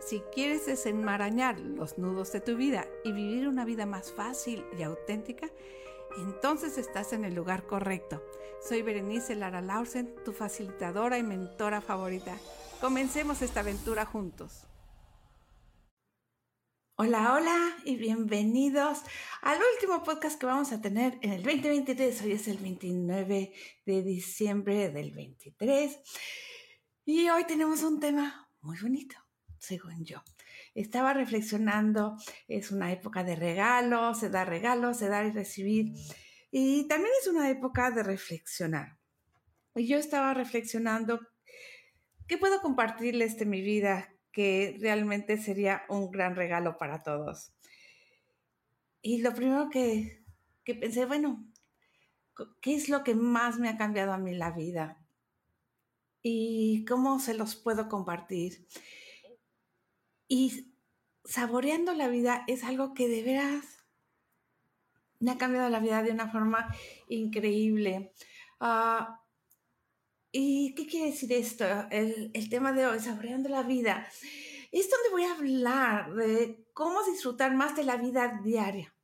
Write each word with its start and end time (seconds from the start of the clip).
si 0.00 0.20
quieres 0.32 0.66
desenmarañar 0.66 1.58
los 1.58 1.98
nudos 1.98 2.32
de 2.32 2.40
tu 2.40 2.56
vida 2.56 2.86
y 3.04 3.12
vivir 3.12 3.48
una 3.48 3.64
vida 3.64 3.86
más 3.86 4.12
fácil 4.12 4.64
y 4.78 4.82
auténtica, 4.82 5.50
entonces 6.18 6.78
estás 6.78 7.12
en 7.12 7.24
el 7.24 7.34
lugar 7.34 7.66
correcto. 7.66 8.22
Soy 8.66 8.82
Berenice 8.82 9.34
Lara 9.34 9.60
Lausen, 9.60 10.14
tu 10.24 10.32
facilitadora 10.32 11.18
y 11.18 11.22
mentora 11.22 11.80
favorita. 11.80 12.36
Comencemos 12.80 13.42
esta 13.42 13.60
aventura 13.60 14.06
juntos. 14.06 14.66
Hola, 16.98 17.34
hola 17.34 17.76
y 17.84 17.96
bienvenidos 17.96 19.00
al 19.42 19.58
último 19.74 20.02
podcast 20.02 20.40
que 20.40 20.46
vamos 20.46 20.72
a 20.72 20.80
tener 20.80 21.18
en 21.20 21.32
el 21.32 21.42
2023. 21.42 22.22
Hoy 22.22 22.32
es 22.32 22.48
el 22.48 22.56
29 22.56 23.52
de 23.84 24.02
diciembre 24.02 24.88
del 24.88 25.10
23 25.10 25.98
y 27.04 27.28
hoy 27.28 27.44
tenemos 27.44 27.82
un 27.82 28.00
tema 28.00 28.50
muy 28.62 28.78
bonito, 28.80 29.16
según 29.66 30.04
yo. 30.04 30.22
Estaba 30.74 31.12
reflexionando, 31.12 32.16
es 32.48 32.70
una 32.70 32.92
época 32.92 33.24
de 33.24 33.36
regalos, 33.36 34.20
se 34.20 34.30
da 34.30 34.44
regalos, 34.44 34.98
se 34.98 35.08
da 35.08 35.24
y 35.24 35.30
recibir 35.30 35.92
y 36.50 36.86
también 36.88 37.12
es 37.20 37.28
una 37.28 37.50
época 37.50 37.90
de 37.90 38.02
reflexionar. 38.02 38.98
Y 39.74 39.86
yo 39.86 39.98
estaba 39.98 40.32
reflexionando, 40.32 41.20
¿qué 42.26 42.38
puedo 42.38 42.60
compartirles 42.60 43.38
de 43.38 43.46
mi 43.46 43.60
vida? 43.60 44.16
que 44.36 44.76
realmente 44.82 45.38
sería 45.38 45.84
un 45.88 46.10
gran 46.10 46.36
regalo 46.36 46.76
para 46.76 47.02
todos. 47.02 47.54
Y 49.00 49.22
lo 49.22 49.32
primero 49.32 49.70
que, 49.70 50.26
pensé, 50.62 51.06
bueno, 51.06 51.50
¿qué 52.60 52.74
es 52.74 52.90
lo 52.90 53.02
que 53.02 53.14
más 53.14 53.58
me 53.58 53.70
ha 53.70 53.78
cambiado 53.78 54.12
a 54.12 54.18
mí 54.18 54.34
la 54.34 54.50
vida? 54.50 55.02
¿Y 56.20 56.84
cómo 56.84 57.18
se 57.18 57.32
los 57.32 57.56
puedo 57.56 57.88
compartir? 57.88 58.68
Y 60.28 60.72
saboreando 61.24 61.92
la 61.94 62.08
vida 62.08 62.44
es 62.46 62.64
algo 62.64 62.94
que 62.94 63.08
de 63.08 63.22
veras 63.22 63.84
me 65.18 65.32
ha 65.32 65.38
cambiado 65.38 65.68
la 65.68 65.80
vida 65.80 66.02
de 66.02 66.12
una 66.12 66.30
forma 66.30 66.74
increíble. 67.08 68.12
Ah, 68.60 69.20
¿Y 70.38 70.74
qué 70.74 70.86
quiere 70.86 71.12
decir 71.12 71.32
esto? 71.32 71.64
El, 71.90 72.50
tema 72.50 72.72
de 72.72 72.86
hoy, 72.86 73.00
saboreando 73.00 73.48
la 73.48 73.62
vida. 73.62 74.06
Es 74.70 74.90
donde 74.90 75.08
voy 75.10 75.24
a 75.24 75.32
hablar 75.32 76.14
de 76.14 76.66
cómo 76.74 77.02
disfrutar 77.04 77.54
más 77.54 77.74
de 77.74 77.84
la 77.84 77.96
vida 77.96 78.40
diaria. 78.44 78.94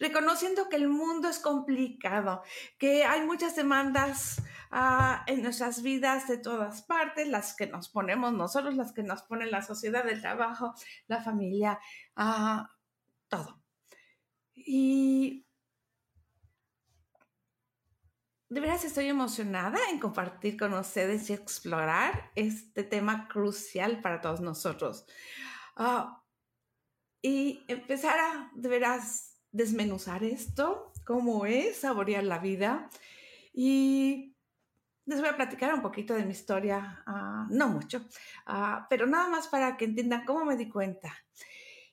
Reconociendo 0.00 0.68
que 0.68 0.76
el 0.76 0.88
mundo 0.88 1.28
es 1.28 1.38
complicado, 1.38 2.42
que 2.76 3.04
hay 3.04 3.24
muchas 3.24 3.54
demandas 3.54 4.42
ah, 4.70 5.24
en 5.26 5.42
nuestras 5.42 5.82
vidas 5.82 6.28
de 6.28 6.38
todas 6.38 6.82
partes, 6.82 7.28
las 7.28 7.54
que 7.56 7.66
nos 7.66 7.88
ponemos 7.88 8.32
nosotros, 8.32 8.74
las 8.74 8.92
que 8.92 9.02
nos 9.02 9.22
pone 9.22 9.46
la 9.46 9.62
sociedad, 9.62 10.08
el 10.08 10.20
trabajo, 10.20 10.74
la 11.06 11.22
familia, 11.22 11.78
ah, 12.16 12.70
todo. 13.28 13.62
Y 14.54 15.46
de 18.48 18.60
veras 18.60 18.84
estoy 18.84 19.08
emocionada 19.08 19.78
en 19.90 19.98
compartir 19.98 20.56
con 20.56 20.74
ustedes 20.74 21.28
y 21.28 21.32
explorar 21.32 22.30
este 22.36 22.84
tema 22.84 23.26
crucial 23.26 24.00
para 24.00 24.20
todos 24.20 24.40
nosotros. 24.40 25.06
Ah, 25.76 26.22
y 27.20 27.64
empezar 27.68 28.18
a 28.18 28.50
de 28.54 28.68
veras 28.68 29.40
desmenuzar 29.50 30.22
esto, 30.24 30.92
cómo 31.04 31.46
es 31.46 31.78
saborear 31.78 32.22
la 32.22 32.38
vida. 32.38 32.90
Y 33.52 34.33
les 35.06 35.20
voy 35.20 35.28
a 35.28 35.36
platicar 35.36 35.74
un 35.74 35.82
poquito 35.82 36.14
de 36.14 36.24
mi 36.24 36.32
historia, 36.32 37.02
ah, 37.06 37.46
no 37.50 37.68
mucho, 37.68 38.02
ah, 38.46 38.86
pero 38.88 39.06
nada 39.06 39.28
más 39.28 39.48
para 39.48 39.76
que 39.76 39.84
entiendan 39.84 40.24
cómo 40.24 40.44
me 40.44 40.56
di 40.56 40.68
cuenta. 40.68 41.12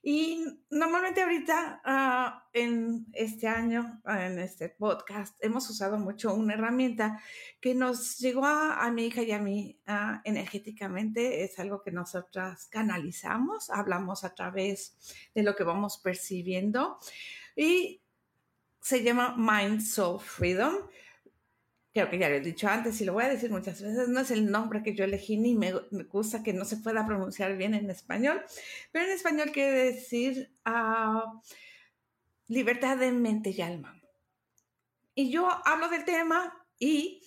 Y 0.04 0.44
normalmente 0.72 1.22
ahorita 1.22 1.82
ah, 1.86 2.50
en 2.54 3.06
este 3.14 3.48
año, 3.48 4.02
en 4.06 4.40
este 4.40 4.70
podcast, 4.70 5.38
hemos 5.44 5.70
usado 5.70 6.00
mucho 6.00 6.34
una 6.34 6.56
herramienta 6.56 7.22
que 7.60 7.76
nos 7.76 8.18
llegó 8.18 8.46
a, 8.46 8.90
mi 8.92 9.06
hija 9.06 9.22
y 9.22 9.32
a 9.32 9.38
mí 9.38 9.80
energéticamente. 10.24 11.44
Es 11.44 11.60
algo 11.60 11.84
que 11.84 11.92
nosotras 11.92 12.66
canalizamos, 12.72 13.70
hablamos 13.70 14.24
a 14.24 14.34
través 14.34 14.98
de 15.36 15.44
lo 15.44 15.56
que 15.56 15.64
vamos 15.64 16.00
percibiendo 16.00 16.98
y 17.56 18.02
se 18.80 19.04
llama 19.04 19.36
Mind 19.38 19.82
Soul 19.82 20.20
Freedom 20.20 20.74
creo 21.94 22.10
que 22.10 22.18
ya 22.18 22.30
lo 22.30 22.36
he 22.36 22.42
dicho 22.42 22.68
antes 22.68 23.00
y 23.02 23.06
lo 23.06 23.14
voy 23.14 23.26
a 23.26 23.30
decir 23.30 23.52
muchas 23.52 23.82
veces, 23.82 24.08
no 24.08 24.20
es 24.20 24.32
el 24.32 24.50
nombre 24.50 24.82
que 24.82 24.96
yo 24.96 25.04
elegí 25.04 25.38
ni 25.38 25.56
me, 25.56 25.74
gusta 26.10 26.44
que 26.44 26.54
no 26.54 26.66
se 26.66 26.78
pueda 26.78 27.06
pronunciar 27.06 27.58
bien 27.58 27.74
en 27.74 27.90
español, 27.90 28.44
pero 28.92 29.06
en 29.06 29.12
español 29.12 29.52
quiere 29.52 29.94
decir 29.94 30.56
ah, 30.64 31.42
libertad 32.48 32.98
de 32.98 33.12
mente 33.12 33.50
y 33.52 33.62
alma. 33.62 34.02
Y 35.16 35.32
yo 35.32 35.50
hablo 35.66 35.90
del 35.90 36.06
tema 36.06 36.54
y 36.80 37.22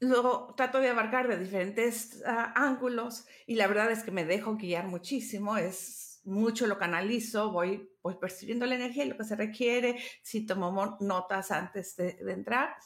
lo 0.00 0.54
trato 0.56 0.80
de 0.80 0.88
abarcar 0.88 1.28
de 1.28 1.38
diferentes 1.38 2.22
ah, 2.26 2.52
ángulos 2.56 3.26
y 3.46 3.56
la 3.56 3.66
verdad 3.66 3.90
es 3.92 4.02
que 4.02 4.10
me 4.10 4.24
dejo 4.24 4.56
guiar 4.56 4.88
muchísimo, 4.88 5.58
es 5.58 6.01
mucho 6.24 6.66
lo 6.66 6.78
canalizo, 6.78 7.50
voy, 7.50 7.90
voy 8.02 8.16
percibiendo 8.16 8.66
la 8.66 8.74
energía 8.74 9.04
y 9.04 9.08
lo 9.08 9.16
que 9.16 9.24
se 9.24 9.36
requiere, 9.36 9.98
si 10.22 10.46
tomo 10.46 10.96
notas 11.00 11.50
antes 11.50 11.96
de, 11.96 12.16
entrar. 12.28 12.76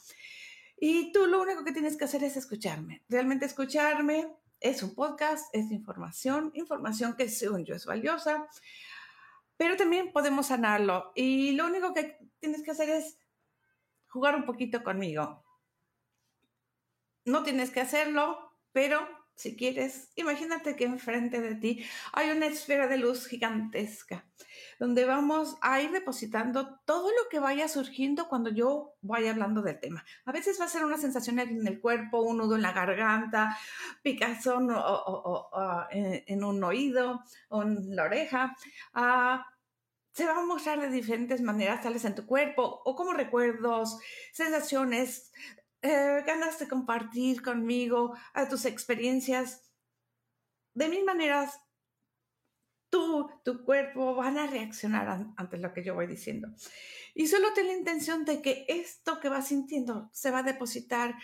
Y 0.79 1.11
tú 1.11 1.25
lo 1.27 1.41
único 1.41 1.63
que 1.63 1.71
tienes 1.71 1.97
que 1.97 2.05
hacer 2.05 2.23
es 2.23 2.37
escucharme, 2.37 3.03
realmente 3.09 3.45
escucharme. 3.45 4.31
Es 4.59 4.81
un 4.81 4.95
podcast, 4.95 5.53
es 5.53 5.71
información, 5.71 6.51
información 6.55 7.15
que 7.15 7.29
según 7.29 7.63
yo 7.63 7.75
es 7.75 7.85
valiosa, 7.85 8.47
pero 9.55 9.77
también 9.77 10.11
podemos 10.11 10.47
sanarlo. 10.47 11.11
Y 11.15 11.51
lo 11.51 11.67
único 11.67 11.93
que 11.93 12.17
tienes 12.39 12.63
que 12.63 12.71
hacer 12.71 12.89
es 12.89 13.19
jugar 14.07 14.35
un 14.35 14.45
poquito 14.45 14.83
conmigo. 14.83 15.43
No 17.25 17.43
tienes 17.43 17.69
que 17.69 17.81
hacerlo, 17.81 18.51
pero 18.71 19.07
si 19.37 19.55
quieres, 19.55 20.09
imagínate 20.15 20.75
que 20.75 20.85
enfrente 20.85 21.41
de 21.41 21.53
ti 21.53 21.85
hay 22.11 22.31
una 22.31 22.47
esfera 22.47 22.87
de 22.87 22.97
luz 22.97 23.27
gigantesca, 23.27 24.25
donde 24.79 25.05
vamos 25.05 25.57
a 25.61 25.79
ir 25.79 25.91
depositando 25.91 26.79
todo 26.85 27.09
lo 27.09 27.29
que 27.29 27.39
vaya 27.39 27.67
surgiendo 27.67 28.29
cuando 28.29 28.49
yo 28.49 28.95
vaya 29.01 29.29
hablando 29.29 29.61
del 29.61 29.79
tema. 29.79 30.03
A 30.25 30.31
veces 30.31 30.59
va 30.59 30.65
a 30.65 30.69
ser 30.69 30.83
una 30.83 30.97
sensación 30.97 31.37
en 31.37 31.67
el 31.67 31.79
cuerpo, 31.79 32.21
un 32.21 32.39
nudo 32.39 32.55
en 32.55 32.63
la 32.63 32.71
garganta, 32.71 33.55
picazón 34.01 34.71
o, 34.71 35.87
en, 35.91 36.43
un 36.43 36.63
oído 36.63 37.21
o 37.49 37.61
en 37.61 37.95
la 37.95 38.05
oreja. 38.05 38.55
Ah, 38.95 39.45
se 40.13 40.25
va 40.25 40.31
a 40.31 40.45
mostrar 40.45 40.81
de 40.81 40.89
diferentes 40.89 41.41
maneras, 41.41 41.83
tales 41.83 42.03
en 42.05 42.15
tu 42.15 42.25
cuerpo 42.25 42.81
o 42.83 42.95
como 42.95 43.13
recuerdos, 43.13 43.99
sensaciones, 44.33 45.31
eh, 45.87 46.23
ganas 46.25 46.59
de 46.59 46.67
compartir 46.67 47.41
conmigo 47.41 48.13
a 48.33 48.49
tus 48.49 48.65
experiencias. 48.65 49.71
De 50.73 50.89
mil 50.89 51.05
maneras, 51.05 51.59
tú, 52.89 53.29
tu 53.43 53.63
cuerpo 53.63 54.15
van 54.15 54.37
a 54.37 54.47
reaccionar 54.47 55.27
ante 55.35 55.57
lo 55.57 55.73
que 55.73 55.83
yo 55.83 55.95
voy 55.95 56.07
diciendo. 56.07 56.49
Y 57.13 57.27
solo 57.27 57.53
ten 57.53 57.67
la 57.67 57.73
intención 57.73 58.25
de 58.25 58.41
que 58.41 58.65
esto 58.67 59.19
que 59.19 59.29
vas 59.29 59.47
sintiendo 59.47 60.09
se 60.11 60.29
va 60.29 60.39
a 60.39 60.43
depositar 60.43 61.15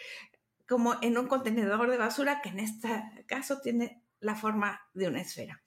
como 0.68 0.95
en 1.01 1.18
un 1.18 1.27
contenedor 1.27 1.89
de 1.89 1.98
basura 1.98 2.42
que 2.42 2.50
en 2.50 2.60
este 2.60 3.25
caso 3.27 3.60
tiene 3.60 4.01
la 4.21 4.36
forma 4.36 4.81
de 4.94 5.07
una 5.07 5.21
esfera. 5.21 5.62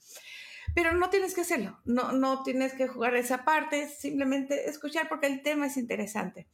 Pero 0.75 0.93
no 0.93 1.11
tienes 1.11 1.35
que 1.35 1.43
hacerlo, 1.43 1.81
no, 1.85 2.13
no 2.13 2.43
tienes 2.43 2.73
que 2.73 2.89
jugar 2.89 3.15
esa 3.15 3.45
parte, 3.45 3.89
simplemente 3.89 4.69
escuchar 4.69 5.09
porque 5.09 5.27
el 5.27 5.43
tema 5.43 5.67
es 5.67 5.77
interesante. 5.77 6.49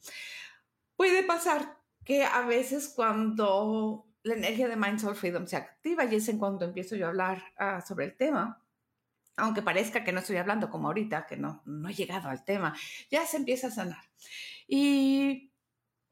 Puede 0.95 1.23
pasar 1.23 1.82
que 2.05 2.23
a 2.23 2.41
veces 2.41 2.91
cuando 2.95 4.05
la 4.23 4.35
energía 4.35 4.67
de 4.67 4.75
Mind 4.75 4.99
Soul 4.99 5.15
Freedom 5.15 5.45
se 5.47 5.57
activa 5.57 6.05
y 6.05 6.15
es 6.15 6.29
en 6.29 6.39
cuando 6.39 6.65
empiezo 6.65 6.95
yo 6.95 7.05
a 7.05 7.09
hablar 7.09 7.43
ah, 7.57 7.81
sobre 7.81 8.05
el 8.05 8.15
tema, 8.15 8.61
aunque 9.35 9.61
parezca 9.61 10.03
que 10.03 10.11
no 10.11 10.19
estoy 10.19 10.37
hablando 10.37 10.69
como 10.69 10.87
ahorita, 10.87 11.25
que 11.25 11.37
no, 11.37 11.61
no 11.65 11.89
he 11.89 11.93
llegado 11.93 12.29
al 12.29 12.43
tema, 12.45 12.75
ya 13.09 13.25
se 13.25 13.37
empieza 13.37 13.67
a 13.67 13.71
sanar. 13.71 14.03
Y 14.67 15.51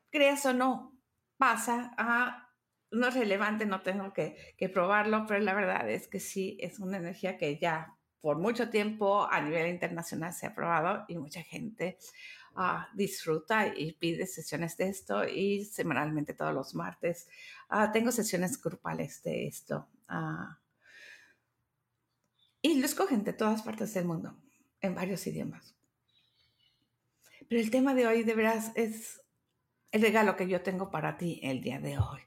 creas 0.09 0.45
o 0.45 0.53
no, 0.53 0.97
pasa 1.37 1.93
a, 1.97 2.49
no 2.91 3.07
es 3.07 3.13
relevante, 3.13 3.65
no 3.65 3.81
tengo 3.81 4.11
que, 4.13 4.55
que 4.57 4.69
probarlo, 4.69 5.25
pero 5.27 5.39
la 5.39 5.53
verdad 5.53 5.89
es 5.89 6.07
que 6.07 6.19
sí, 6.19 6.57
es 6.59 6.79
una 6.79 6.97
energía 6.97 7.37
que 7.37 7.57
ya 7.57 7.95
por 8.21 8.37
mucho 8.37 8.69
tiempo 8.69 9.27
a 9.31 9.41
nivel 9.41 9.67
internacional 9.69 10.33
se 10.33 10.47
ha 10.47 10.53
probado 10.53 11.05
y 11.07 11.17
mucha 11.17 11.41
gente 11.41 11.97
disfruta 12.93 13.67
y 13.67 13.93
pide 13.93 14.27
sesiones 14.27 14.77
de 14.77 14.89
esto 14.89 15.27
y 15.27 15.65
semanalmente 15.65 16.33
todos 16.33 16.53
los 16.53 16.75
martes 16.75 17.27
uh, 17.71 17.91
tengo 17.91 18.11
sesiones 18.11 18.61
grupales 18.61 19.23
de 19.23 19.47
esto. 19.47 19.87
Uh, 20.09 20.53
y 22.61 22.79
lo 22.79 22.85
escogen 22.85 23.23
de 23.23 23.33
todas 23.33 23.63
partes 23.63 23.93
del 23.93 24.05
mundo, 24.05 24.37
en 24.81 24.93
varios 24.93 25.25
idiomas. 25.25 25.75
Pero 27.47 27.59
el 27.59 27.71
tema 27.71 27.93
de 27.95 28.05
hoy 28.05 28.23
de 28.23 28.35
veras 28.35 28.71
es 28.75 29.21
el 29.91 30.01
regalo 30.01 30.35
que 30.35 30.47
yo 30.47 30.61
tengo 30.61 30.91
para 30.91 31.17
ti 31.17 31.39
el 31.43 31.61
día 31.61 31.79
de 31.79 31.97
hoy. 31.97 32.21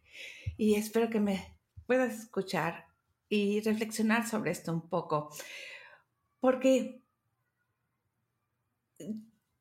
Y 0.57 0.75
espero 0.75 1.09
que 1.09 1.21
me 1.21 1.57
puedas 1.87 2.19
escuchar 2.19 2.87
y 3.29 3.61
reflexionar 3.61 4.27
sobre 4.27 4.51
esto 4.51 4.73
un 4.73 4.89
poco. 4.89 5.31
Porque 6.41 7.01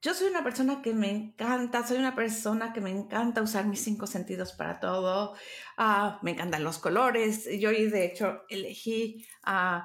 yo 0.04 0.14
soy 0.14 0.28
una 0.28 0.44
persona 0.44 0.82
que 0.82 0.94
me 0.94 1.10
encanta, 1.10 1.88
soy 1.88 1.98
una 1.98 2.14
persona 2.14 2.74
que 2.74 2.82
me 2.82 2.92
encanta 2.92 3.42
usar 3.42 3.66
mis 3.66 3.82
cinco 3.82 4.06
sentidos 4.06 4.52
para 4.52 4.82
todo. 4.82 5.34
Uh, 5.78 6.18
me 6.22 6.32
encantan 6.32 6.66
los 6.66 6.78
colores. 6.78 7.48
Yo, 7.58 7.70
de 7.70 8.06
hecho, 8.06 8.44
elegí 8.50 9.26
uh, 9.48 9.80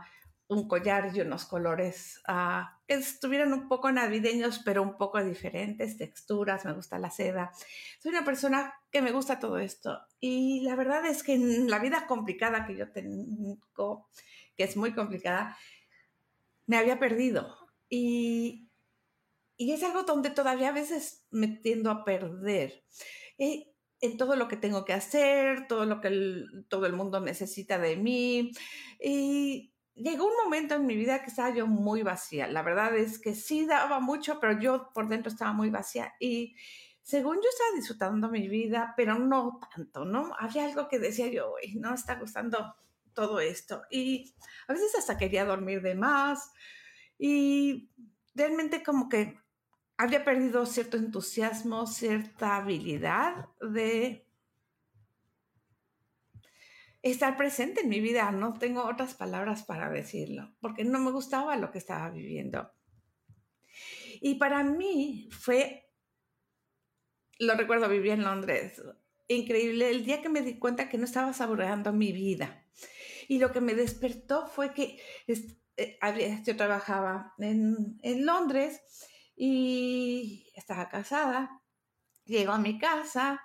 un 0.49 0.67
collar 0.67 1.13
y 1.15 1.21
unos 1.21 1.45
colores 1.45 2.21
uh, 2.27 2.67
que 2.89 2.95
estuvieran 2.95 3.53
un 3.53 3.69
poco 3.69 3.93
navideños, 3.93 4.61
pero 4.65 4.83
un 4.83 4.99
poco 4.99 5.23
diferentes, 5.23 5.97
texturas. 5.97 6.65
Me 6.65 6.73
gusta 6.73 6.99
la 6.99 7.13
seda. 7.13 7.53
Soy 8.01 8.11
una 8.11 8.25
persona 8.25 8.75
que 8.91 9.03
me 9.03 9.13
gusta 9.13 9.39
todo 9.39 9.59
esto. 9.59 10.01
Y 10.19 10.63
la 10.63 10.75
verdad 10.75 11.07
es 11.07 11.23
que 11.23 11.35
en 11.35 11.71
la 11.71 11.79
vida 11.79 12.09
complicada 12.09 12.67
que 12.67 12.75
yo 12.75 12.91
tengo, 12.91 14.09
que 14.57 14.65
es 14.65 14.77
muy 14.77 14.95
complicada, 14.95 15.57
me 16.67 16.77
había 16.77 16.99
perdido. 16.99 17.57
Y 17.89 18.68
y 19.59 19.73
es 19.73 19.83
algo 19.83 20.05
donde 20.05 20.31
todavía 20.31 20.69
a 20.69 20.73
veces 20.73 21.27
me 21.31 21.49
tiendo 21.49 21.91
a 21.91 22.05
perder. 22.05 22.85
Eh, 23.39 23.73
en 24.01 24.17
todo 24.17 24.37
lo 24.37 24.47
que 24.47 24.57
tengo 24.57 24.85
que 24.85 24.93
hacer, 24.93 25.67
todo 25.67 25.85
lo 25.85 26.01
que 26.01 26.45
todo 26.69 26.87
el 26.87 26.93
mundo 26.93 27.21
necesita 27.21 27.77
de 27.79 27.97
mí. 27.97 28.53
Y 29.01 29.75
llegó 29.95 30.27
un 30.27 30.37
momento 30.45 30.77
en 30.77 30.87
mi 30.87 30.95
vida 30.95 31.23
que 31.23 31.31
estaba 31.31 31.53
yo 31.53 31.67
muy 31.67 32.05
vacía. 32.05 32.47
La 32.47 32.63
verdad 32.63 32.97
es 32.97 33.19
que 33.19 33.35
sí 33.35 33.67
daba 33.67 33.99
mucho, 33.99 34.39
pero 34.41 34.61
yo 34.61 34.91
por 34.95 35.09
dentro 35.09 35.33
estaba 35.33 35.53
muy 35.53 35.71
vacía. 35.71 36.15
Y 36.21 36.55
según 37.03 37.37
yo 37.37 37.49
estaba 37.51 37.71
disfrutando 37.75 38.29
mi 38.29 38.47
vida, 38.47 38.95
pero 38.97 39.19
no 39.19 39.59
tanto, 39.75 40.05
¿no? 40.05 40.33
Había 40.39 40.67
algo 40.67 40.87
que 40.87 41.01
decía 41.01 41.27
yo, 41.27 41.55
no 41.75 41.95
está 41.95 42.15
gustando 42.15 42.77
todo 43.13 43.41
esto. 43.41 43.83
Y 43.91 44.33
a 44.69 44.73
veces 44.73 44.95
hasta 44.97 45.19
quería 45.19 45.45
dormir 45.45 45.83
de 45.83 45.97
más. 45.97 46.53
Y 47.19 47.91
realmente 48.37 48.85
como 48.85 49.09
que 49.09 49.37
había 49.99 50.25
perdido 50.25 50.65
cierto 50.65 50.97
entusiasmo, 50.97 51.87
cierta 51.87 52.57
habilidad 52.57 53.49
de 53.61 54.25
estar 57.03 57.37
presente 57.37 57.81
en 57.81 57.89
mi 57.89 58.01
vida. 58.01 58.31
No 58.31 58.55
tengo 58.55 58.85
otras 58.85 59.15
palabras 59.15 59.65
para 59.65 59.91
decirlo, 59.91 60.55
porque 60.61 60.85
no 60.85 61.01
me 61.01 61.11
gustaba 61.11 61.57
lo 61.57 61.73
que 61.73 61.79
estaba 61.79 62.11
viviendo. 62.11 62.71
Y 64.21 64.37
para 64.37 64.63
mí 64.63 65.29
fue, 65.33 65.91
lo 67.41 67.57
recuerdo, 67.57 67.89
viví 67.89 68.11
en 68.11 68.23
Londres, 68.23 68.81
increíble 69.27 69.91
el 69.91 70.05
día 70.05 70.23
que 70.23 70.29
me 70.29 70.43
di 70.43 70.61
cuenta 70.61 70.89
que 70.89 70.97
no 70.97 71.07
estaba 71.07 71.33
saboreando 71.33 71.93
mi 71.93 72.13
vida. 72.13 72.65
Y 73.27 73.41
lo 73.41 73.51
que 73.51 73.61
me 73.61 73.75
despertó 73.75 74.47
fue 74.47 74.73
que 74.73 75.01
eh, 75.27 76.43
yo 76.45 76.57
trabajaba 76.57 77.35
en, 77.39 77.99
en 78.03 78.25
Londres 78.25 78.81
y 79.39 80.51
estaba 80.55 80.89
casada. 80.89 81.63
Llego 82.25 82.53
a 82.53 82.59
mi 82.59 82.79
casa 82.79 83.41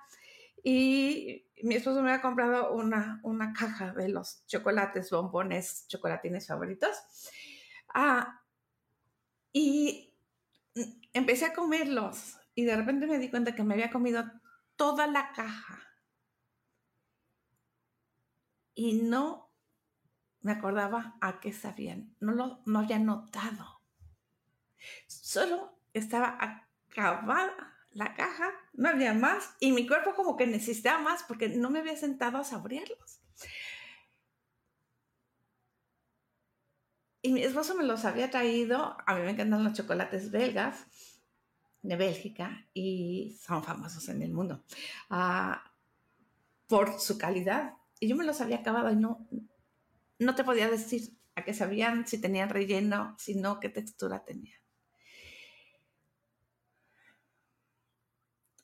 y 0.64 1.46
mi 1.62 1.76
esposo 1.76 2.02
me 2.02 2.10
había 2.12 2.22
comprado 2.22 2.74
una, 2.74 3.22
una 3.24 3.54
caja 3.54 3.94
de 3.94 4.10
los 4.10 4.46
chocolates, 4.48 5.12
bombones, 5.12 5.86
chocolatines 5.88 6.48
favoritos. 6.48 6.98
Ah, 7.94 8.42
y 9.54 10.14
empecé 11.14 11.46
a 11.46 11.54
comerlos 11.54 12.38
y 12.56 12.66
de 12.66 12.76
repente 12.76 13.06
me 13.06 13.20
di 13.20 13.30
cuenta 13.30 13.56
que 13.56 13.64
me 13.64 13.76
había 13.76 13.92
comido 13.92 14.26
toda 14.76 15.06
la 15.06 15.32
caja. 15.32 15.80
Y 18.74 19.04
no 19.04 19.52
me 20.42 20.54
acordaba 20.54 21.18
a 21.22 21.40
qué 21.40 21.54
sabían, 21.54 22.16
no 22.20 22.32
lo 22.34 22.64
no 22.66 22.80
había 22.80 22.98
notado. 22.98 23.82
Solo 25.06 25.83
estaba 25.94 26.38
acabada 26.40 27.74
la 27.92 28.16
caja, 28.16 28.52
no 28.74 28.90
había 28.90 29.14
más 29.14 29.56
y 29.60 29.72
mi 29.72 29.88
cuerpo 29.88 30.16
como 30.16 30.36
que 30.36 30.48
necesitaba 30.48 31.00
más 31.00 31.24
porque 31.24 31.50
no 31.50 31.70
me 31.70 31.80
había 31.80 31.96
sentado 31.96 32.40
a 32.40 32.44
saborearlos. 32.44 33.20
Y 37.22 37.32
mi 37.32 37.44
esposo 37.44 37.76
me 37.76 37.84
los 37.84 38.04
había 38.04 38.30
traído, 38.30 38.98
a 39.06 39.16
mí 39.16 39.22
me 39.22 39.32
encantan 39.32 39.64
los 39.64 39.74
chocolates 39.74 40.30
belgas 40.32 40.86
de 41.82 41.96
Bélgica 41.96 42.68
y 42.74 43.38
son 43.42 43.64
famosos 43.64 44.10
en 44.10 44.22
el 44.22 44.34
mundo 44.34 44.64
ah, 45.10 45.72
por 46.68 47.00
su 47.00 47.18
calidad. 47.18 47.76
Y 48.00 48.10
yo 48.10 48.16
me 48.16 48.26
los 48.26 48.42
había 48.42 48.58
acabado 48.58 48.92
y 48.92 48.96
no, 48.96 49.26
no 50.20 50.36
te 50.36 50.44
podía 50.44 50.68
decir 50.70 51.18
a 51.36 51.44
qué 51.44 51.54
sabían, 51.54 52.06
si 52.08 52.20
tenían 52.20 52.50
relleno, 52.50 53.16
si 53.18 53.36
no, 53.36 53.60
qué 53.60 53.70
textura 53.70 54.24
tenían. 54.26 54.63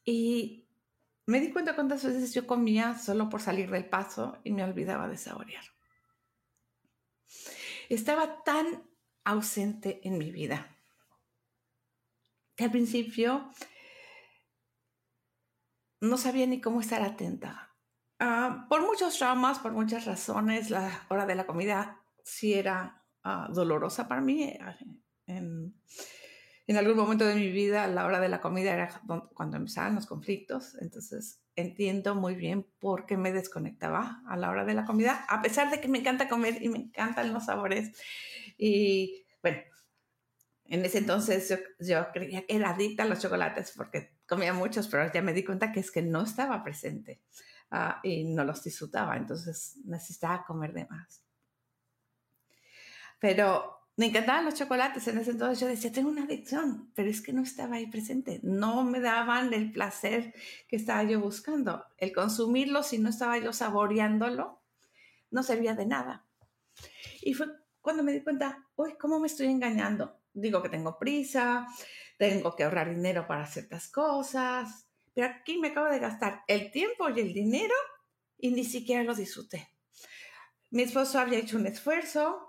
Y 0.10 0.68
me 1.28 1.40
di 1.40 1.52
cuenta 1.52 1.76
cuántas 1.76 2.04
veces 2.04 2.34
yo 2.34 2.48
comía 2.48 2.98
solo 2.98 3.30
por 3.30 3.42
salir 3.42 3.70
del 3.70 3.88
paso 3.88 4.40
y 4.44 4.52
me 4.52 4.64
olvidaba 4.64 5.08
de 5.08 5.18
saborear. 5.18 5.64
Estaba 7.90 8.44
tan 8.44 8.90
ausente 9.24 10.02
en 10.04 10.18
mi 10.18 10.32
vida 10.32 10.76
que 12.56 12.64
al 12.64 12.72
principio 12.72 13.52
no 16.02 16.18
sabía 16.18 16.48
ni 16.48 16.60
cómo 16.60 16.82
estar 16.82 17.04
atenta. 17.04 17.76
Ah, 18.18 18.66
por 18.68 18.82
muchos 18.82 19.16
traumas, 19.16 19.60
por 19.60 19.74
muchas 19.74 20.06
razones, 20.06 20.72
la 20.72 21.06
hora 21.10 21.28
de 21.28 21.36
la 21.36 21.46
comida 21.46 22.02
sí 22.24 22.56
era 22.56 23.06
ah, 23.24 23.48
dolorosa 23.54 24.08
para 24.08 24.22
mí. 24.22 24.58
En, 25.28 25.80
en 26.70 26.78
algún 26.78 26.98
momento 26.98 27.26
de 27.26 27.34
mi 27.34 27.50
vida 27.50 27.88
la 27.88 28.06
hora 28.06 28.20
de 28.20 28.30
la 28.30 28.42
comida 28.42 28.72
era 28.72 29.02
cuando 29.34 29.58
empezaban 29.58 29.96
los 29.96 30.06
conflictos, 30.06 30.78
entonces 30.80 31.42
entiendo 31.56 32.14
muy 32.14 32.36
bien 32.36 32.64
por 32.78 33.08
qué 33.08 33.18
me 33.18 33.32
desconectaba 33.32 34.22
a 34.28 34.38
la 34.38 34.52
hora 34.52 34.66
de 34.66 34.76
la 34.76 34.86
comida, 34.86 35.26
a 35.30 35.42
pesar 35.42 35.72
de 35.72 35.82
que 35.82 35.88
me 35.88 35.98
encanta 35.98 36.30
comer 36.30 36.62
y 36.62 36.70
me 36.70 36.78
encantan 36.78 37.34
los 37.34 37.48
sabores. 37.48 37.90
Y 38.56 39.26
bueno, 39.42 39.58
en 40.66 40.86
ese 40.86 41.00
entonces 41.00 41.50
yo, 41.80 42.12
creía 42.14 42.46
que 42.46 42.56
era 42.56 42.70
adicta 42.70 43.02
a 43.02 43.08
los 43.08 43.20
chocolates 43.20 43.74
porque 43.76 44.14
comía 44.28 44.54
muchos, 44.54 44.88
pero 44.90 45.12
ya 45.12 45.24
me 45.24 45.34
di 45.34 45.44
cuenta 45.44 45.72
que 45.72 45.80
es 45.80 45.90
que 45.90 46.04
no 46.04 46.22
estaba 46.22 46.64
presente 46.64 47.20
ah, 47.72 48.00
y 48.04 48.26
no 48.26 48.44
los 48.44 48.64
disfrutaba, 48.64 49.18
entonces 49.18 49.78
necesitaba 49.86 50.46
comer 50.46 50.74
de 50.74 50.86
más. 50.86 51.24
Pero 53.20 53.79
me 54.00 54.06
encantaban 54.06 54.46
los 54.46 54.54
chocolates 54.54 55.06
en 55.10 55.18
ese 55.18 55.32
entonces. 55.32 55.60
Yo 55.60 55.68
decía, 55.68 55.92
tengo 55.92 56.08
una 56.08 56.24
adicción, 56.24 56.90
pero 56.96 57.10
es 57.10 57.20
que 57.20 57.34
no 57.34 57.42
estaba 57.42 57.76
ahí 57.76 57.88
presente. 57.88 58.40
No 58.44 58.86
me 58.86 59.02
daban 59.02 59.54
el 59.54 59.74
placer 59.74 60.34
que 60.70 60.78
estaba 60.78 61.04
yo 61.04 61.20
buscando. 61.20 61.84
El 61.98 62.14
consumirlo, 62.14 62.82
si 62.82 62.98
no 62.98 63.10
estaba 63.10 63.38
yo 63.40 63.52
saboreándolo, 63.52 64.62
no 65.32 65.44
servía 65.44 65.76
de 65.76 65.86
nada. 65.86 66.26
Y 67.22 67.34
fue 67.34 67.48
cuando 67.82 68.02
me 68.02 68.14
di 68.14 68.22
cuenta, 68.22 68.66
uy, 68.78 68.94
¿cómo 68.98 69.20
me 69.20 69.28
estoy 69.28 69.48
engañando? 69.48 70.18
Digo 70.32 70.64
que 70.64 70.70
tengo 70.70 70.98
prisa, 70.98 71.68
tengo 72.18 72.56
que 72.56 72.64
ahorrar 72.64 72.96
dinero 72.96 73.28
para 73.28 73.48
ciertas 73.48 73.90
cosas, 73.90 74.88
pero 75.14 75.28
aquí 75.28 75.58
me 75.58 75.70
acabo 75.70 75.88
de 75.88 76.00
gastar 76.00 76.44
el 76.48 76.72
tiempo 76.72 77.10
y 77.10 77.20
el 77.20 77.34
dinero 77.34 77.76
y 78.38 78.52
ni 78.52 78.64
siquiera 78.64 79.04
lo 79.04 79.14
disfruté. 79.14 79.74
Mi 80.70 80.84
esposo 80.84 81.20
había 81.20 81.40
hecho 81.40 81.58
un 81.58 81.68
esfuerzo, 81.68 82.49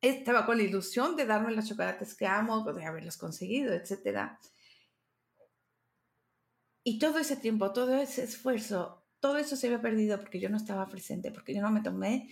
estaba 0.00 0.46
con 0.46 0.58
la 0.58 0.62
ilusión 0.62 1.16
de 1.16 1.26
darme 1.26 1.52
los 1.52 1.68
chocolates 1.68 2.14
que 2.14 2.26
amo, 2.26 2.64
de 2.72 2.84
haberlos 2.84 3.16
conseguido, 3.16 3.74
etc. 3.74 4.38
Y 6.84 6.98
todo 6.98 7.18
ese 7.18 7.36
tiempo, 7.36 7.72
todo 7.72 7.94
ese 7.94 8.24
esfuerzo, 8.24 9.04
todo 9.20 9.38
eso 9.38 9.56
se 9.56 9.66
había 9.66 9.80
perdido 9.80 10.18
porque 10.18 10.40
yo 10.40 10.48
no 10.48 10.56
estaba 10.56 10.88
presente, 10.88 11.32
porque 11.32 11.54
yo 11.54 11.62
no 11.62 11.70
me 11.70 11.82
tomé 11.82 12.30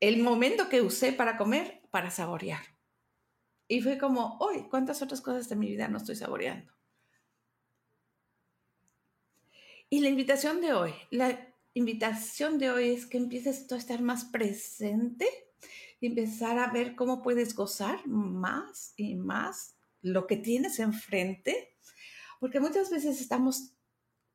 el 0.00 0.22
momento 0.22 0.68
que 0.68 0.82
usé 0.82 1.12
para 1.12 1.36
comer, 1.36 1.82
para 1.90 2.10
saborear. 2.10 2.62
Y 3.66 3.80
fue 3.80 3.96
como, 3.96 4.36
hoy, 4.38 4.68
¿cuántas 4.68 5.00
otras 5.00 5.22
cosas 5.22 5.48
de 5.48 5.56
mi 5.56 5.68
vida 5.68 5.88
no 5.88 5.96
estoy 5.98 6.16
saboreando? 6.16 6.72
Y 9.88 10.00
la 10.00 10.08
invitación 10.08 10.60
de 10.60 10.74
hoy, 10.74 10.92
la 11.10 11.54
invitación 11.72 12.58
de 12.58 12.70
hoy 12.70 12.90
es 12.90 13.06
que 13.06 13.16
empieces 13.16 13.66
tú 13.66 13.74
a 13.74 13.78
estar 13.78 14.02
más 14.02 14.26
presente 14.26 15.26
empezar 16.06 16.58
a 16.58 16.70
ver 16.70 16.94
cómo 16.94 17.22
puedes 17.22 17.54
gozar 17.54 18.06
más 18.06 18.92
y 18.96 19.14
más 19.14 19.76
lo 20.02 20.26
que 20.26 20.36
tienes 20.36 20.78
enfrente, 20.78 21.76
porque 22.40 22.60
muchas 22.60 22.90
veces 22.90 23.20
estamos 23.20 23.74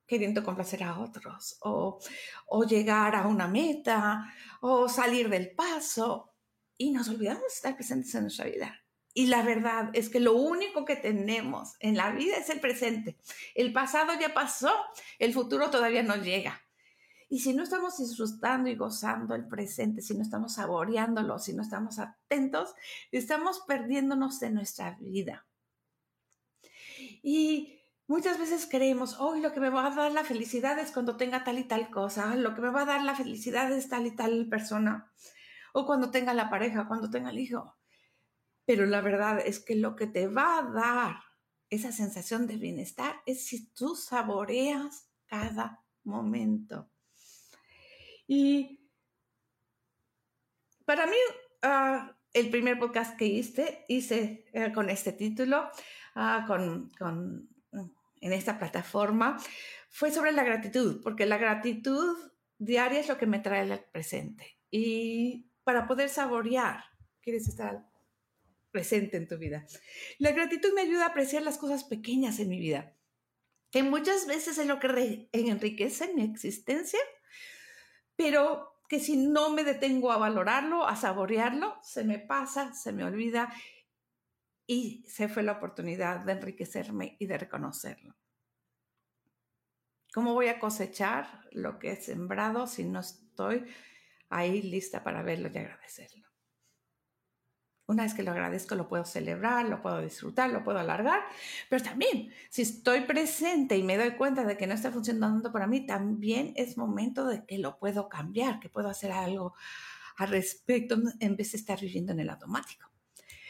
queriendo 0.07 0.43
complacer 0.43 0.83
a 0.83 0.99
otros 0.99 1.57
o, 1.61 1.99
o 2.47 2.63
llegar 2.63 3.15
a 3.15 3.27
una 3.27 3.47
meta 3.47 4.25
o 4.61 4.89
salir 4.89 5.29
del 5.29 5.51
paso 5.51 6.33
y 6.77 6.91
nos 6.91 7.09
olvidamos 7.09 7.43
de 7.43 7.47
estar 7.47 7.75
presentes 7.75 8.15
en 8.15 8.23
nuestra 8.23 8.45
vida. 8.45 8.81
Y 9.13 9.27
la 9.27 9.43
verdad 9.43 9.89
es 9.93 10.09
que 10.09 10.19
lo 10.19 10.33
único 10.33 10.85
que 10.85 10.95
tenemos 10.95 11.75
en 11.79 11.97
la 11.97 12.11
vida 12.11 12.37
es 12.37 12.49
el 12.49 12.59
presente. 12.59 13.17
El 13.53 13.73
pasado 13.73 14.13
ya 14.19 14.33
pasó, 14.33 14.71
el 15.19 15.33
futuro 15.33 15.69
todavía 15.69 16.03
no 16.03 16.15
llega. 16.15 16.61
Y 17.31 17.39
si 17.39 17.53
no 17.53 17.61
estamos 17.61 17.99
disfrutando 17.99 18.69
y 18.69 18.75
gozando 18.75 19.35
el 19.35 19.47
presente, 19.47 20.01
si 20.01 20.15
no 20.15 20.23
estamos 20.23 20.53
saboreándolo, 20.53 21.37
si 21.37 21.53
no 21.53 21.61
estamos 21.61 21.99
atentos, 21.99 22.73
estamos 23.11 23.61
perdiéndonos 23.67 24.39
de 24.39 24.49
nuestra 24.49 24.97
vida. 24.99 25.45
Y 27.21 27.79
muchas 28.07 28.39
veces 28.39 28.67
creemos, 28.69 29.19
hoy 29.19 29.41
lo 29.41 29.53
que 29.53 29.59
me 29.59 29.69
va 29.69 29.85
a 29.85 29.95
dar 29.95 30.11
la 30.11 30.23
felicidad 30.23 30.79
es 30.79 30.91
cuando 30.91 31.17
tenga 31.17 31.43
tal 31.43 31.59
y 31.59 31.65
tal 31.65 31.91
cosa, 31.91 32.33
lo 32.35 32.55
que 32.55 32.61
me 32.61 32.71
va 32.71 32.81
a 32.81 32.85
dar 32.85 33.03
la 33.03 33.15
felicidad 33.15 33.71
es 33.71 33.89
tal 33.89 34.07
y 34.07 34.15
tal 34.15 34.49
persona, 34.49 35.11
o 35.73 35.85
cuando 35.85 36.09
tenga 36.09 36.33
la 36.33 36.49
pareja, 36.49 36.87
cuando 36.87 37.11
tenga 37.11 37.29
el 37.29 37.37
hijo. 37.37 37.75
Pero 38.65 38.87
la 38.87 39.01
verdad 39.01 39.39
es 39.39 39.59
que 39.59 39.75
lo 39.75 39.95
que 39.95 40.07
te 40.07 40.27
va 40.27 40.57
a 40.57 40.63
dar 40.63 41.15
esa 41.69 41.91
sensación 41.91 42.47
de 42.47 42.57
bienestar 42.57 43.21
es 43.27 43.45
si 43.45 43.67
tú 43.67 43.95
saboreas 43.95 45.09
cada 45.27 45.83
momento. 46.03 46.89
Y 48.31 48.79
para 50.85 51.07
mí, 51.07 51.17
ah, 51.63 52.15
el 52.31 52.51
primer 52.51 52.77
podcast 52.77 53.17
que 53.17 53.25
hice, 53.25 53.85
eh, 53.87 54.71
con 54.71 54.91
este 54.91 55.13
título, 55.13 55.67
ah, 56.13 56.45
con, 56.45 56.91
en 58.21 58.33
esta 58.33 58.59
plataforma, 58.59 59.37
fue 59.89 60.11
sobre 60.11 60.31
la 60.31 60.43
gratitud, 60.43 61.01
porque 61.01 61.25
la 61.25 61.39
gratitud 61.39 62.17
diaria 62.59 62.99
es 62.99 63.07
lo 63.07 63.17
que 63.17 63.25
me 63.25 63.39
trae 63.39 63.61
al 63.61 63.83
presente. 63.91 64.59
Y 64.69 65.49
para 65.63 65.87
poder 65.87 66.09
saborear, 66.09 66.83
quieres 67.23 67.47
estar 67.47 67.89
presente 68.69 69.17
en 69.17 69.27
tu 69.27 69.39
vida. 69.39 69.65
La 70.19 70.33
gratitud 70.33 70.71
me 70.75 70.81
ayuda 70.81 71.05
a 71.05 71.09
apreciar 71.09 71.41
las 71.41 71.57
cosas 71.57 71.83
pequeñas 71.83 72.39
en 72.39 72.49
mi 72.49 72.59
vida, 72.59 72.95
que 73.71 73.81
muchas 73.81 74.27
veces 74.27 74.59
es 74.59 74.67
lo 74.67 74.79
que 74.79 75.29
enriquece 75.33 76.13
mi 76.13 76.21
existencia 76.21 76.99
pero 78.19 78.83
que 78.89 78.99
si 78.99 79.15
no 79.15 79.49
me 79.49 79.63
detengo 79.63 80.11
a 80.11 80.17
valorarlo, 80.17 80.85
a 80.85 80.97
saborearlo, 80.97 81.77
se 81.81 82.03
me 82.03 82.19
pasa, 82.19 82.73
se 82.73 82.91
me 82.91 83.05
olvida 83.05 83.49
y 84.67 85.05
se 85.07 85.29
fue 85.29 85.41
la 85.41 85.53
oportunidad 85.53 86.25
de 86.25 86.33
enriquecerme 86.33 87.15
y 87.17 87.27
de 87.27 87.37
reconocerlo. 87.37 88.17
¿Cómo 90.13 90.33
voy 90.33 90.49
a 90.49 90.59
cosechar 90.59 91.47
lo 91.53 91.79
que 91.79 91.93
he 91.93 91.95
sembrado 91.95 92.67
si 92.67 92.83
no 92.83 92.99
estoy 92.99 93.63
ahí 94.27 94.63
lista 94.63 95.01
para 95.01 95.23
verlo 95.23 95.49
y 95.53 95.57
agradecerlo? 95.57 96.28
Una 97.89 98.03
vez 98.03 98.13
que 98.13 98.21
lo 98.21 98.29
agradezco, 98.29 98.75
lo 98.75 98.87
puedo 98.87 99.03
celebrar, 99.03 99.67
lo 99.67 99.81
puedo 99.81 99.99
disfrutar, 99.99 100.51
lo 100.51 100.63
puedo 100.63 100.77
alargar, 100.77 101.23
pero 101.69 101.83
también 101.83 102.31
si 102.51 102.61
estoy 102.61 103.01
presente 103.01 103.75
y 103.77 103.81
me 103.81 103.97
doy 103.97 104.11
cuenta 104.11 104.43
de 104.43 104.57
que 104.57 104.67
no 104.67 104.75
está 104.75 104.91
funcionando 104.91 105.51
para 105.51 105.65
mí, 105.65 105.87
también 105.87 106.53
es 106.55 106.77
momento 106.77 107.25
de 107.25 107.43
que 107.47 107.57
lo 107.57 107.79
puedo 107.79 108.07
cambiar, 108.07 108.59
que 108.59 108.69
puedo 108.69 108.89
hacer 108.89 109.11
algo 109.11 109.55
al 110.17 110.29
respecto 110.29 111.01
en 111.19 111.35
vez 111.35 111.53
de 111.53 111.57
estar 111.57 111.81
viviendo 111.81 112.11
en 112.11 112.19
el 112.19 112.29
automático. 112.29 112.91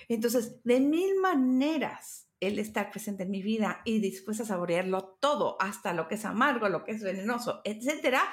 Entonces, 0.08 0.64
de 0.64 0.80
mil 0.80 1.20
maneras, 1.22 2.29
el 2.40 2.58
estar 2.58 2.90
presente 2.90 3.24
en 3.24 3.32
mi 3.32 3.42
vida 3.42 3.82
y 3.84 4.00
dispuesta 4.00 4.44
a 4.44 4.48
saborearlo 4.48 5.18
todo, 5.20 5.58
hasta 5.60 5.94
lo 5.94 6.08
que 6.08 6.16
es 6.16 6.26
amargo, 6.26 6.70
lo 6.70 6.84
que 6.84 6.92
es 6.92 7.04
venenoso, 7.04 7.62
etcétera, 7.64 8.24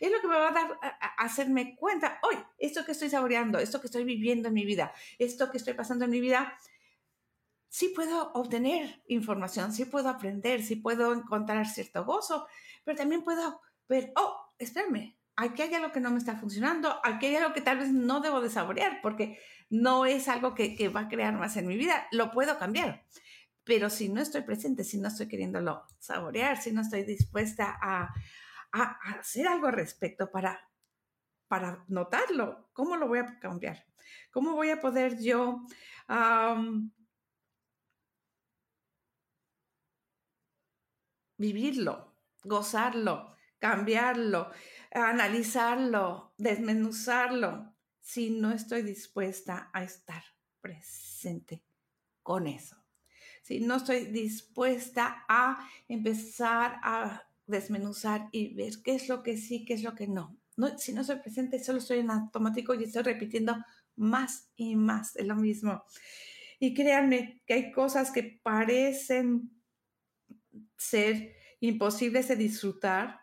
es 0.00 0.10
lo 0.10 0.20
que 0.20 0.28
me 0.28 0.36
va 0.36 0.48
a 0.48 0.52
dar 0.52 0.78
a, 0.82 1.24
hacerme 1.24 1.76
cuenta, 1.76 2.18
hoy, 2.22 2.36
esto 2.58 2.84
que 2.84 2.92
estoy 2.92 3.10
saboreando, 3.10 3.58
esto 3.58 3.80
que 3.80 3.88
estoy 3.88 4.04
viviendo 4.04 4.48
en 4.48 4.54
mi 4.54 4.64
vida, 4.64 4.92
esto 5.18 5.50
que 5.50 5.58
estoy 5.58 5.74
pasando 5.74 6.06
en 6.06 6.10
mi 6.10 6.20
vida, 6.20 6.56
sí 7.68 7.88
puedo 7.88 8.32
obtener 8.32 9.02
información, 9.08 9.72
sí 9.72 9.84
puedo 9.84 10.08
aprender, 10.08 10.62
sí 10.62 10.76
puedo 10.76 11.12
encontrar 11.12 11.66
cierto 11.66 12.04
gozo, 12.04 12.46
pero 12.84 12.96
también 12.96 13.22
puedo 13.22 13.60
ver, 13.88 14.12
oh, 14.16 14.36
espérame, 14.58 15.16
aquí 15.36 15.62
hay 15.62 15.74
algo 15.74 15.92
que 15.92 16.00
no 16.00 16.10
me 16.10 16.18
está 16.18 16.36
funcionando, 16.36 16.98
aquí 17.04 17.26
hay 17.26 17.36
algo 17.36 17.52
que 17.52 17.60
tal 17.60 17.78
vez 17.78 17.92
no 17.92 18.20
debo 18.20 18.40
de 18.40 18.50
saborear 18.50 19.00
porque 19.02 19.38
no 19.68 20.06
es 20.06 20.28
algo 20.28 20.54
que, 20.54 20.74
que 20.74 20.88
va 20.88 21.00
a 21.00 21.08
crear 21.08 21.34
más 21.34 21.56
en 21.56 21.66
mi 21.66 21.76
vida, 21.76 22.08
lo 22.10 22.30
puedo 22.30 22.58
cambiar. 22.58 23.04
Pero 23.64 23.90
si 23.90 24.08
no 24.08 24.20
estoy 24.20 24.42
presente, 24.42 24.84
si 24.84 24.98
no 24.98 25.08
estoy 25.08 25.28
queriéndolo 25.28 25.86
saborear, 25.98 26.60
si 26.60 26.72
no 26.72 26.82
estoy 26.82 27.04
dispuesta 27.04 27.78
a, 27.80 28.12
hacer 28.72 29.48
algo 29.48 29.66
al 29.66 29.72
respecto 29.72 30.30
para, 30.30 30.60
para 31.48 31.84
notarlo. 31.88 32.70
¿Cómo 32.72 32.96
lo 32.96 33.08
voy 33.08 33.18
a 33.18 33.38
cambiar? 33.40 33.84
¿Cómo 34.30 34.54
voy 34.54 34.70
a 34.70 34.80
poder 34.80 35.20
yo 35.20 35.66
vivirlo, 41.36 42.14
gozarlo, 42.44 43.34
cambiarlo, 43.58 44.50
analizarlo, 44.92 46.34
desmenuzarlo, 46.38 47.74
si 48.00 48.30
no 48.30 48.52
estoy 48.52 48.82
dispuesta 48.82 49.70
a 49.72 49.82
estar 49.82 50.22
presente 50.60 51.64
con 52.22 52.46
eso? 52.46 52.79
Si 53.50 53.58
no 53.58 53.78
estoy 53.78 54.04
dispuesta 54.04 55.24
a 55.28 55.68
empezar 55.88 56.78
a 56.84 57.24
desmenuzar 57.48 58.28
y 58.30 58.54
ver 58.54 58.74
qué 58.84 58.94
es 58.94 59.08
lo 59.08 59.24
que 59.24 59.36
sí, 59.36 59.64
qué 59.64 59.74
es 59.74 59.82
lo 59.82 59.96
que 59.96 60.06
no. 60.06 60.38
no. 60.56 60.78
Si 60.78 60.92
no 60.92 61.02
soy 61.02 61.16
presente, 61.16 61.58
solo 61.58 61.78
estoy 61.78 61.98
en 61.98 62.12
automático 62.12 62.74
y 62.74 62.84
estoy 62.84 63.02
repitiendo 63.02 63.56
más 63.96 64.52
y 64.54 64.76
más 64.76 65.14
de 65.14 65.24
lo 65.24 65.34
mismo. 65.34 65.82
Y 66.60 66.74
créanme 66.74 67.42
que 67.44 67.54
hay 67.54 67.72
cosas 67.72 68.12
que 68.12 68.38
parecen 68.40 69.50
ser 70.76 71.34
imposibles 71.58 72.28
de 72.28 72.36
disfrutar, 72.36 73.18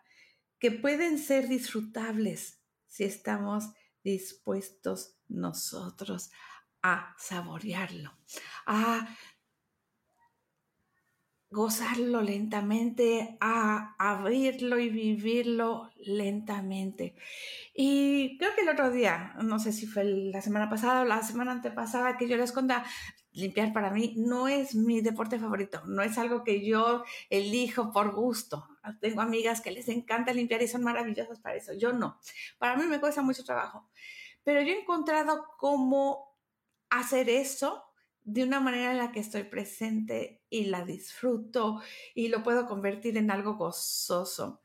que 0.58 0.72
pueden 0.72 1.18
ser 1.18 1.48
disfrutables 1.48 2.60
si 2.86 3.04
estamos 3.04 3.64
dispuestos 4.04 5.16
nosotros 5.26 6.30
a 6.82 7.14
saborearlo, 7.18 8.12
a 8.66 9.16
gozarlo 11.50 12.20
lentamente, 12.20 13.38
a 13.40 13.94
abrirlo 13.98 14.78
y 14.78 14.90
vivirlo 14.90 15.90
lentamente. 15.96 17.14
Y 17.74 18.36
creo 18.38 18.54
que 18.54 18.62
el 18.62 18.68
otro 18.68 18.90
día, 18.90 19.34
no 19.42 19.58
sé 19.58 19.72
si 19.72 19.86
fue 19.86 20.04
la 20.04 20.42
semana 20.42 20.68
pasada 20.68 21.02
o 21.02 21.04
la 21.04 21.22
semana 21.22 21.52
antepasada, 21.52 22.18
que 22.18 22.28
yo 22.28 22.36
les 22.36 22.52
conté, 22.52 22.74
limpiar 23.32 23.72
para 23.72 23.90
mí 23.90 24.14
no 24.16 24.48
es 24.48 24.74
mi 24.74 25.00
deporte 25.00 25.38
favorito, 25.38 25.82
no 25.86 26.02
es 26.02 26.18
algo 26.18 26.44
que 26.44 26.66
yo 26.66 27.04
elijo 27.30 27.92
por 27.92 28.14
gusto. 28.14 28.68
Tengo 29.00 29.22
amigas 29.22 29.60
que 29.60 29.70
les 29.70 29.88
encanta 29.88 30.32
limpiar 30.32 30.62
y 30.62 30.68
son 30.68 30.82
maravillosas 30.82 31.40
para 31.40 31.56
eso, 31.56 31.72
yo 31.72 31.92
no. 31.92 32.18
Para 32.58 32.76
mí 32.76 32.84
me 32.86 33.00
cuesta 33.00 33.22
mucho 33.22 33.44
trabajo, 33.44 33.88
pero 34.44 34.60
yo 34.60 34.74
he 34.74 34.80
encontrado 34.80 35.46
cómo 35.56 36.36
hacer 36.90 37.30
eso 37.30 37.87
de 38.28 38.44
una 38.44 38.60
manera 38.60 38.90
en 38.90 38.98
la 38.98 39.10
que 39.10 39.20
estoy 39.20 39.44
presente 39.44 40.42
y 40.50 40.66
la 40.66 40.84
disfruto 40.84 41.80
y 42.14 42.28
lo 42.28 42.42
puedo 42.42 42.66
convertir 42.66 43.16
en 43.16 43.30
algo 43.30 43.54
gozoso. 43.54 44.62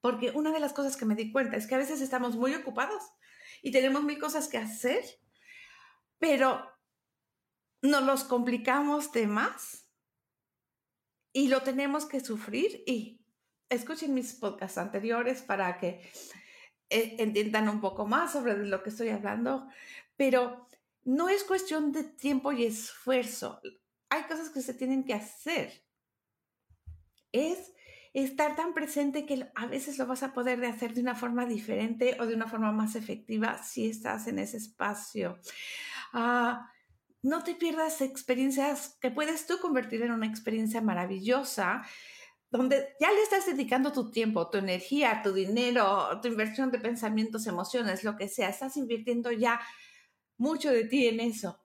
Porque 0.00 0.30
una 0.30 0.52
de 0.52 0.60
las 0.60 0.72
cosas 0.72 0.96
que 0.96 1.04
me 1.04 1.16
di 1.16 1.32
cuenta 1.32 1.56
es 1.56 1.66
que 1.66 1.74
a 1.74 1.78
veces 1.78 2.00
estamos 2.00 2.36
muy 2.36 2.54
ocupados 2.54 3.02
y 3.60 3.72
tenemos 3.72 4.04
mil 4.04 4.20
cosas 4.20 4.46
que 4.46 4.58
hacer, 4.58 5.04
pero 6.20 6.64
nos 7.82 8.04
los 8.04 8.22
complicamos 8.22 9.10
de 9.10 9.26
más 9.26 9.90
y 11.32 11.48
lo 11.48 11.62
tenemos 11.62 12.06
que 12.06 12.20
sufrir 12.20 12.84
y 12.86 13.20
escuchen 13.68 14.14
mis 14.14 14.32
podcasts 14.34 14.78
anteriores 14.78 15.42
para 15.42 15.76
que 15.78 16.08
eh, 16.88 17.16
entiendan 17.18 17.68
un 17.68 17.80
poco 17.80 18.06
más 18.06 18.32
sobre 18.32 18.56
lo 18.56 18.80
que 18.84 18.90
estoy 18.90 19.08
hablando, 19.08 19.66
pero 20.16 20.65
no 21.06 21.28
es 21.28 21.44
cuestión 21.44 21.92
de 21.92 22.02
tiempo 22.02 22.52
y 22.52 22.64
esfuerzo. 22.64 23.60
Hay 24.10 24.24
cosas 24.24 24.50
que 24.50 24.60
se 24.60 24.74
tienen 24.74 25.04
que 25.04 25.14
hacer. 25.14 25.84
Es 27.30 27.72
estar 28.12 28.56
tan 28.56 28.74
presente 28.74 29.24
que 29.24 29.48
a 29.54 29.66
veces 29.66 29.98
lo 29.98 30.06
vas 30.06 30.24
a 30.24 30.34
poder 30.34 30.64
hacer 30.64 30.94
de 30.94 31.02
una 31.02 31.14
forma 31.14 31.46
diferente 31.46 32.16
o 32.18 32.26
de 32.26 32.34
una 32.34 32.48
forma 32.48 32.72
más 32.72 32.96
efectiva 32.96 33.62
si 33.62 33.88
estás 33.88 34.26
en 34.26 34.40
ese 34.40 34.56
espacio. 34.56 35.38
Ah, 36.12 36.72
no 37.22 37.44
te 37.44 37.54
pierdas 37.54 38.00
experiencias 38.00 38.98
que 39.00 39.10
puedes 39.12 39.46
tú 39.46 39.58
convertir 39.60 40.02
en 40.02 40.10
una 40.10 40.26
experiencia 40.26 40.80
maravillosa 40.80 41.84
donde 42.50 42.94
ya 43.00 43.12
le 43.12 43.22
estás 43.22 43.46
dedicando 43.46 43.92
tu 43.92 44.10
tiempo, 44.10 44.48
tu 44.50 44.58
energía, 44.58 45.20
tu 45.22 45.32
dinero, 45.32 46.20
tu 46.20 46.28
inversión 46.28 46.70
de 46.70 46.78
pensamientos, 46.78 47.46
emociones, 47.46 48.02
lo 48.02 48.16
que 48.16 48.28
sea, 48.28 48.48
estás 48.48 48.76
invirtiendo 48.76 49.30
ya 49.30 49.60
mucho 50.38 50.70
de 50.70 50.84
ti 50.84 51.06
en 51.06 51.20
eso. 51.20 51.60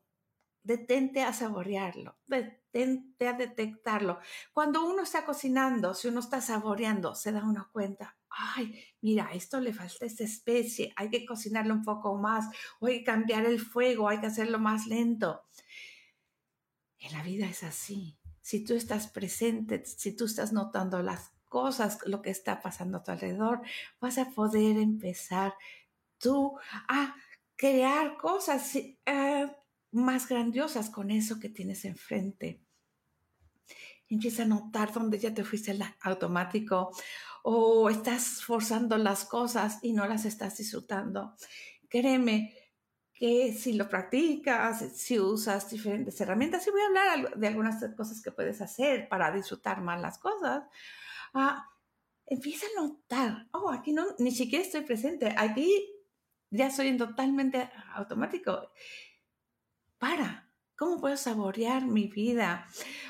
Detente 0.63 1.23
a 1.23 1.33
saborearlo, 1.33 2.17
detente 2.27 3.27
a 3.27 3.33
detectarlo. 3.33 4.19
Cuando 4.53 4.85
uno 4.85 5.03
está 5.03 5.25
cocinando, 5.25 5.95
si 5.95 6.07
uno 6.07 6.19
está 6.19 6.39
saboreando, 6.39 7.15
se 7.15 7.31
da 7.31 7.43
uno 7.43 7.69
cuenta, 7.71 8.15
ay, 8.29 8.79
mira, 9.01 9.29
esto 9.33 9.59
le 9.59 9.73
falta 9.73 10.05
esta 10.05 10.23
especie, 10.23 10.93
hay 10.95 11.09
que 11.09 11.25
cocinarlo 11.25 11.73
un 11.73 11.83
poco 11.83 12.15
más, 12.15 12.45
o 12.79 12.87
hay 12.87 12.99
que 12.99 13.05
cambiar 13.05 13.45
el 13.45 13.59
fuego, 13.59 14.07
hay 14.07 14.19
que 14.19 14.27
hacerlo 14.27 14.59
más 14.59 14.85
lento. 14.85 15.41
En 16.99 17.11
la 17.13 17.23
vida 17.23 17.47
es 17.47 17.63
así. 17.63 18.19
Si 18.41 18.63
tú 18.63 18.75
estás 18.75 19.07
presente, 19.07 19.83
si 19.85 20.15
tú 20.15 20.25
estás 20.25 20.53
notando 20.53 21.01
las 21.01 21.31
cosas, 21.49 21.99
lo 22.05 22.21
que 22.21 22.29
está 22.29 22.61
pasando 22.61 22.99
a 22.99 23.03
tu 23.03 23.11
alrededor, 23.11 23.61
vas 23.99 24.17
a 24.17 24.29
poder 24.29 24.77
empezar 24.77 25.55
tú 26.17 26.57
a 26.87 27.15
crear 27.61 28.17
cosas 28.17 28.75
eh, 28.75 29.55
más 29.91 30.27
grandiosas 30.27 30.89
con 30.89 31.11
eso 31.11 31.39
que 31.39 31.47
tienes 31.47 31.85
enfrente. 31.85 32.59
Empieza 34.09 34.41
a 34.41 34.47
notar 34.47 34.91
dónde 34.91 35.19
ya 35.19 35.31
te 35.31 35.43
fuiste 35.43 35.69
al 35.69 35.95
automático 36.01 36.89
o 37.43 37.87
estás 37.91 38.43
forzando 38.43 38.97
las 38.97 39.25
cosas 39.25 39.77
y 39.83 39.93
no 39.93 40.07
las 40.07 40.25
estás 40.25 40.57
disfrutando. 40.57 41.35
Créeme 41.87 42.51
que 43.13 43.53
si 43.53 43.73
lo 43.73 43.87
practicas, 43.87 44.83
si 44.95 45.19
usas 45.19 45.69
diferentes 45.69 46.19
herramientas, 46.19 46.65
y 46.65 46.71
voy 46.71 46.81
a 46.81 46.87
hablar 46.87 47.37
de 47.37 47.47
algunas 47.47 47.85
cosas 47.95 48.23
que 48.23 48.31
puedes 48.31 48.59
hacer 48.61 49.07
para 49.07 49.31
disfrutar 49.31 49.81
más 49.81 50.01
las 50.01 50.17
cosas, 50.17 50.63
ah, 51.35 51.69
empieza 52.25 52.65
a 52.65 52.81
notar, 52.81 53.49
oh, 53.51 53.69
aquí 53.69 53.93
no, 53.93 54.03
ni 54.17 54.31
siquiera 54.31 54.65
estoy 54.65 54.81
presente, 54.81 55.35
aquí 55.37 56.00
ya 56.51 56.69
soy 56.69 56.95
totalmente 56.97 57.69
automático. 57.93 58.71
Para, 59.97 60.51
¿cómo 60.75 60.99
puedo 60.99 61.17
saborear 61.17 61.85
mi 61.85 62.07
vida? 62.07 62.67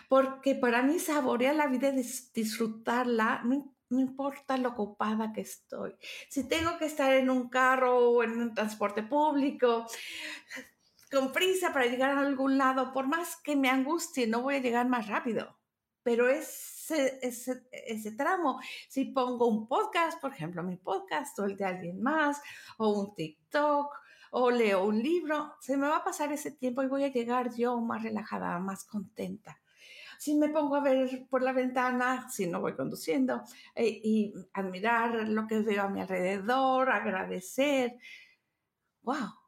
Porque 0.08 0.56
para 0.56 0.84
mí 0.84 1.00
saborear 1.00 1.56
la 1.56 1.68
vida 1.68 1.90
es 1.90 2.32
disfrutarla, 2.32 3.42
no, 3.44 3.74
importa 3.90 4.56
lo 4.58 4.70
ocupada 4.70 5.34
que 5.34 5.42
estoy. 5.42 5.96
Si 6.30 6.48
tengo 6.48 6.78
que 6.78 6.86
estar 6.86 7.12
en 7.14 7.30
un 7.30 7.50
carro 7.50 8.12
o 8.12 8.24
en 8.24 8.40
un 8.42 8.54
transporte 8.54 9.04
público, 9.04 9.86
con 11.12 11.34
prisa 11.34 11.74
para 11.74 11.88
llegar 11.88 12.12
a 12.12 12.20
algún 12.20 12.58
lado, 12.58 12.94
por 12.94 13.08
más 13.08 13.36
que 13.44 13.58
me 13.58 13.70
angustie, 13.70 14.28
no 14.28 14.44
voy 14.44 14.56
a 14.56 14.62
llegar 14.62 14.88
más 14.88 15.08
rápido. 15.08 15.60
Pero 16.04 16.30
ese, 16.92 18.12
tramo, 18.18 18.60
si 18.90 19.06
pongo 19.06 19.48
un 19.48 19.68
podcast, 19.68 20.20
por 20.22 20.34
ejemplo, 20.34 20.64
mi 20.64 20.78
podcast 20.78 21.38
o 21.40 21.46
el 21.46 21.58
de 21.58 21.66
alguien 21.66 22.02
más, 22.02 22.42
o 22.78 22.90
un 22.90 23.16
TikTok, 23.16 23.94
o 24.32 24.52
leo 24.52 24.86
un 24.86 25.02
libro, 25.02 25.56
se 25.60 25.78
me 25.78 25.88
va 25.88 25.98
a 25.98 26.04
pasar 26.04 26.32
ese 26.32 26.52
tiempo 26.52 26.84
y 26.84 26.88
voy 26.88 27.04
a 27.04 27.12
llegar 27.12 27.54
yo 27.54 27.80
más 27.82 28.04
relajada, 28.04 28.60
más 28.60 28.86
contenta. 28.86 29.60
Si 30.18 30.36
me 30.36 30.50
pongo 30.50 30.76
a 30.76 30.82
ver 30.82 31.26
por 31.30 31.42
la 31.42 31.52
ventana, 31.52 32.30
si 32.30 32.48
no 32.48 32.62
voy 32.62 32.76
conduciendo, 32.76 33.42
eh, 33.76 34.02
y 34.04 34.34
admirar 34.54 35.28
lo 35.28 35.48
que 35.48 35.60
veo 35.60 35.84
a 35.84 35.90
mi 35.90 36.00
alrededor, 36.00 36.92
agradecer, 36.92 37.98
wow, 39.02 39.41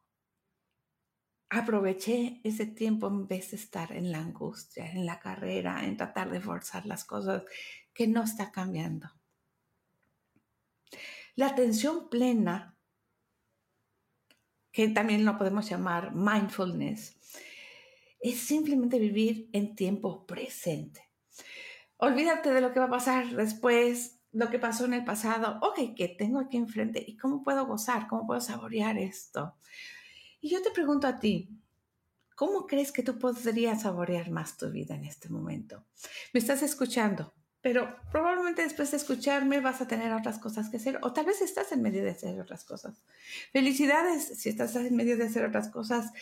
aproveché 1.58 2.40
ese 2.44 2.66
tiempo 2.66 3.08
en 3.08 3.26
vez 3.26 3.50
de 3.50 3.56
estar 3.56 3.92
en 3.92 4.10
la 4.12 4.18
angustia, 4.18 4.90
en 4.90 5.06
la 5.06 5.18
carrera, 5.18 5.84
en 5.84 5.96
tratar 5.96 6.30
de 6.30 6.40
forzar 6.40 6.86
las 6.86 7.04
cosas 7.04 7.42
que 7.92 8.06
no 8.06 8.22
está 8.22 8.50
cambiando. 8.50 9.10
La 11.36 11.48
atención 11.48 12.08
plena 12.08 12.74
que 14.74 14.88
también 14.88 15.24
lo 15.24 15.38
podemos 15.38 15.70
llamar 15.70 16.12
mindfulness, 16.16 17.16
es 18.18 18.40
simplemente 18.40 18.98
vivir 18.98 19.48
en 19.52 19.76
tiempo 19.76 20.26
presente. 20.26 21.08
Olvídate 21.98 22.52
de 22.52 22.60
lo 22.60 22.72
que 22.72 22.80
va 22.80 22.86
a 22.86 22.90
pasar 22.90 23.36
después, 23.36 24.18
lo 24.32 24.50
que 24.50 24.58
pasó 24.58 24.86
en 24.86 24.94
el 24.94 25.04
pasado. 25.04 25.60
Ok, 25.62 25.94
¿qué 25.96 26.08
tengo 26.08 26.40
aquí 26.40 26.56
enfrente? 26.56 27.04
¿Y 27.06 27.16
cómo 27.16 27.44
puedo 27.44 27.64
gozar? 27.66 28.08
¿Cómo 28.08 28.26
puedo 28.26 28.40
saborear 28.40 28.98
esto? 28.98 29.54
Y 30.44 30.50
yo 30.50 30.60
te 30.60 30.70
pregunto 30.70 31.06
a 31.06 31.18
ti, 31.18 31.48
¿cómo 32.36 32.66
crees 32.66 32.92
que 32.92 33.02
tú 33.02 33.18
podrías 33.18 33.80
saborear 33.80 34.30
más 34.30 34.58
tu 34.58 34.70
vida 34.70 34.94
en 34.94 35.06
este 35.06 35.30
momento? 35.30 35.86
¿Me 36.34 36.40
estás 36.40 36.62
escuchando? 36.62 37.32
pero 37.62 37.96
probablemente 38.12 38.60
después 38.60 38.90
de 38.90 38.98
escucharme 38.98 39.60
vas 39.60 39.80
a 39.80 39.88
tener 39.88 40.12
otras 40.12 40.38
cosas 40.38 40.68
que 40.68 40.76
hacer 40.76 40.98
o 41.00 41.14
tal 41.14 41.24
vez 41.24 41.40
estás 41.40 41.72
en 41.72 41.80
medio 41.80 42.04
de 42.04 42.10
hacer 42.10 42.38
otras 42.38 42.62
cosas. 42.62 43.02
Felicidades 43.52 44.38
si 44.38 44.50
estás 44.50 44.76
en 44.76 44.94
medio 44.94 45.16
de 45.16 45.24
hacer 45.24 45.46
otras 45.46 45.70
cosas 45.70 46.12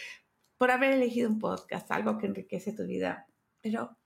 por 0.57 0.71
haber 0.71 0.93
elegido 0.93 1.29
un 1.29 1.41
podcast, 1.41 1.91
algo 1.91 2.17
que 2.17 2.27
enriquece 2.27 2.73
tu 2.73 2.85
vida. 2.85 3.27
Pero, 3.61 3.99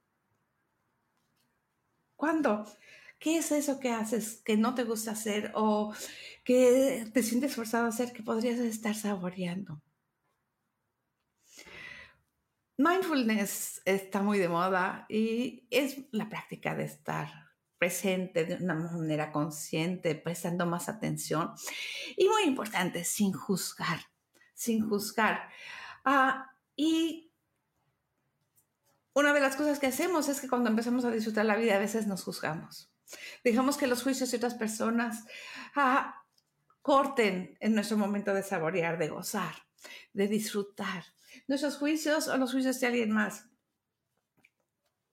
¿cuándo? 2.17 2.65
¿Qué 3.19 3.37
es 3.37 3.53
eso 3.53 3.81
que 3.81 3.91
haces 3.91 4.41
que 4.43 4.57
no 4.57 4.75
te 4.75 4.85
gusta 4.85 5.11
hacer 5.11 5.53
o 5.55 5.93
que 6.43 7.07
te 7.13 7.23
sientes 7.23 7.55
forzado 7.55 7.85
a 7.85 7.89
hacer 7.89 8.15
que 8.15 8.23
podrías 8.23 8.59
estar 8.61 8.95
saboreando? 8.95 9.83
Mindfulness 12.79 13.81
está 13.87 14.21
muy 14.21 14.39
de 14.39 14.49
moda 14.49 15.07
y 15.09 15.67
es 15.71 15.97
la 16.11 16.29
práctica 16.29 16.75
de 16.75 16.85
estar 16.85 17.29
presente 17.79 18.45
de 18.45 18.63
una 18.63 18.75
manera 18.75 19.33
consciente, 19.33 20.15
prestando 20.15 20.67
más 20.67 20.89
atención 20.89 21.53
y 22.17 22.29
muy 22.29 22.45
importante, 22.45 23.05
sin 23.05 23.33
juzgar, 23.33 24.01
sin 24.55 24.87
juzgar. 24.87 25.49
Ah, 26.05 26.51
y 26.75 27.33
una 29.15 29.33
de 29.33 29.41
las 29.41 29.57
cosas 29.57 29.79
que 29.79 29.87
hacemos 29.87 30.29
es 30.29 30.43
que 30.43 30.49
cuando 30.49 30.69
empezamos 30.69 31.07
a 31.07 31.11
disfrutar 31.11 31.47
la 31.47 31.57
vida 31.57 31.77
a 31.77 31.81
veces 31.81 32.07
nos 32.07 32.25
juzgamos. 32.25 32.93
Dejamos 33.43 33.79
que 33.79 33.87
los 33.87 34.03
juicios 34.03 34.31
de 34.31 34.37
otras 34.37 34.55
personas 34.55 35.25
ah, 35.75 36.27
corten 36.83 37.57
en 37.61 37.75
nuestro 37.75 37.97
momento 37.97 38.35
de 38.35 38.43
saborear, 38.43 38.99
de 38.99 39.09
gozar, 39.09 39.55
de 40.13 40.29
disfrutar 40.29 41.16
nuestros 41.49 41.77
juicios 41.77 42.29
o 42.29 42.37
los 42.37 42.53
juicios 42.53 42.79
de 42.81 42.87
alguien 42.87 43.11
más. 43.11 43.49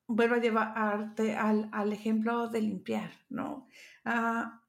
Vuelvo 0.08 0.36
a 0.36 0.40
llevarte 0.40 1.36
al, 1.36 1.70
al 1.72 1.94
ejemplo 1.94 2.48
de 2.50 2.62
limpiar, 2.62 3.12
¿no? 3.30 3.68
Ah, 4.06 4.64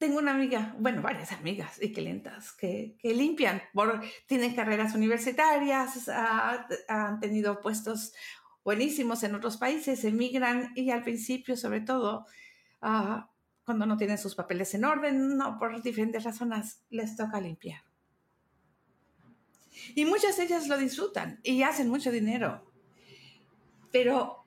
tengo 0.00 0.18
una 0.18 0.32
amiga, 0.32 0.74
bueno, 0.78 1.02
varias 1.02 1.30
amigas 1.30 1.80
y 1.82 1.92
clientas 1.92 2.52
que, 2.52 2.96
que 2.98 3.12
limpian, 3.12 3.60
por, 3.74 4.00
tienen 4.26 4.54
carreras 4.54 4.94
universitarias, 4.94 6.08
ah, 6.08 6.66
han 6.88 7.20
tenido 7.20 7.60
puestos 7.60 8.14
buenísimos 8.64 9.22
en 9.24 9.34
otros 9.34 9.58
países, 9.58 10.02
emigran 10.04 10.72
y 10.74 10.90
al 10.90 11.02
principio, 11.02 11.54
sobre 11.54 11.82
todo, 11.82 12.24
ah, 12.80 13.30
cuando 13.62 13.84
no 13.84 13.98
tienen 13.98 14.16
sus 14.16 14.34
papeles 14.34 14.74
en 14.74 14.86
orden, 14.86 15.36
no, 15.36 15.58
por 15.58 15.82
diferentes 15.82 16.24
razones, 16.24 16.82
les 16.88 17.14
toca 17.14 17.38
limpiar. 17.38 17.82
Y 19.94 20.04
muchas 20.04 20.36
de 20.36 20.44
ellas 20.44 20.68
lo 20.68 20.78
disfrutan 20.78 21.40
y 21.42 21.62
hacen 21.62 21.88
mucho 21.88 22.10
dinero. 22.10 22.70
Pero 23.92 24.46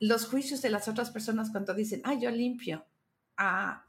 los 0.00 0.26
juicios 0.26 0.62
de 0.62 0.70
las 0.70 0.88
otras 0.88 1.10
personas 1.10 1.50
cuando 1.50 1.74
dicen, 1.74 2.00
ah, 2.04 2.14
yo 2.14 2.30
limpio, 2.30 2.86
ah, 3.36 3.84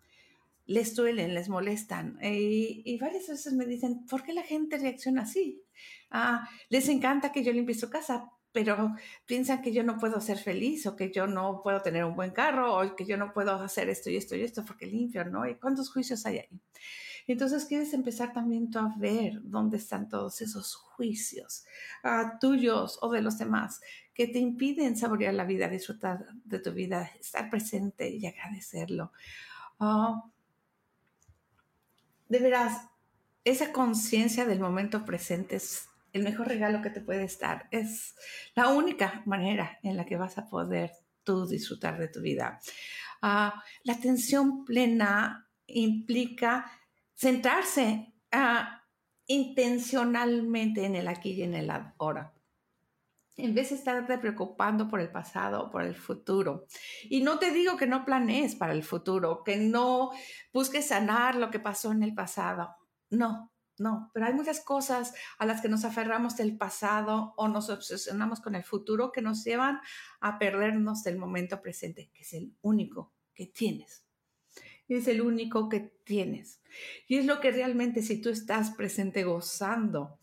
les 0.65 0.95
duelen, 0.95 1.33
les 1.33 1.49
molestan. 1.49 2.19
Y, 2.21 2.97
varias 2.99 3.27
veces 3.27 3.53
me 3.53 3.65
dicen, 3.65 4.05
¿por 4.05 4.23
qué 4.23 4.33
la 4.33 4.43
gente 4.43 4.77
reacciona 4.77 5.23
así? 5.23 5.61
Ah, 6.11 6.47
les 6.69 6.87
encanta 6.89 7.31
que 7.31 7.43
yo 7.43 7.51
limpie 7.51 7.75
su 7.75 7.89
casa, 7.89 8.29
pero 8.51 8.95
piensan 9.25 9.61
que 9.61 9.71
yo 9.71 9.83
no 9.83 9.97
puedo 9.97 10.19
ser 10.21 10.37
feliz 10.37 10.85
o 10.87 10.95
que 10.95 11.11
yo 11.11 11.27
no 11.27 11.61
puedo 11.63 11.81
tener 11.81 12.03
un 12.03 12.15
buen 12.15 12.31
carro 12.31 12.77
o 12.77 12.95
que 12.95 13.05
yo 13.05 13.17
no 13.17 13.33
puedo 13.33 13.53
hacer 13.55 13.89
esto 13.89 14.09
y 14.09 14.17
esto 14.17 14.35
y 14.35 14.41
esto 14.41 14.65
porque 14.65 14.85
limpio, 14.85 15.23
¿no? 15.25 15.47
¿Y 15.47 15.55
cuántos 15.55 15.91
juicios 15.91 16.25
hay 16.25 16.39
ahí? 16.39 16.59
Entonces 17.33 17.65
quieres 17.65 17.93
empezar 17.93 18.33
también 18.33 18.71
tú 18.71 18.79
a 18.79 18.93
ver 18.97 19.39
dónde 19.43 19.77
están 19.77 20.09
todos 20.09 20.41
esos 20.41 20.75
juicios 20.75 21.63
uh, 22.03 22.39
tuyos 22.39 22.97
o 23.01 23.11
de 23.11 23.21
los 23.21 23.37
demás 23.37 23.81
que 24.13 24.27
te 24.27 24.39
impiden 24.39 24.97
saborear 24.97 25.33
la 25.33 25.45
vida, 25.45 25.69
disfrutar 25.69 26.25
de 26.43 26.59
tu 26.59 26.73
vida, 26.73 27.11
estar 27.19 27.49
presente 27.49 28.09
y 28.09 28.25
agradecerlo. 28.25 29.13
Uh, 29.79 30.21
de 32.27 32.39
veras, 32.39 32.87
esa 33.45 33.71
conciencia 33.71 34.45
del 34.45 34.59
momento 34.59 35.05
presente 35.05 35.55
es 35.55 35.87
el 36.13 36.23
mejor 36.23 36.47
regalo 36.47 36.81
que 36.81 36.89
te 36.89 37.01
puedes 37.01 37.39
dar. 37.39 37.67
Es 37.71 38.15
la 38.55 38.69
única 38.69 39.21
manera 39.25 39.79
en 39.83 39.97
la 39.97 40.05
que 40.05 40.17
vas 40.17 40.37
a 40.37 40.49
poder 40.49 40.91
tú 41.23 41.47
disfrutar 41.47 41.97
de 41.97 42.07
tu 42.07 42.21
vida. 42.21 42.59
Ah, 43.21 43.63
la 43.83 43.93
atención 43.93 44.65
plena 44.65 45.47
implica 45.67 46.71
centrarse 47.19 48.13
ah, 48.31 48.81
intencionalmente 49.27 50.85
en 50.85 50.95
el 50.95 51.07
aquí 51.07 51.31
y 51.31 51.43
en 51.43 51.53
el 51.53 51.69
ahora. 51.69 52.33
En 53.35 53.53
vez 53.53 53.69
de 53.69 53.75
estarte 53.75 54.17
preocupando 54.17 54.87
por 54.87 55.01
el 55.01 55.11
pasado 55.11 55.63
o 55.63 55.69
por 55.69 55.83
el 55.83 55.95
futuro. 55.95 56.65
Y 57.03 57.21
no 57.21 57.39
te 57.39 57.51
digo 57.51 57.77
que 57.77 57.87
no 57.87 58.05
planees 58.05 58.55
para 58.55 58.73
el 58.73 58.83
futuro, 58.83 59.43
que 59.43 59.57
no 59.57 60.11
busques 60.53 60.87
sanar 60.87 61.35
lo 61.35 61.49
que 61.49 61.59
pasó 61.59 61.91
en 61.91 62.03
el 62.03 62.13
pasado. 62.13 62.75
No, 63.09 63.51
no, 63.77 64.11
pero 64.13 64.25
hay 64.25 64.33
muchas 64.33 64.61
cosas 64.61 65.13
a 65.37 65.45
las 65.45 65.61
que 65.61 65.69
nos 65.69 65.85
aferramos 65.85 66.35
del 66.35 66.57
pasado 66.57 67.33
o 67.37 67.47
nos 67.47 67.69
obsesionamos 67.69 68.41
con 68.41 68.55
el 68.55 68.63
futuro 68.63 69.11
que 69.11 69.21
nos 69.21 69.43
llevan 69.43 69.79
a 70.19 70.37
perdernos 70.37 71.03
del 71.03 71.17
momento 71.17 71.61
presente, 71.61 72.11
que 72.13 72.23
es 72.23 72.33
el 72.33 72.53
único 72.61 73.13
que 73.33 73.47
tienes. 73.47 74.08
Es 74.89 75.07
el 75.07 75.21
único 75.21 75.69
que 75.69 75.79
tienes. 76.03 76.59
Y 77.07 77.17
es 77.17 77.25
lo 77.25 77.39
que 77.39 77.51
realmente 77.51 78.01
si 78.01 78.19
tú 78.19 78.29
estás 78.29 78.71
presente 78.71 79.23
gozando, 79.23 80.19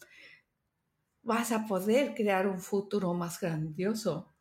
vas 1.23 1.53
a 1.53 1.67
poder 1.67 2.15
crear 2.15 2.47
un 2.47 2.61
futuro 2.61 3.15
más 3.15 3.41
grandioso 3.41 4.33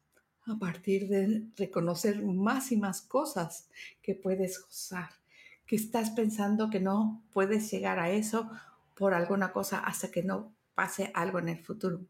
a 0.48 0.58
partir 0.60 1.08
de 1.08 1.48
reconocer 1.56 2.22
más 2.24 2.72
y 2.72 2.78
más 2.78 3.02
cosas 3.02 3.70
que 4.02 4.14
puedes 4.14 4.62
gozar, 4.62 5.10
que 5.66 5.76
estás 5.76 6.12
pensando 6.12 6.70
que 6.70 6.80
no 6.80 7.24
puedes 7.32 7.72
llegar 7.72 8.00
a 8.00 8.12
eso 8.12 8.52
por 8.94 9.14
alguna 9.14 9.52
cosa 9.52 9.80
hasta 9.80 10.12
que 10.12 10.24
no 10.24 10.56
pase 10.76 11.12
algo 11.14 11.40
en 11.40 11.50
el 11.50 11.64
futuro. 11.64 12.02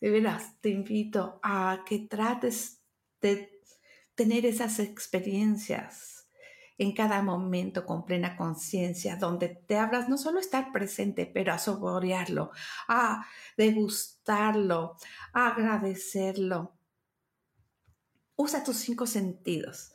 De 0.00 0.10
veras, 0.10 0.54
te 0.60 0.70
invito 0.70 1.40
a 1.42 1.84
que 1.86 1.98
trates 1.98 2.80
de 3.20 3.60
tener 4.14 4.46
esas 4.46 4.78
experiencias 4.78 6.17
en 6.78 6.94
cada 6.94 7.22
momento 7.22 7.84
con 7.84 8.04
plena 8.06 8.36
conciencia, 8.36 9.16
donde 9.16 9.48
te 9.48 9.76
hablas 9.76 10.08
no 10.08 10.16
solo 10.16 10.40
estar 10.40 10.72
presente, 10.72 11.26
pero 11.26 11.52
a 11.52 11.58
saborearlo, 11.58 12.52
a 12.86 13.26
degustarlo, 13.56 14.96
a 15.32 15.48
agradecerlo, 15.48 16.78
Usa 18.40 18.62
tus 18.62 18.76
cinco 18.76 19.08
sentidos. 19.08 19.90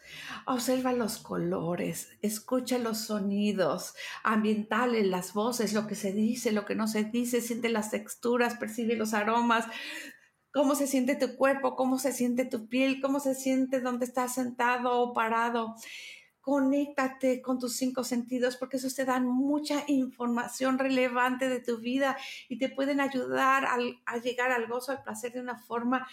Observa 0.45 0.91
los 0.91 1.17
colores, 1.17 2.09
escucha 2.21 2.77
los 2.77 2.97
sonidos 2.97 3.95
ambientales, 4.21 5.07
las 5.07 5.33
voces, 5.33 5.71
lo 5.71 5.87
que 5.87 5.95
se 5.95 6.11
dice, 6.11 6.51
lo 6.51 6.65
que 6.65 6.75
no 6.75 6.89
se 6.89 7.05
dice, 7.05 7.39
siente 7.39 7.69
las 7.69 7.89
texturas, 7.89 8.55
percibe 8.55 8.97
los 8.97 9.13
aromas, 9.13 9.65
cómo 10.51 10.75
se 10.75 10.87
siente 10.87 11.15
tu 11.15 11.37
cuerpo, 11.37 11.77
cómo 11.77 11.97
se 11.99 12.11
siente 12.11 12.43
tu 12.43 12.67
piel, 12.67 12.99
cómo 13.01 13.21
se 13.21 13.33
siente 13.33 13.79
donde 13.79 14.03
estás 14.03 14.35
sentado 14.35 14.99
o 14.99 15.13
parado. 15.13 15.75
Conéctate 16.43 17.41
con 17.41 17.57
tus 17.57 17.77
cinco 17.77 18.03
sentidos 18.03 18.57
porque 18.57 18.75
esos 18.75 18.93
te 18.93 19.05
dan 19.05 19.25
mucha 19.25 19.85
información 19.87 20.77
relevante 20.77 21.47
de 21.47 21.61
tu 21.61 21.77
vida 21.77 22.17
y 22.49 22.57
te 22.57 22.67
pueden 22.67 22.99
ayudar 22.99 23.65
a 23.65 24.17
llegar 24.17 24.51
al 24.51 24.67
gozo, 24.67 24.91
al 24.91 25.03
placer 25.03 25.31
de 25.31 25.39
una 25.39 25.57
forma 25.57 26.05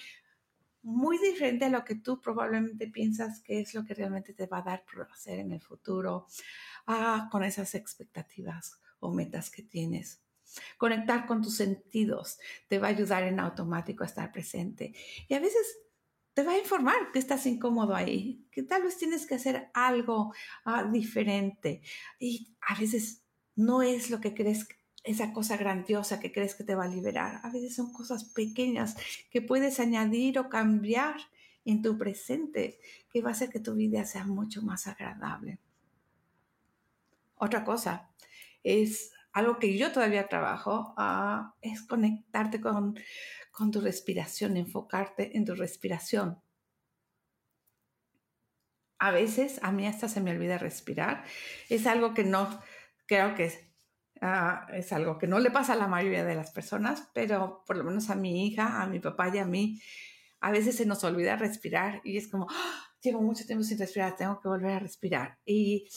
muy 0.83 1.19
diferente 1.19 1.65
a 1.65 1.69
lo 1.69 1.85
que 1.85 1.97
tú 1.97 2.21
probablemente 2.21 2.87
piensas 2.87 3.41
que 3.41 3.59
es 3.59 3.75
lo 3.75 3.85
que 3.85 3.93
realmente 3.93 4.33
te 4.33 4.47
va 4.47 4.59
a 4.59 4.63
dar 4.63 4.85
placer 4.85 5.41
en 5.41 5.51
el 5.51 5.61
futuro, 5.61 6.29
ah, 6.87 7.29
con 7.33 7.43
esas 7.43 7.75
expectativas 7.75 8.81
o 9.01 9.13
metas 9.13 9.51
que 9.51 9.65
tienes. 9.65 10.23
Conectar 10.79 11.27
con 11.27 11.43
tus 11.43 11.57
sentidos 11.57 12.39
te 12.69 12.79
va 12.79 12.87
a 12.87 12.91
ayudar 12.91 13.25
en 13.25 13.41
automático 13.41 14.05
a 14.05 14.07
estar 14.07 14.31
presente. 14.31 14.95
Y 15.27 15.35
a 15.35 15.41
veces 15.41 15.81
te 16.35 16.43
va 16.43 16.53
a 16.53 16.59
informar 16.59 17.13
que 17.13 17.19
estás 17.19 17.47
incómodo 17.47 17.95
ahí, 17.95 18.47
que 18.51 18.63
tal 18.63 18.83
vez 18.83 18.97
tienes 18.97 19.27
que 19.27 19.35
hacer 19.35 19.71
algo 19.75 20.33
ah, 20.65 20.85
diferente. 20.85 21.83
Y 22.19 22.55
a 22.61 22.79
veces 22.79 23.25
no 23.57 23.83
es 23.83 24.11
lo 24.11 24.21
que 24.21 24.35
crees 24.35 24.69
esa 25.03 25.33
cosa 25.33 25.57
grandiosa 25.57 26.21
que 26.21 26.33
crees 26.33 26.55
que 26.55 26.65
te 26.65 26.75
va 26.75 26.85
a 26.85 26.89
liberar. 26.89 27.41
A 27.43 27.51
veces 27.51 27.75
son 27.75 27.93
cosas 27.93 28.25
pequeñas 28.25 28.97
que 29.31 29.43
puedes 29.43 29.81
añadir 29.81 30.39
o 30.39 30.49
cambiar 30.49 31.17
en 31.65 31.83
tu 31.83 31.99
presente 31.99 32.79
que 33.11 33.23
va 33.23 33.31
a 33.31 33.33
hacer 33.33 33.51
que 33.51 33.61
tu 33.61 33.75
vida 33.75 34.05
sea 34.05 34.25
mucho 34.25 34.63
más 34.63 34.87
agradable. 34.87 35.59
Otra 37.37 37.65
cosa 37.65 38.11
es 38.63 39.13
algo 39.33 39.59
que 39.59 39.77
yo 39.79 39.93
todavía 39.93 40.29
trabajo, 40.29 40.95
ah, 40.97 41.55
es 41.63 41.83
conectarte 41.83 42.61
con, 42.61 42.99
con 43.51 43.71
tu 43.71 43.81
respiración, 43.81 44.57
enfocarte 44.57 45.37
en 45.37 45.45
tu 45.45 45.55
respiración. 45.55 46.43
A 48.99 49.11
veces 49.11 49.61
a 49.63 49.73
mí 49.73 49.87
hasta 49.87 50.09
se 50.09 50.21
me 50.21 50.31
olvida 50.31 50.59
respirar. 50.59 51.25
Es 51.69 51.87
algo 51.87 52.13
que 52.13 52.25
no 52.25 52.61
creo 53.07 53.35
que 53.35 53.71
Ah, 54.23 54.67
es 54.75 54.93
algo 54.93 55.17
que 55.19 55.27
no 55.27 55.39
le 55.39 55.51
pasa 55.51 55.73
a 55.73 55.77
la 55.77 55.87
mayoría 55.87 56.25
de 56.25 56.35
las 56.35 56.51
personas, 56.51 57.09
pero 57.15 57.65
por 57.67 57.77
lo 57.77 57.85
menos 57.85 58.11
a 58.11 58.15
mi 58.17 58.47
hija, 58.47 58.83
a 58.83 58.87
mi 58.87 59.01
papá 59.01 59.31
y 59.35 59.39
a 59.39 59.47
mí, 59.47 59.81
a 60.41 60.51
veces 60.51 60.77
se 60.77 60.85
nos 60.87 61.05
olvida 61.05 61.37
respirar 61.37 62.03
y 62.05 62.19
es 62.19 62.29
como, 62.29 62.47
¡Ah! 62.51 62.90
Llevo 63.03 63.21
mucho 63.23 63.47
tiempo 63.47 63.65
sin 63.65 63.79
respirar, 63.79 64.17
tengo 64.17 64.41
que 64.41 64.49
volver 64.49 64.73
a 64.73 64.79
respirar 64.79 65.39
y 65.45 65.89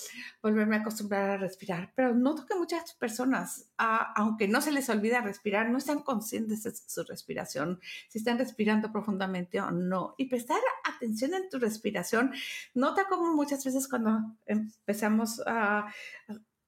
volverme 0.41 0.77
a 0.77 0.79
acostumbrar 0.79 1.29
a 1.29 1.37
respirar. 1.37 1.91
Pero 1.95 2.13
noto 2.13 2.45
que 2.45 2.55
muchas 2.55 2.93
personas, 2.93 3.69
ah, 3.77 4.13
aunque 4.15 4.47
no 4.47 4.61
se 4.61 4.71
les 4.71 4.89
olvida 4.89 5.21
respirar, 5.21 5.69
no 5.69 5.77
están 5.77 5.99
conscientes 5.99 6.63
de 6.63 6.73
su 6.73 7.03
respiración, 7.03 7.79
si 8.09 8.19
están 8.19 8.37
respirando 8.37 8.91
profundamente 8.91 9.59
o 9.61 9.71
no. 9.71 10.15
Y 10.17 10.25
prestar 10.25 10.59
atención 10.83 11.33
en 11.33 11.49
tu 11.49 11.59
respiración, 11.59 12.33
nota 12.73 13.05
como 13.09 13.33
muchas 13.33 13.63
veces 13.65 13.87
cuando 13.87 14.37
empezamos 14.45 15.41
a 15.45 15.87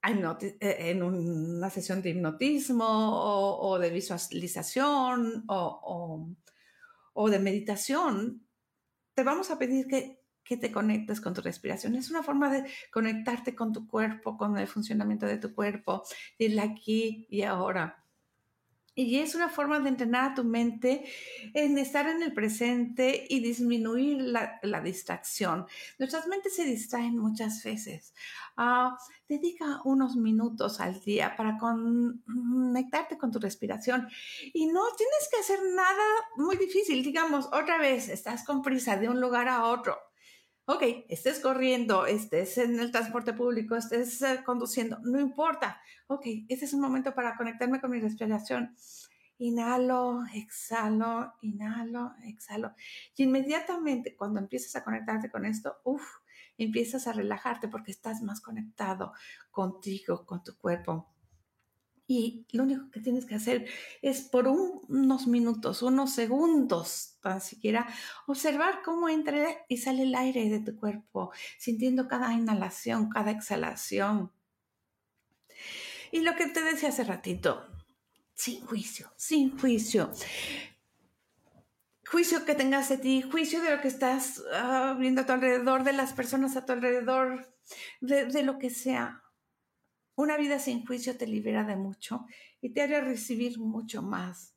eh, 0.08 0.58
en 0.92 1.02
una 1.02 1.70
sesión 1.72 2.02
de 2.02 2.12
hipnotismo 2.12 2.86
o, 2.86 3.80
de 3.80 3.90
visualización 3.90 5.44
o, 5.48 6.36
o, 7.14 7.30
de 7.30 7.40
meditación, 7.40 8.46
te 9.16 9.24
vamos 9.24 9.50
a 9.50 9.58
pedir 9.58 9.88
que, 9.88 10.25
que 10.46 10.58
te 10.58 10.72
conectes 10.72 11.20
con 11.20 11.34
tu 11.34 11.42
respiración. 11.42 11.96
Es 11.96 12.10
una 12.10 12.24
forma 12.24 12.50
de 12.50 12.70
conectarte 12.92 13.56
con 13.56 13.74
tu 13.74 13.88
cuerpo, 13.88 14.38
con 14.38 14.58
el 14.58 14.68
funcionamiento 14.68 15.26
de 15.26 15.38
tu 15.38 15.54
cuerpo, 15.54 16.04
el 16.40 16.60
aquí 16.60 17.28
y 17.30 17.42
ahora. 17.42 18.06
Y 18.98 19.20
es 19.20 19.36
una 19.36 19.50
forma 19.50 19.82
de 19.82 19.90
entrenar 19.90 20.32
a 20.32 20.34
tu 20.36 20.46
mente 20.46 21.04
en 21.54 21.78
estar 21.78 22.08
en 22.08 22.24
el 22.24 22.34
presente 22.34 23.28
y 23.30 23.42
disminuir 23.42 24.22
la, 24.22 24.82
distracción. 24.82 25.66
Nuestras 26.00 26.28
mentes 26.28 26.56
se 26.56 26.64
distraen 26.64 27.18
muchas 27.18 27.62
veces. 27.62 28.14
Ah, 28.56 28.98
dedica 29.28 29.82
unos 29.84 30.16
minutos 30.16 30.80
al 30.80 31.02
día 31.02 31.36
para 31.36 31.58
conectarte 31.58 33.18
con 33.18 33.32
tu 33.32 33.40
respiración. 33.40 34.08
Y 34.54 34.68
no 34.68 34.84
tienes 34.96 35.30
que 35.30 35.40
hacer 35.42 35.60
nada 35.74 36.06
muy 36.38 36.56
difícil. 36.56 37.04
Digamos, 37.04 37.48
otra 37.48 37.78
vez, 37.78 38.08
estás 38.08 38.46
con 38.46 38.62
prisa 38.62 38.96
de 38.96 39.10
un 39.10 39.20
lugar 39.20 39.50
a 39.50 39.66
otro 39.66 40.05
ok, 40.66 40.84
estés 41.10 41.40
corriendo, 41.40 42.06
estés 42.06 42.58
en 42.58 42.80
el 42.80 42.92
transporte 42.92 43.34
público, 43.34 43.76
estés 43.76 44.22
eh, 44.22 44.42
conduciendo, 44.46 45.00
no 45.04 45.20
importa. 45.20 45.80
Ok, 46.08 46.26
este 46.50 46.66
es 46.66 46.74
un 46.74 46.82
momento 46.82 47.14
para 47.14 47.36
conectarme 47.38 47.80
con 47.80 47.92
mi 47.92 48.00
respiración. 48.00 48.76
Inhalo, 49.38 50.24
exhalo, 50.34 51.34
inhalo, 51.42 52.14
exhalo. 52.24 52.74
Y 53.16 53.24
inmediatamente 53.24 54.16
cuando 54.16 54.40
empiezas 54.40 54.76
a 54.76 54.84
conectarte 54.84 55.30
con 55.30 55.46
esto, 55.46 55.78
uff, 55.84 56.06
empiezas 56.58 57.08
a 57.08 57.14
relajarte 57.14 57.68
porque 57.68 57.92
estás 57.92 58.22
más 58.22 58.42
conectado 58.42 59.14
contigo, 59.52 60.26
con 60.26 60.44
tu 60.44 60.58
cuerpo. 60.58 61.15
Y 62.08 62.46
lo 62.52 62.64
único 62.64 62.92
que 62.92 63.00
tienes 63.00 63.26
que 63.26 63.36
hacer 63.36 63.66
es 64.02 64.22
por 64.22 64.48
unos 64.48 65.26
minutos, 65.26 65.82
unos 65.82 66.14
segundos, 66.14 67.18
tan 67.22 67.42
siquiera, 67.42 67.88
observar 68.28 68.82
cómo 68.84 69.10
entra 69.10 69.66
y 69.68 69.78
sale 69.78 70.04
el 70.04 70.14
aire 70.14 70.50
de 70.50 70.60
tu 70.60 70.78
cuerpo, 70.78 71.32
sintiendo 71.58 72.08
cada 72.08 72.32
inhalación, 72.34 73.10
cada 73.10 73.32
exhalación. 73.32 74.32
Y 76.12 76.22
lo 76.22 76.36
que 76.36 76.46
te 76.46 76.62
decía 76.62 76.90
hace 76.90 77.04
ratito, 77.04 77.66
sin 78.36 78.64
juicio, 78.66 79.12
sin 79.16 79.58
juicio. 79.58 80.12
Juicio 82.08 82.46
que 82.46 82.54
tengas 82.54 82.88
de 82.90 83.00
ti, 83.00 83.24
juicio 83.24 83.64
de 83.64 83.76
lo 83.76 83.82
que 83.82 83.88
estás 83.88 84.44
ah, 84.54 84.96
viendo 85.00 85.22
a 85.22 85.26
tu 85.26 85.34
alrededor, 85.34 85.84
de 85.84 85.94
las 85.94 86.14
personas 86.14 86.56
a 86.56 86.68
tu 86.68 86.74
alrededor, 86.74 87.52
de 88.00 88.44
lo 88.44 88.60
que 88.60 88.70
sea 88.70 89.25
una 90.16 90.38
vida 90.38 90.60
sin 90.60 90.86
juicio 90.86 91.18
te 91.18 91.28
libera 91.28 91.64
de 91.64 91.76
mucho 91.76 92.26
y 92.62 92.70
te 92.70 92.82
hará 92.82 93.02
recibir 93.02 93.60
mucho 93.60 94.02
más. 94.02 94.56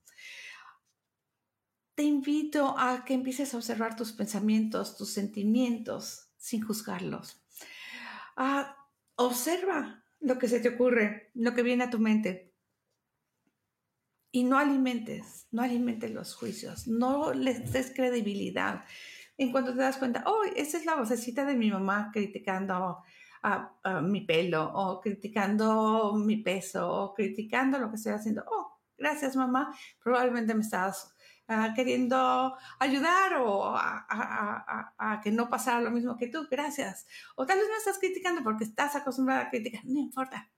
Te 1.94 2.04
invito 2.04 2.78
a 2.78 3.04
que 3.04 3.14
empieces 3.14 3.52
a 3.52 3.56
observar 3.56 3.96
tus 3.96 4.12
pensamientos, 4.12 4.96
tus 4.96 5.12
sentimientos, 5.12 6.30
sin 6.36 6.62
juzgarlos. 6.62 7.42
observa 9.16 10.04
lo 10.20 10.38
que 10.38 10.48
se 10.48 10.60
te 10.60 10.68
ocurre, 10.68 11.30
lo 11.34 11.54
que 11.54 11.62
viene 11.62 11.84
a 11.84 11.90
tu 11.90 11.98
mente. 11.98 12.54
Y 14.30 14.44
no 14.44 14.58
alimentes, 14.58 15.48
no 15.50 15.62
alimentes 15.62 16.12
los 16.12 16.34
juicios, 16.34 16.86
no 16.86 17.32
les 17.32 17.72
des 17.72 17.92
credibilidad. 17.92 18.84
En 19.36 19.50
cuanto 19.50 19.72
te 19.72 19.80
das 19.80 19.96
cuenta, 19.96 20.22
oh, 20.26 20.44
esa 20.54 20.78
es 20.78 20.84
la 20.84 20.96
vocecita 20.96 21.44
de 21.44 21.56
mi 21.56 21.70
mamá 21.70 22.10
criticando 22.12 23.02
a, 23.42 24.00
mi 24.02 24.22
pelo 24.22 24.64
o 24.64 25.00
criticando 25.00 26.14
mi 26.14 26.36
peso 26.38 26.88
o 26.88 27.14
criticando 27.14 27.78
lo 27.78 27.90
que 27.90 27.96
estoy 27.96 28.12
haciendo. 28.12 28.44
Oh, 28.46 28.78
gracias 28.96 29.36
mamá, 29.36 29.74
probablemente 30.02 30.54
me 30.54 30.62
estás 30.62 31.14
ah, 31.48 31.72
queriendo 31.74 32.56
ayudar 32.78 33.34
o 33.38 33.74
a, 33.76 35.20
que 35.22 35.30
no 35.30 35.48
pasara 35.48 35.80
lo 35.80 35.90
mismo 35.90 36.16
que 36.16 36.28
tú, 36.28 36.46
gracias. 36.50 37.06
O 37.36 37.46
tal 37.46 37.58
vez 37.58 37.68
me 37.68 37.76
estás 37.76 37.98
criticando 37.98 38.42
porque 38.42 38.64
estás 38.64 38.96
acostumbrada 38.96 39.42
a 39.42 39.50
criticar, 39.50 39.84
no 39.84 39.98
importa, 39.98 40.50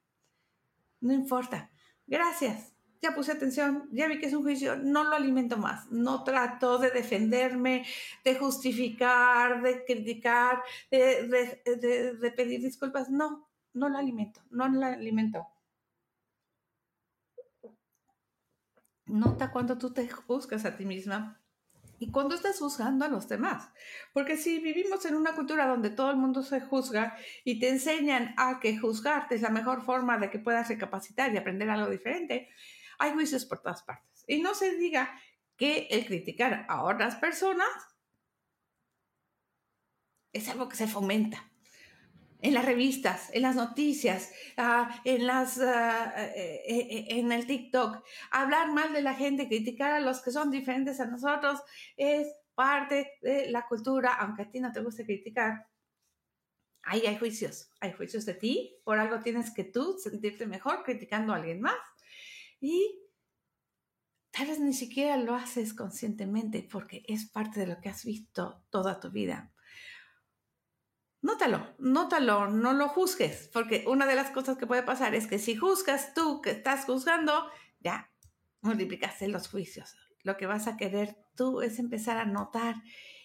no 1.00 1.12
importa, 1.12 1.70
gracias 2.06 2.74
ya 3.02 3.14
puse 3.14 3.32
atención, 3.32 3.88
ya 3.92 4.08
vi 4.08 4.18
que 4.18 4.26
es 4.26 4.34
un 4.34 4.42
juicio, 4.42 4.76
no 4.76 5.04
lo 5.04 5.16
alimento 5.16 5.56
más, 5.56 5.90
no 5.90 6.22
trato 6.22 6.78
de 6.78 6.90
defenderme, 6.90 7.86
de 8.24 8.34
justificar, 8.34 9.62
de 9.62 9.84
criticar, 9.84 10.62
de, 10.90 12.32
pedir 12.36 12.60
disculpas, 12.60 13.08
no, 13.10 13.48
no 13.72 13.88
lo 13.88 13.98
alimento, 13.98 14.42
no 14.50 14.68
lo 14.68 14.84
alimento. 14.84 15.46
Nota 19.06 19.50
cuando 19.50 19.76
tú 19.76 19.92
te 19.92 20.08
juzgas 20.08 20.64
a 20.64 20.76
ti 20.76 20.84
misma 20.84 21.40
y 21.98 22.10
cuando 22.12 22.34
estás 22.34 22.58
juzgando 22.58 23.04
a 23.04 23.08
los 23.08 23.28
demás. 23.28 23.70
Porque 24.12 24.36
si 24.36 24.60
vivimos 24.60 25.04
en 25.04 25.16
una 25.16 25.34
cultura 25.34 25.66
donde 25.66 25.90
todo 25.90 26.10
el 26.10 26.16
mundo 26.16 26.42
se 26.42 26.60
juzga 26.60 27.16
y 27.44 27.58
te 27.58 27.70
enseñan 27.70 28.34
a 28.36 28.60
que 28.60 28.78
juzgarte 28.78 29.34
es 29.34 29.42
la 29.42 29.50
mejor 29.50 29.82
forma 29.82 30.16
de 30.18 30.30
que 30.30 30.38
puedas 30.38 30.68
recapacitar 30.68 31.34
y 31.34 31.38
aprender 31.38 31.68
algo 31.68 31.90
diferente, 31.90 32.48
hay 33.00 33.12
juicios 33.12 33.44
por 33.44 33.60
todas 33.60 33.82
partes. 33.82 34.24
Y 34.28 34.40
no 34.40 34.54
se 34.54 34.76
diga 34.76 35.18
que 35.56 35.88
el 35.90 36.06
criticar 36.06 36.66
a 36.68 36.84
otras 36.84 37.16
personas 37.16 37.68
es 40.32 40.48
algo 40.48 40.68
que 40.68 40.76
se 40.76 40.86
fomenta 40.86 41.50
en 42.42 42.54
las 42.54 42.64
revistas, 42.64 43.30
en 43.32 43.42
las 43.42 43.56
noticias, 43.56 44.32
ah, 44.56 45.00
en, 45.04 45.26
las, 45.26 45.58
eh, 45.58 47.06
en 47.08 47.32
el 47.32 47.46
TikTok. 47.46 48.04
Hablar 48.30 48.72
mal 48.72 48.92
de 48.92 49.02
la 49.02 49.14
gente, 49.14 49.48
criticar 49.48 49.92
a 49.92 50.00
los 50.00 50.22
que 50.22 50.30
son 50.30 50.50
diferentes 50.50 51.00
a 51.00 51.06
nosotros 51.06 51.60
es 51.96 52.28
parte 52.54 53.12
de 53.22 53.50
la 53.50 53.66
cultura, 53.66 54.14
aunque 54.14 54.42
a 54.42 54.50
ti 54.50 54.60
no 54.60 54.72
te 54.72 54.80
guste 54.80 55.04
criticar. 55.04 55.66
Ahí 56.82 57.06
hay 57.06 57.18
juicios, 57.18 57.70
hay 57.80 57.92
juicios 57.92 58.24
de 58.24 58.34
ti, 58.34 58.80
por 58.84 58.98
algo 58.98 59.20
tienes 59.20 59.52
que 59.52 59.64
tú 59.64 59.98
sentirte 59.98 60.46
mejor 60.46 60.82
criticando 60.82 61.32
a 61.32 61.36
alguien 61.36 61.60
más. 61.60 61.76
Y 62.60 63.00
tal 64.30 64.48
vez 64.48 64.60
ni 64.60 64.74
siquiera 64.74 65.16
lo 65.16 65.34
haces 65.34 65.74
conscientemente 65.74 66.66
porque 66.70 67.02
es 67.08 67.28
parte 67.28 67.60
de 67.60 67.66
lo 67.66 67.80
que 67.80 67.88
has 67.88 68.04
visto 68.04 68.64
toda 68.70 69.00
tu 69.00 69.10
vida. 69.10 69.52
Nótalo, 71.22 71.74
nótalo, 71.78 72.48
no 72.48 72.72
lo 72.72 72.88
juzgues, 72.88 73.50
porque 73.52 73.84
una 73.86 74.06
de 74.06 74.14
las 74.14 74.30
cosas 74.30 74.56
que 74.56 74.66
puede 74.66 74.82
pasar 74.82 75.14
es 75.14 75.26
que 75.26 75.38
si 75.38 75.54
juzgas 75.54 76.14
tú 76.14 76.40
que 76.40 76.50
estás 76.50 76.86
juzgando, 76.86 77.50
ya 77.80 78.10
multiplicaste 78.62 79.28
los 79.28 79.48
juicios. 79.48 79.96
Lo 80.22 80.36
que 80.36 80.46
vas 80.46 80.66
a 80.66 80.76
querer 80.76 81.16
tú 81.34 81.60
es 81.60 81.78
empezar 81.78 82.16
a 82.16 82.24
notar 82.24 82.76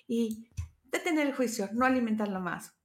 y 0.07 0.49
detener 0.85 1.27
el 1.27 1.35
juicio, 1.35 1.69
no 1.73 1.85
alimentarlo 1.85 2.41
más. 2.41 2.75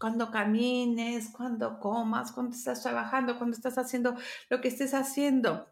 Cuando 0.00 0.30
camines, 0.30 1.28
cuando 1.28 1.78
comas, 1.78 2.32
cuando 2.32 2.56
estás 2.56 2.82
trabajando, 2.82 3.38
cuando 3.38 3.54
estás 3.54 3.78
haciendo 3.78 4.16
lo 4.48 4.60
que 4.60 4.68
estés 4.68 4.94
haciendo, 4.94 5.68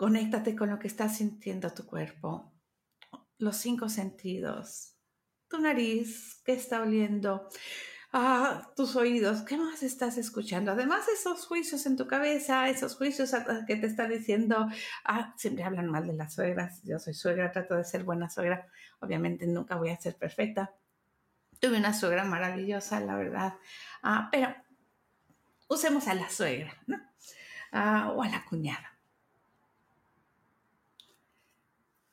Conéctate 0.00 0.56
con 0.56 0.70
lo 0.70 0.78
que 0.78 0.88
está 0.88 1.10
sintiendo 1.10 1.74
tu 1.74 1.84
cuerpo, 1.84 2.50
los 3.36 3.54
cinco 3.58 3.90
sentidos, 3.90 4.96
tu 5.46 5.60
nariz, 5.60 6.40
qué 6.42 6.54
está 6.54 6.80
oliendo, 6.80 7.50
ah, 8.10 8.72
tus 8.74 8.96
oídos, 8.96 9.42
qué 9.42 9.58
más 9.58 9.82
estás 9.82 10.16
escuchando. 10.16 10.72
Además, 10.72 11.06
esos 11.08 11.44
juicios 11.44 11.84
en 11.84 11.98
tu 11.98 12.06
cabeza, 12.06 12.70
esos 12.70 12.96
juicios 12.96 13.32
que 13.66 13.76
te 13.76 13.88
están 13.88 14.08
diciendo, 14.08 14.66
ah, 15.04 15.34
siempre 15.36 15.64
hablan 15.64 15.90
mal 15.90 16.06
de 16.06 16.14
las 16.14 16.32
suegras. 16.32 16.80
Yo 16.82 16.98
soy 16.98 17.12
suegra, 17.12 17.52
trato 17.52 17.74
de 17.74 17.84
ser 17.84 18.02
buena 18.02 18.30
suegra. 18.30 18.68
Obviamente 19.00 19.46
nunca 19.46 19.76
voy 19.76 19.90
a 19.90 20.00
ser 20.00 20.16
perfecta. 20.16 20.74
Tuve 21.60 21.78
una 21.78 21.94
suegra 21.94 22.24
maravillosa, 22.24 23.00
la 23.00 23.16
verdad. 23.16 23.54
Ah, 24.02 24.28
pero 24.32 24.54
usemos 25.68 26.08
a 26.08 26.14
la 26.14 26.28
suegra, 26.28 26.76
¿no? 26.86 26.98
Ah, 27.72 28.12
o 28.14 28.22
a 28.22 28.28
la 28.28 28.44
cuñada. 28.44 28.90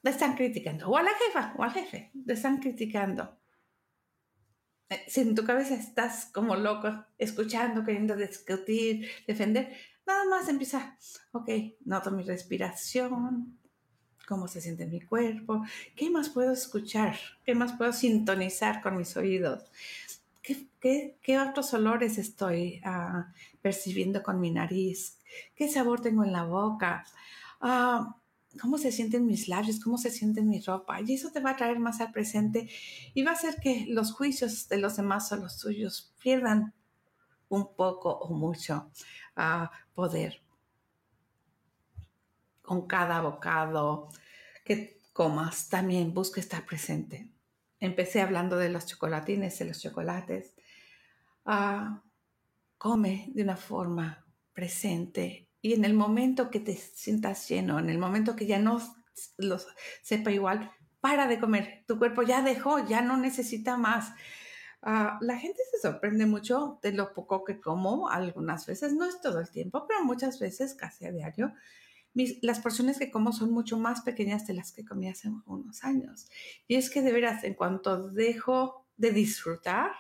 te 0.07 0.11
están 0.11 0.35
criticando, 0.35 0.87
o 0.87 0.95
a 0.95 1.03
la 1.03 1.11
jefa, 1.11 1.53
o 1.57 1.63
al 1.63 1.71
jefe, 1.71 2.11
te 2.25 2.31
están 2.31 2.59
criticando. 2.59 3.37
Eh, 4.89 5.03
si 5.05 5.19
en 5.19 5.35
tu 5.35 5.43
cabeza 5.43 5.75
estás 5.75 6.27
como 6.33 6.55
loco, 6.55 7.05
escuchando, 7.17 7.83
queriendo 7.83 8.15
discutir, 8.15 9.05
defender, 9.27 9.75
nada 10.05 10.23
más 10.23 10.47
empieza, 10.47 10.97
ok, 11.33 11.49
noto 11.83 12.11
mi 12.11 12.23
respiración, 12.23 13.59
cómo 14.27 14.47
se 14.47 14.61
siente 14.61 14.85
mi 14.85 15.01
cuerpo, 15.01 15.63
qué 15.95 16.09
más 16.09 16.29
puedo 16.29 16.51
escuchar, 16.51 17.17
qué 17.45 17.55
más 17.55 17.73
puedo 17.73 17.93
sintonizar 17.93 18.81
con 18.81 18.97
mis 18.97 19.15
oídos, 19.15 19.63
qué, 20.41 21.15
qué, 21.21 21.39
otros 21.39 21.73
olores 21.73 22.17
estoy 22.17 22.81
ah, 22.83 23.33
percibiendo 23.61 24.21
con 24.21 24.39
mi 24.39 24.51
nariz, 24.51 25.17
qué 25.55 25.69
sabor 25.69 26.01
tengo 26.01 26.23
en 26.23 26.33
la 26.33 26.43
boca. 26.43 27.05
Uh, 27.59 28.13
cómo 28.59 28.77
se 28.77 28.91
sienten 28.91 29.25
mis 29.25 29.47
labios, 29.47 29.79
cómo 29.79 29.97
se 29.97 30.09
siente 30.09 30.41
mi 30.41 30.59
ropa. 30.61 30.99
Y 31.01 31.13
eso 31.13 31.31
te 31.31 31.39
va 31.39 31.51
a 31.51 31.55
traer 31.55 31.79
más 31.79 32.01
al 32.01 32.11
presente 32.11 32.69
y 33.13 33.23
va 33.23 33.31
a 33.31 33.33
hacer 33.33 33.57
que 33.61 33.85
los 33.89 34.11
juicios 34.11 34.67
de 34.67 34.77
los 34.77 34.97
demás 34.97 35.31
o 35.31 35.37
los 35.37 35.57
tuyos 35.57 36.13
pierdan 36.21 36.73
un 37.49 37.73
poco 37.75 38.09
o 38.09 38.33
mucho 38.33 38.91
uh, 39.37 39.67
poder. 39.93 40.41
Con 42.67 42.85
cada 42.85 43.21
bocado 43.21 44.09
que 44.65 44.99
comas, 45.13 45.69
también 45.69 46.13
busca 46.13 46.41
estar 46.41 46.65
presente. 46.65 47.31
Empecé 47.79 48.19
hablando 48.21 48.57
de 48.57 48.67
los 48.67 48.85
chocolatines, 48.85 49.57
de 49.57 49.65
los 49.65 49.81
chocolates. 49.81 50.53
Uh, 51.45 51.97
come 52.77 53.31
de 53.33 53.43
una 53.43 53.55
forma 53.55 54.27
presente 54.51 55.47
y 55.61 55.75
en 55.75 55.85
el 55.85 55.93
momento 55.93 56.49
que 56.49 56.59
te 56.59 56.75
sientas 56.75 57.47
lleno, 57.47 57.79
en 57.79 57.89
el 57.89 57.99
momento 57.99 58.35
que 58.35 58.47
ya 58.47 58.59
no 58.59 58.81
los 59.37 59.65
sepa 60.01 60.31
igual, 60.31 60.69
para 60.99 61.25
de 61.27 61.39
comer. 61.39 61.85
Tu 61.87 61.97
cuerpo 61.97 62.21
ya 62.23 62.41
dejó, 62.41 62.85
ya 62.85 63.01
no 63.01 63.15
necesita 63.15 63.77
más. 63.77 64.11
Ah, 64.81 65.17
la 65.21 65.37
gente 65.37 65.61
se 65.71 65.79
sorprende 65.79 66.25
mucho 66.25 66.79
de 66.81 66.91
lo 66.91 67.13
poco 67.13 67.45
que 67.45 67.61
como 67.61 68.09
algunas 68.09 68.65
veces, 68.65 68.93
no 68.93 69.05
es 69.05 69.21
todo 69.21 69.39
el 69.39 69.49
tiempo, 69.51 69.85
pero 69.87 70.03
muchas 70.03 70.37
veces, 70.37 70.75
casi 70.75 71.05
a 71.05 71.13
diario. 71.13 71.53
Las 72.41 72.59
porciones 72.59 72.97
que 72.97 73.11
como 73.11 73.31
son 73.31 73.51
mucho 73.51 73.77
más 73.77 74.01
pequeñas 74.01 74.47
de 74.47 74.53
las 74.53 74.71
que 74.71 74.85
comí 74.85 75.07
hace 75.07 75.29
unos 75.45 75.83
años. 75.83 76.29
Y 76.67 76.75
es 76.75 76.89
que 76.89 77.01
de 77.01 77.11
veras, 77.11 77.43
en 77.43 77.53
cuanto 77.53 78.09
dejo 78.09 78.87
de 78.97 79.11
disfrutar, 79.11 79.91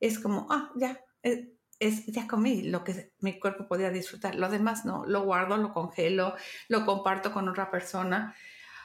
es 0.00 0.18
como, 0.18 0.46
ah, 0.50 0.70
ya, 0.76 1.00
eh, 1.22 1.52
es, 1.80 2.06
ya 2.06 2.28
comí 2.28 2.62
lo 2.62 2.84
que 2.84 3.12
mi 3.20 3.38
cuerpo 3.40 3.66
podía 3.66 3.90
disfrutar. 3.90 4.34
Lo 4.36 4.48
demás 4.48 4.84
no, 4.84 5.04
lo 5.06 5.24
guardo, 5.24 5.56
lo 5.56 5.72
congelo, 5.72 6.34
lo 6.68 6.86
comparto 6.86 7.32
con 7.32 7.48
otra 7.48 7.70
persona. 7.70 8.34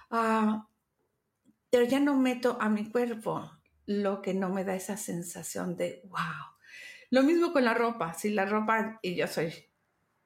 Ah, 0.09 0.67
pero 1.69 1.85
ya 1.85 1.99
no 1.99 2.17
meto 2.17 2.57
a 2.59 2.69
mi 2.69 2.89
cuerpo 2.89 3.51
lo 3.85 4.21
que 4.21 4.33
no 4.33 4.49
me 4.49 4.63
da 4.63 4.75
esa 4.75 4.97
sensación 4.97 5.75
de 5.75 6.01
wow. 6.05 6.49
Lo 7.11 7.23
mismo 7.23 7.51
con 7.51 7.65
la 7.65 7.73
ropa. 7.73 8.13
Si 8.13 8.29
la 8.29 8.45
ropa, 8.45 8.99
y 9.01 9.15
yo 9.15 9.27
soy 9.27 9.68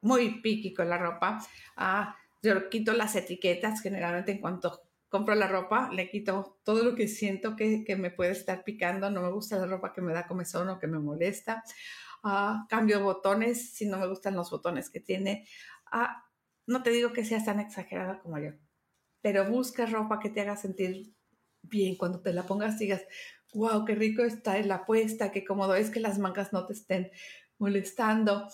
muy 0.04 0.42
piqui 0.42 0.74
la 0.78 0.98
ropa, 0.98 1.46
ah, 1.76 2.16
yo 2.42 2.70
quito 2.70 2.94
las 2.94 3.16
etiquetas 3.16 3.82
generalmente 3.82 4.34
en 4.34 4.39
cuanto 4.39 4.82
compro 5.10 5.36
la 5.36 5.48
ropa, 5.48 5.89
le 5.92 6.10
quito 6.10 6.60
todo 6.63 6.84
lo 6.84 6.96
que 6.96 7.08
siento 7.08 7.56
que, 7.56 7.84
que 7.84 7.96
me 7.96 8.10
puede 8.10 8.32
estar 8.32 8.63
picando. 8.63 9.12
No 9.12 9.22
me 9.22 9.32
gusta 9.32 9.58
la 9.58 9.68
ropa 9.68 9.94
que 9.94 10.02
me 10.02 10.12
da 10.12 10.26
comezón 10.26 10.70
o 10.70 10.80
que 10.80 10.88
me 10.88 10.98
molesta. 10.98 11.63
Ah, 12.24 12.66
cambio 12.68 13.00
botones 13.04 13.76
si 13.76 13.86
no 13.86 14.00
me 14.00 14.08
gustan 14.08 14.36
los 14.36 14.50
botones 14.50 14.89
que 14.89 15.00
tiene. 15.00 15.48
Ah, 15.92 16.26
no 16.66 16.82
te 16.82 16.89
digo 16.89 17.13
que 17.13 17.26
seas 17.26 17.46
tan 17.46 17.60
exagerada 17.60 18.22
como 18.22 18.39
yo, 18.39 18.54
pero 19.22 19.48
busca 19.48 19.86
ropa 19.86 20.20
que 20.20 20.30
te 20.32 20.42
haga 20.42 20.58
sentir 20.58 21.13
bien. 21.62 21.96
Cuando 21.96 22.22
te 22.22 22.34
la 22.34 22.44
pongas 22.44 22.80
digas, 22.80 23.04
wow, 23.54 23.86
qué 23.86 23.94
rico 23.96 24.24
está 24.24 24.58
la 24.60 24.84
puesta, 24.86 25.32
qué 25.32 25.46
cómodo 25.46 25.76
es 25.76 25.92
que 25.92 26.00
las 26.00 26.18
mangas 26.18 26.54
no 26.54 26.66
te 26.66 26.74
estén 26.74 27.12
molestando. 27.60 28.48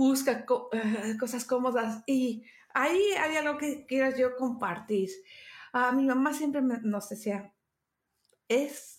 Busca 0.00 0.46
eh, 0.72 1.16
cosas 1.20 1.44
cómodas 1.44 2.02
y 2.06 2.42
ahí 2.72 3.02
hay 3.18 3.36
algo 3.36 3.58
que 3.58 3.84
quiero 3.84 4.16
yo 4.16 4.34
compartir. 4.34 5.10
a 5.74 5.92
mi 5.92 6.06
mamá 6.06 6.32
siempre 6.32 6.62
nos 6.62 7.10
decía, 7.10 7.52
es 8.48 8.96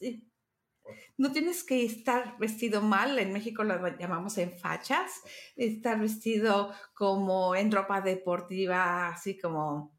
no 1.18 1.32
tienes 1.32 1.64
que 1.64 1.84
estar 1.86 2.38
vestido 2.38 2.84
mal, 2.84 3.18
en 3.18 3.34
México 3.34 3.64
lo 3.64 3.76
llamamos 3.98 4.38
en 4.38 4.58
fachas, 4.60 5.12
estar 5.56 6.00
vestido 6.00 6.72
como 6.94 7.56
en 7.56 7.72
ropa 7.72 8.02
deportiva, 8.02 9.08
así 9.08 9.40
como 9.40 9.98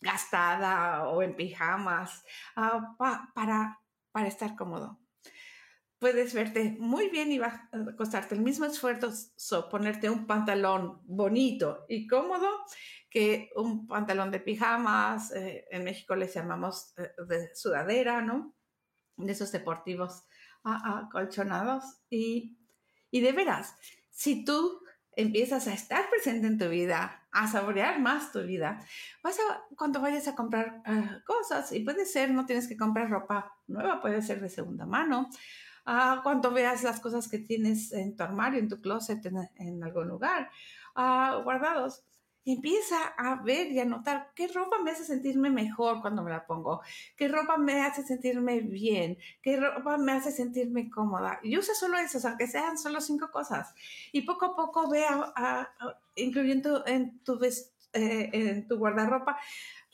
gastada 0.00 1.08
o 1.08 1.22
en 1.22 1.34
pijamas, 1.34 2.24
ah, 2.54 2.94
para, 3.34 3.80
para 4.12 4.28
estar 4.28 4.54
cómodo. 4.54 5.00
Puedes 6.06 6.34
verte 6.34 6.76
muy 6.78 7.08
bien 7.08 7.32
y 7.32 7.38
va 7.38 7.68
a 7.72 7.96
costarte 7.96 8.36
el 8.36 8.40
mismo 8.40 8.64
esfuerzo 8.64 9.68
ponerte 9.68 10.08
un 10.08 10.24
pantalón 10.24 11.00
bonito 11.02 11.84
y 11.88 12.06
cómodo 12.06 12.46
que 13.10 13.50
un 13.56 13.88
pantalón 13.88 14.30
de 14.30 14.38
pijamas, 14.38 15.32
eh, 15.32 15.64
en 15.68 15.82
México 15.82 16.14
les 16.14 16.32
llamamos 16.32 16.94
eh, 16.96 17.10
de 17.26 17.52
sudadera, 17.56 18.22
¿no? 18.22 18.54
De 19.16 19.32
esos 19.32 19.50
deportivos 19.50 20.22
acolchonados 20.62 21.82
y, 22.08 22.56
y 23.10 23.20
de 23.20 23.32
veras, 23.32 23.74
si 24.12 24.44
tú 24.44 24.82
empiezas 25.10 25.66
a 25.66 25.72
estar 25.72 26.08
presente 26.08 26.46
en 26.46 26.58
tu 26.58 26.68
vida, 26.68 27.26
a 27.32 27.48
saborear 27.48 27.98
más 27.98 28.30
tu 28.30 28.42
vida, 28.42 28.78
vas 29.24 29.38
a, 29.40 29.64
cuando 29.76 30.00
vayas 30.00 30.28
a 30.28 30.36
comprar 30.36 30.82
ah, 30.84 31.18
cosas, 31.26 31.72
y 31.72 31.80
puede 31.80 32.06
ser, 32.06 32.30
no 32.30 32.46
tienes 32.46 32.68
que 32.68 32.76
comprar 32.76 33.10
ropa 33.10 33.58
nueva, 33.66 34.00
puede 34.00 34.22
ser 34.22 34.40
de 34.40 34.50
segunda 34.50 34.86
mano, 34.86 35.30
uh, 35.86 36.22
cuando 36.22 36.50
veas 36.50 36.82
las 36.82 37.00
cosas 37.00 37.28
que 37.28 37.38
tienes 37.38 37.92
en 37.92 38.16
tu 38.16 38.22
armario, 38.22 38.58
en 38.58 38.68
tu 38.68 38.80
closet, 38.80 39.24
en, 39.24 39.82
algún 39.82 40.08
lugar, 40.08 40.50
uh, 40.96 41.42
guardados, 41.42 42.04
empieza 42.44 42.96
a 43.18 43.42
ver 43.42 43.72
y 43.72 43.80
a 43.80 43.84
notar 43.84 44.30
qué 44.34 44.46
ropa 44.46 44.78
me 44.78 44.92
hace 44.92 45.04
sentirme 45.04 45.50
mejor 45.50 46.00
cuando 46.00 46.22
me 46.22 46.30
la 46.30 46.46
pongo, 46.46 46.80
qué 47.16 47.26
ropa 47.26 47.56
me 47.56 47.82
hace 47.82 48.04
sentirme 48.04 48.60
bien, 48.60 49.18
qué 49.42 49.56
ropa 49.56 49.98
me 49.98 50.12
hace 50.12 50.30
sentirme 50.30 50.88
cómoda. 50.88 51.40
Y 51.42 51.58
usa 51.58 51.74
solo 51.74 51.98
eso, 51.98 52.18
aunque 52.26 52.46
sean 52.46 52.78
solo 52.78 53.00
cinco 53.00 53.30
cosas. 53.32 53.74
Y 54.12 54.22
poco 54.22 54.46
a 54.46 54.56
poco 54.56 54.88
ve 54.88 55.04
incluyendo 56.14 56.86
en 56.86 57.18
tu, 57.24 57.38
eh, 57.42 58.30
en 58.32 58.68
tu 58.68 58.78
guardarropa 58.78 59.38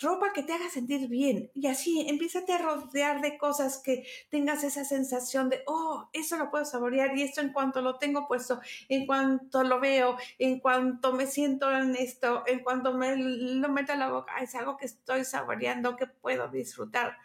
ropa 0.03 0.33
que 0.33 0.43
te 0.43 0.53
haga 0.53 0.69
sentir 0.69 1.09
bien. 1.09 1.51
Y 1.55 1.67
así, 1.69 2.07
empiezate 2.09 2.53
a 2.53 2.59
rodear 2.59 3.21
de 3.21 3.38
cosas 3.38 3.79
que 3.79 4.05
tengas 4.31 4.65
esa 4.65 4.85
sensación 4.85 5.49
de, 5.49 5.62
oh, 5.67 6.09
eso 6.12 6.37
lo 6.37 6.51
puedo 6.51 6.65
saborear 6.65 7.17
y 7.17 7.23
esto 7.23 7.41
en 7.41 7.53
cuanto 7.53 7.81
lo 7.81 7.99
tengo 7.99 8.27
puesto, 8.29 8.61
en 8.88 9.07
cuanto 9.07 9.62
lo 9.62 9.81
veo, 9.81 10.17
en 10.38 10.61
cuanto 10.61 11.12
me 11.12 11.27
siento 11.27 11.71
en 11.71 11.97
esto, 11.97 12.43
en 12.47 12.61
cuanto 12.61 12.93
me 12.93 13.17
lo 13.17 13.69
meto 13.69 13.93
a 13.93 13.97
la 13.97 14.11
boca, 14.11 14.38
es 14.41 14.55
algo 14.55 14.77
que 14.77 14.87
estoy 14.87 15.25
saboreando, 15.25 15.97
que 15.97 16.07
puedo 16.07 16.49
disfrutar. 16.49 17.17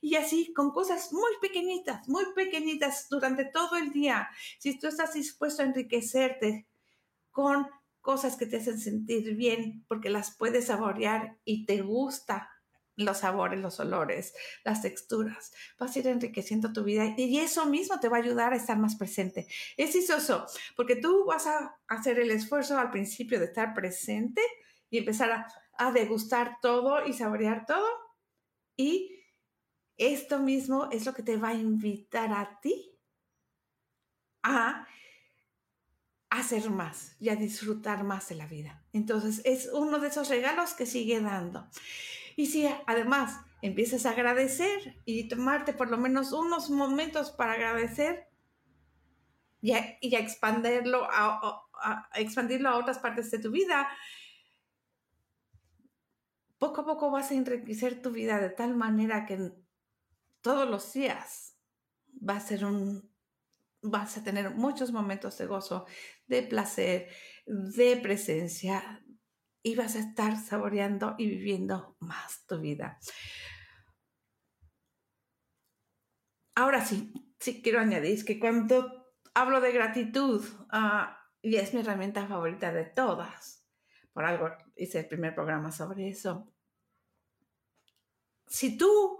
Y 0.00 0.14
así, 0.16 0.52
con 0.52 0.70
cosas 0.70 1.12
muy 1.12 1.32
pequeñitas, 1.40 2.08
muy 2.08 2.24
pequeñitas 2.34 3.08
durante 3.08 3.44
todo 3.44 3.76
el 3.76 3.92
día, 3.92 4.28
si 4.58 4.78
tú 4.78 4.86
estás 4.86 5.14
dispuesto 5.14 5.62
a 5.62 5.66
enriquecerte 5.66 6.66
con 7.30 7.68
cosas 8.08 8.36
que 8.36 8.46
te 8.46 8.56
hacen 8.56 8.80
sentir 8.80 9.34
bien 9.34 9.84
porque 9.86 10.08
las 10.08 10.34
puedes 10.34 10.68
saborear 10.68 11.36
y 11.44 11.66
te 11.66 11.82
gusta 11.82 12.48
los 12.96 13.18
sabores, 13.18 13.60
los 13.60 13.80
olores, 13.80 14.32
las 14.64 14.80
texturas. 14.80 15.52
Vas 15.78 15.94
a 15.94 15.98
ir 15.98 16.06
enriqueciendo 16.06 16.72
tu 16.72 16.84
vida 16.84 17.04
y 17.18 17.38
eso 17.38 17.66
mismo 17.66 18.00
te 18.00 18.08
va 18.08 18.16
a 18.16 18.20
ayudar 18.20 18.54
a 18.54 18.56
estar 18.56 18.78
más 18.78 18.96
presente. 18.96 19.46
Es 19.76 19.94
isoso 19.94 20.46
porque 20.74 20.96
tú 20.96 21.26
vas 21.26 21.46
a 21.46 21.78
hacer 21.86 22.18
el 22.18 22.30
esfuerzo 22.30 22.78
al 22.78 22.90
principio 22.90 23.38
de 23.38 23.44
estar 23.44 23.74
presente 23.74 24.40
y 24.88 24.96
empezar 24.96 25.30
a, 25.30 25.46
a 25.76 25.92
degustar 25.92 26.60
todo 26.62 27.04
y 27.04 27.12
saborear 27.12 27.66
todo. 27.66 27.86
Y 28.74 29.22
esto 29.98 30.38
mismo 30.38 30.88
es 30.90 31.04
lo 31.04 31.12
que 31.12 31.22
te 31.22 31.36
va 31.36 31.50
a 31.50 31.54
invitar 31.54 32.32
a 32.32 32.58
ti 32.62 32.98
a 34.42 34.86
hacer 36.30 36.70
más 36.70 37.16
y 37.18 37.30
a 37.30 37.36
disfrutar 37.36 38.04
más 38.04 38.28
de 38.28 38.34
la 38.34 38.46
vida. 38.46 38.82
Entonces 38.92 39.40
es 39.44 39.68
uno 39.72 39.98
de 39.98 40.08
esos 40.08 40.28
regalos 40.28 40.74
que 40.74 40.86
sigue 40.86 41.20
dando. 41.20 41.68
Y 42.36 42.46
si 42.46 42.68
además 42.86 43.40
empiezas 43.62 44.06
a 44.06 44.10
agradecer 44.10 45.00
y 45.04 45.28
tomarte 45.28 45.72
por 45.72 45.90
lo 45.90 45.96
menos 45.96 46.32
unos 46.32 46.70
momentos 46.70 47.30
para 47.30 47.52
agradecer 47.52 48.28
y 49.60 49.72
a, 49.72 49.98
expandirlo 50.00 51.08
a, 51.10 51.64
expandirlo 52.14 52.68
a 52.68 52.76
otras 52.76 52.98
partes 52.98 53.30
de 53.30 53.38
tu 53.38 53.50
vida, 53.50 53.88
poco 56.58 56.82
a 56.82 56.86
poco 56.86 57.10
vas 57.10 57.30
a 57.30 57.34
enriquecer 57.34 58.00
tu 58.02 58.10
vida 58.10 58.38
de 58.38 58.50
tal 58.50 58.76
manera 58.76 59.26
que 59.26 59.52
todos 60.40 60.68
los 60.68 60.92
días 60.92 61.56
va 62.28 62.36
a 62.36 62.40
ser 62.40 62.64
un, 62.64 63.07
vas 63.82 64.16
a 64.16 64.24
tener 64.24 64.50
muchos 64.50 64.92
momentos 64.92 65.38
de 65.38 65.46
gozo, 65.46 65.86
de 66.26 66.42
placer, 66.42 67.08
de 67.46 67.96
presencia 67.96 69.04
y 69.62 69.74
vas 69.74 69.96
a 69.96 70.00
estar 70.00 70.36
saboreando 70.36 71.14
y 71.18 71.26
viviendo 71.26 71.96
más 72.00 72.44
tu 72.46 72.58
vida. 72.60 72.98
Ahora 76.54 76.84
sí, 76.84 77.12
sí 77.38 77.62
quiero 77.62 77.80
añadir 77.80 78.24
que 78.24 78.38
cuando 78.38 79.06
hablo 79.34 79.60
de 79.60 79.72
gratitud, 79.72 80.44
uh, 80.72 81.06
y 81.40 81.56
es 81.56 81.72
mi 81.72 81.80
herramienta 81.80 82.26
favorita 82.26 82.72
de 82.72 82.84
todas, 82.84 83.64
por 84.12 84.24
algo 84.24 84.50
hice 84.74 85.00
el 85.00 85.06
primer 85.06 85.34
programa 85.34 85.70
sobre 85.70 86.08
eso. 86.08 86.52
Si 88.48 88.76
tú 88.76 89.17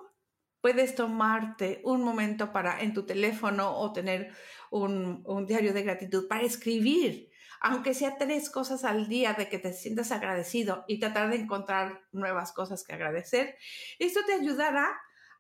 puedes 0.61 0.95
tomarte 0.95 1.81
un 1.85 2.03
momento 2.03 2.53
para 2.53 2.81
en 2.81 2.95
tu 2.95 3.07
teléfono 3.07 3.77
o 3.79 3.93
tener 3.93 4.33
un, 4.71 5.47
diario 5.47 5.73
de 5.73 5.83
gratitud 5.83 6.29
para 6.29 6.43
escribir, 6.43 7.31
aunque 7.61 7.95
sea 7.95 8.19
tres 8.19 8.51
cosas 8.51 8.85
al 8.85 9.09
día 9.09 9.35
de 9.35 9.49
que 9.49 9.59
te 9.59 9.73
sientas 9.73 10.13
agradecido 10.13 10.85
y 10.87 11.01
tratar 11.01 11.31
de 11.31 11.37
encontrar 11.37 12.03
nuevas 12.13 12.53
cosas 12.53 12.85
que 12.85 12.95
agradecer, 12.95 13.57
esto 13.99 14.21
te 14.27 14.35
ayudará 14.35 14.89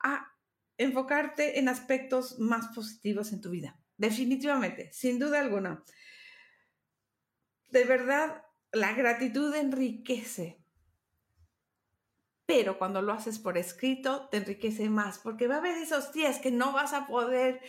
a 0.02 0.32
enfocarte 0.76 1.58
en 1.58 1.68
aspectos 1.68 2.38
más 2.38 2.68
positivos 2.74 3.32
en 3.32 3.40
tu 3.40 3.50
vida. 3.50 3.78
Definitivamente, 3.96 4.92
sin 4.92 5.18
duda 5.18 5.40
alguna. 5.40 5.82
De 7.70 7.84
verdad, 7.84 8.44
la 8.72 8.92
gratitud 8.92 9.54
enriquece 9.54 10.62
pero 12.48 12.78
cuando 12.78 13.02
lo 13.02 13.12
haces 13.12 13.38
por 13.38 13.58
escrito 13.58 14.26
te 14.30 14.38
enriquece 14.38 14.88
más, 14.88 15.18
porque 15.18 15.46
va 15.46 15.56
a 15.56 15.58
haber 15.58 15.76
esos 15.76 16.14
días 16.14 16.38
que 16.38 16.50
no 16.50 16.72
vas 16.72 16.94
a 16.94 17.06
poder 17.06 17.60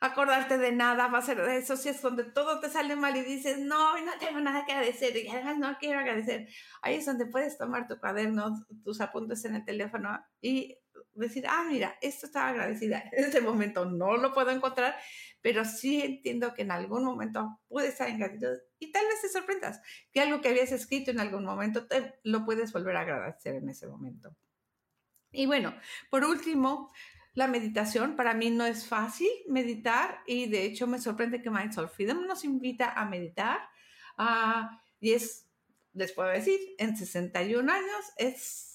acordarte 0.00 0.58
de 0.58 0.72
nada, 0.72 1.06
va 1.06 1.18
a 1.18 1.22
ser 1.22 1.40
de 1.40 1.56
esos 1.56 1.84
días 1.84 2.02
donde 2.02 2.24
todo 2.24 2.58
te 2.58 2.68
sale 2.68 2.96
mal 2.96 3.14
y 3.16 3.22
dices, 3.22 3.60
no, 3.60 3.96
no 4.00 4.12
tengo 4.18 4.40
nada 4.40 4.66
que 4.66 4.72
agradecer 4.72 5.16
y 5.16 5.28
además 5.28 5.58
no 5.58 5.78
quiero 5.78 6.00
agradecer. 6.00 6.48
Ahí 6.82 6.96
es 6.96 7.06
donde 7.06 7.26
puedes 7.26 7.56
tomar 7.56 7.86
tu 7.86 8.00
cuaderno, 8.00 8.66
tus 8.82 9.00
apuntes 9.00 9.44
en 9.44 9.54
el 9.54 9.64
teléfono 9.64 10.20
y 10.40 10.78
decir, 11.14 11.44
ah, 11.48 11.64
mira, 11.68 11.96
esto 12.00 12.26
estaba 12.26 12.48
agradecida. 12.48 13.04
En 13.12 13.24
este 13.24 13.40
momento 13.40 13.84
no 13.84 14.16
lo 14.16 14.32
puedo 14.32 14.50
encontrar, 14.50 14.96
pero 15.40 15.64
sí 15.64 16.02
entiendo 16.02 16.54
que 16.54 16.62
en 16.62 16.70
algún 16.70 17.04
momento 17.04 17.60
puede 17.68 17.88
estar 17.88 18.08
en 18.08 18.18
gratitud 18.18 18.58
y 18.78 18.92
tal 18.92 19.04
vez 19.06 19.20
te 19.22 19.28
sorprendas 19.28 19.80
que 20.12 20.20
algo 20.20 20.40
que 20.40 20.48
habías 20.48 20.72
escrito 20.72 21.10
en 21.10 21.20
algún 21.20 21.44
momento 21.44 21.86
te 21.86 22.14
lo 22.22 22.44
puedes 22.44 22.72
volver 22.72 22.96
a 22.96 23.00
agradecer 23.00 23.54
en 23.56 23.68
ese 23.68 23.86
momento. 23.86 24.34
Y 25.30 25.46
bueno, 25.46 25.74
por 26.10 26.24
último, 26.24 26.92
la 27.34 27.48
meditación 27.48 28.14
para 28.14 28.34
mí 28.34 28.50
no 28.50 28.64
es 28.64 28.86
fácil 28.86 29.28
meditar 29.48 30.20
y 30.26 30.46
de 30.46 30.64
hecho 30.64 30.86
me 30.86 31.00
sorprende 31.00 31.42
que 31.42 31.50
Mindful 31.50 31.88
Freedom 31.88 32.26
nos 32.26 32.44
invita 32.44 32.92
a 32.92 33.04
meditar 33.04 33.58
uh, 34.18 34.68
y 35.00 35.12
es, 35.12 35.48
les 35.92 36.12
puedo 36.12 36.28
decir, 36.28 36.58
en 36.78 36.96
61 36.96 37.70
años 37.70 38.04
es 38.16 38.73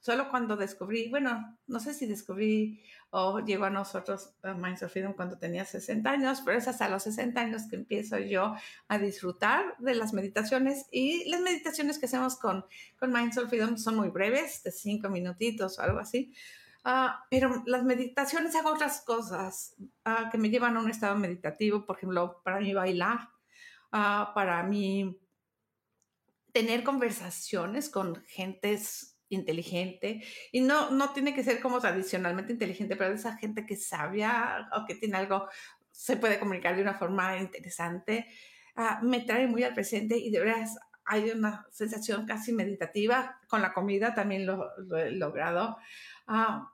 solo 0.00 0.28
cuando 0.30 0.56
descubrí, 0.56 1.08
bueno, 1.08 1.58
no 1.66 1.80
sé 1.80 1.92
si 1.92 2.06
descubrí 2.06 2.82
o 3.10 3.40
llegó 3.40 3.64
a 3.64 3.70
nosotros 3.70 4.34
a 4.42 4.54
Minds 4.54 4.82
of 4.82 4.92
Freedom 4.92 5.14
cuando 5.14 5.38
tenía 5.38 5.64
60 5.64 6.08
años, 6.10 6.42
pero 6.44 6.58
es 6.58 6.68
hasta 6.68 6.88
los 6.88 7.02
60 7.04 7.40
años 7.40 7.62
que 7.68 7.76
empiezo 7.76 8.18
yo 8.18 8.54
a 8.88 8.98
disfrutar 8.98 9.76
de 9.78 9.94
las 9.94 10.12
meditaciones 10.12 10.86
y 10.90 11.28
las 11.30 11.40
meditaciones 11.40 11.98
que 11.98 12.06
hacemos 12.06 12.36
con, 12.36 12.64
con 12.98 13.12
Minds 13.12 13.38
of 13.38 13.48
Freedom 13.48 13.76
son 13.78 13.96
muy 13.96 14.08
breves, 14.08 14.62
de 14.62 14.72
5 14.72 15.08
minutitos 15.08 15.78
o 15.78 15.82
algo 15.82 15.98
así. 15.98 16.34
Uh, 16.84 17.10
pero 17.28 17.62
las 17.66 17.84
meditaciones 17.84 18.54
hago 18.54 18.70
otras 18.70 19.02
cosas 19.02 19.74
uh, 20.06 20.30
que 20.30 20.38
me 20.38 20.48
llevan 20.48 20.76
a 20.76 20.80
un 20.80 20.90
estado 20.90 21.16
meditativo, 21.16 21.84
por 21.84 21.96
ejemplo, 21.96 22.40
para 22.44 22.60
mí 22.60 22.72
bailar, 22.72 23.28
uh, 23.92 24.32
para 24.32 24.62
mí 24.62 25.20
tener 26.52 26.84
conversaciones 26.84 27.90
con 27.90 28.24
gentes 28.26 29.17
inteligente 29.28 30.22
y 30.52 30.60
no, 30.60 30.90
no 30.90 31.12
tiene 31.12 31.34
que 31.34 31.44
ser 31.44 31.60
como 31.60 31.80
tradicionalmente 31.80 32.52
inteligente, 32.52 32.96
pero 32.96 33.14
esa 33.14 33.36
gente 33.36 33.66
que 33.66 33.76
sabia 33.76 34.68
o 34.74 34.86
que 34.86 34.94
tiene 34.94 35.16
algo, 35.16 35.48
se 35.90 36.16
puede 36.16 36.38
comunicar 36.38 36.76
de 36.76 36.82
una 36.82 36.94
forma 36.94 37.38
interesante, 37.38 38.26
ah, 38.76 39.00
me 39.02 39.20
trae 39.20 39.46
muy 39.46 39.62
al 39.64 39.74
presente 39.74 40.16
y 40.16 40.30
de 40.30 40.40
verdad 40.40 40.66
hay 41.04 41.30
una 41.30 41.66
sensación 41.70 42.26
casi 42.26 42.52
meditativa. 42.52 43.40
Con 43.48 43.62
la 43.62 43.72
comida 43.72 44.14
también 44.14 44.46
lo, 44.46 44.68
he 44.96 45.10
logrado. 45.12 45.78
Ah, 46.26 46.72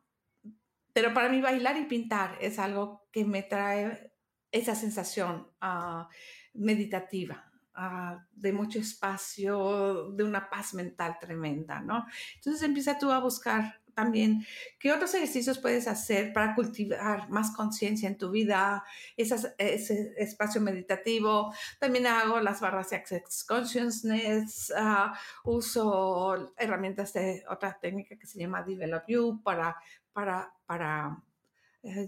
pero 0.92 1.14
para 1.14 1.28
mí 1.28 1.40
bailar 1.40 1.76
y 1.76 1.84
pintar 1.84 2.36
es 2.40 2.58
algo 2.58 3.08
que 3.12 3.24
me 3.24 3.42
trae 3.42 4.12
esa 4.52 4.76
sensación 4.76 5.48
uh, 5.60 6.04
meditativa, 6.54 7.50
uh, 7.76 8.18
de 8.32 8.52
mucho 8.52 8.78
espacio, 8.78 10.10
de 10.12 10.24
una 10.24 10.48
paz 10.48 10.74
mental 10.74 11.16
tremenda, 11.20 11.80
¿no? 11.80 12.06
Entonces 12.36 12.62
empieza 12.62 12.98
tú 12.98 13.10
a 13.10 13.20
buscar 13.20 13.80
también 13.94 14.44
qué 14.78 14.92
otros 14.92 15.14
ejercicios 15.14 15.58
puedes 15.58 15.86
hacer 15.86 16.32
para 16.32 16.54
cultivar 16.54 17.30
más 17.30 17.52
conciencia 17.52 18.08
en 18.08 18.18
tu 18.18 18.30
vida, 18.30 18.84
ese 19.16 20.14
espacio 20.16 20.60
meditativo. 20.60 21.54
También 21.78 22.06
hago 22.06 22.40
las 22.40 22.60
barras 22.60 22.90
de 22.90 22.96
Access 22.96 23.44
Consciousness, 23.44 24.72
uh, 24.76 25.12
uso 25.48 26.52
herramientas 26.56 27.12
de 27.12 27.44
otra 27.48 27.78
técnica 27.80 28.16
que 28.16 28.26
se 28.26 28.38
llama 28.38 28.62
Develop 28.62 29.04
You 29.08 29.40
para, 29.42 29.76
para, 30.12 30.52
para 30.66 31.22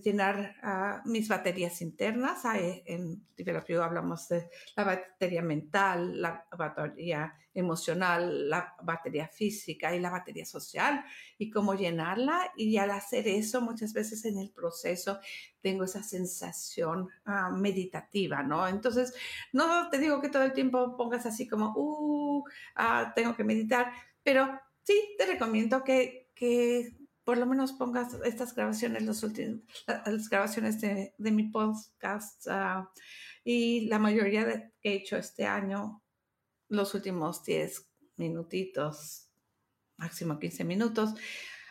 llenar 0.03 0.57
ah, 0.63 1.03
mis 1.05 1.29
baterías 1.29 1.83
internas. 1.83 2.45
en 2.55 3.23
Developio 3.37 3.85
hablamos 3.85 4.29
de 4.29 4.49
la 4.75 4.85
batería 4.85 5.43
mental, 5.43 6.21
la 6.21 6.47
batería 6.57 7.35
emocional, 7.53 8.49
la 8.49 8.75
batería 8.83 9.29
física 9.29 9.95
y 9.95 10.01
la 10.01 10.11
batería 10.11 10.45
social 10.45 11.05
y 11.39 11.51
cómo 11.51 11.75
llenarla. 11.75 12.53
Y 12.57 12.77
al 12.79 12.91
hacer 12.91 13.29
eso, 13.29 13.61
muchas 13.61 13.93
veces 13.93 14.25
en 14.25 14.39
el 14.39 14.51
proceso 14.51 15.21
tengo 15.61 15.85
esa 15.85 16.03
sensación 16.03 17.09
ah, 17.25 17.51
meditativa, 17.51 18.43
¿no? 18.43 18.67
Entonces, 18.69 19.15
no 19.53 19.91
te 19.91 19.99
digo 19.99 20.21
que 20.21 20.29
todo 20.29 20.45
el 20.45 20.53
tiempo 20.53 20.97
pongas 20.97 21.27
así 21.27 21.47
como, 21.49 21.73
uh, 21.77 22.45
ah, 22.77 23.13
tengo 23.15 23.35
que 23.35 23.45
meditar, 23.45 23.93
pero 24.23 24.61
sí 24.83 25.15
te 25.19 25.27
recomiendo 25.27 25.83
que, 25.83 26.31
que 26.35 26.93
por 27.27 27.39
lo 27.39 27.47
menos 27.47 27.73
pongas 27.73 28.15
estas 28.25 28.55
grabaciones, 28.55 29.03
los 29.03 29.25
últimos, 29.25 29.61
las 29.89 30.31
grabaciones 30.31 30.81
de, 30.81 31.13
mi 31.19 31.49
podcast 31.49 32.47
ah, 32.49 32.89
y 33.43 33.89
la 33.89 33.99
mayoría 33.99 34.45
de, 34.45 34.71
que 34.81 34.91
he 34.91 34.95
hecho 34.95 35.17
este 35.17 35.45
año, 35.45 36.05
los 36.69 36.95
últimos 36.95 37.43
10 37.43 37.91
minutitos, 38.19 39.29
máximo 39.97 40.39
15 40.39 40.63
minutos. 40.63 41.15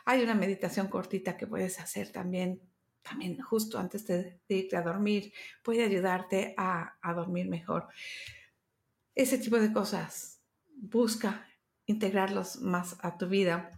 Hay 0.03 0.21
una 0.21 0.35
meditación 0.35 0.89
cortita 0.89 1.37
que 1.37 1.47
puedes 1.47 1.79
hacer 1.79 2.11
también, 2.11 2.61
también 3.01 3.39
justo 3.39 3.79
antes 3.79 4.05
de, 4.07 4.41
irte 4.49 4.75
a 4.75 4.81
dormir. 4.81 5.31
Puede 5.63 5.85
ayudarte 5.85 6.53
a, 6.57 6.97
a 7.01 7.13
dormir 7.13 7.47
mejor. 7.47 7.87
Ese 9.15 9.37
tipo 9.37 9.57
de 9.57 9.71
cosas, 9.71 10.41
busca 10.75 11.47
integrarlos 11.85 12.57
más 12.57 12.97
a 12.99 13.17
tu 13.17 13.29
vida 13.29 13.74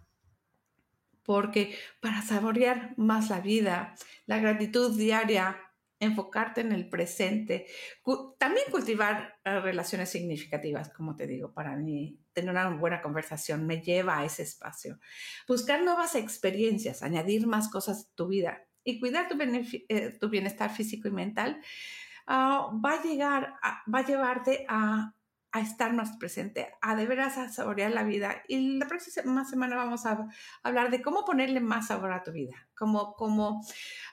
porque 1.28 1.76
para 2.00 2.22
saborear 2.22 2.94
más 2.96 3.28
la 3.28 3.40
vida, 3.40 3.94
la 4.24 4.38
gratitud 4.38 4.96
diaria, 4.96 5.60
enfocarte 6.00 6.62
en 6.62 6.72
el 6.72 6.88
presente, 6.88 7.66
también 8.38 8.64
cultivar 8.70 9.38
eh, 9.44 9.60
relaciones 9.60 10.08
significativas, 10.08 10.88
como 10.88 11.16
te 11.16 11.26
digo, 11.26 11.52
para 11.52 11.76
mí 11.76 12.18
tener 12.32 12.50
una 12.50 12.70
buena 12.70 13.02
conversación 13.02 13.66
me 13.66 13.82
lleva 13.82 14.20
a 14.20 14.24
ese 14.24 14.42
espacio. 14.42 15.00
Buscar 15.46 15.82
nuevas 15.84 16.14
experiencias, 16.14 17.02
añadir 17.02 17.46
más 17.46 17.68
cosas 17.68 18.08
a 18.10 18.14
tu 18.14 18.28
vida 18.28 18.66
y 18.82 18.98
cuidar 18.98 19.28
tu, 19.28 19.36
eh, 19.38 20.18
bienestar 20.30 20.70
físico 20.70 21.08
y 21.08 21.10
mental 21.10 21.60
ah, 22.26 22.70
va 22.82 22.94
a 22.94 23.02
llegar, 23.02 23.52
va 23.94 23.98
a 23.98 24.06
llevarte 24.06 24.64
a 24.66 25.12
a 25.58 25.62
estar 25.62 25.92
más 25.92 26.16
presente, 26.16 26.72
a 26.80 26.96
de 26.96 27.06
veras 27.06 27.36
a 27.38 27.48
saborear 27.50 27.90
la 27.90 28.04
vida. 28.04 28.42
Y 28.48 28.78
la 28.78 28.86
próxima 28.86 29.44
semana 29.44 29.76
vamos 29.76 30.06
a 30.06 30.28
hablar 30.62 30.90
de 30.90 31.02
cómo 31.02 31.24
ponerle 31.24 31.60
más 31.60 31.88
sabor 31.88 32.12
a 32.12 32.22
tu 32.22 32.32
vida, 32.32 32.68
cómo, 32.76 33.14
cómo 33.14 33.64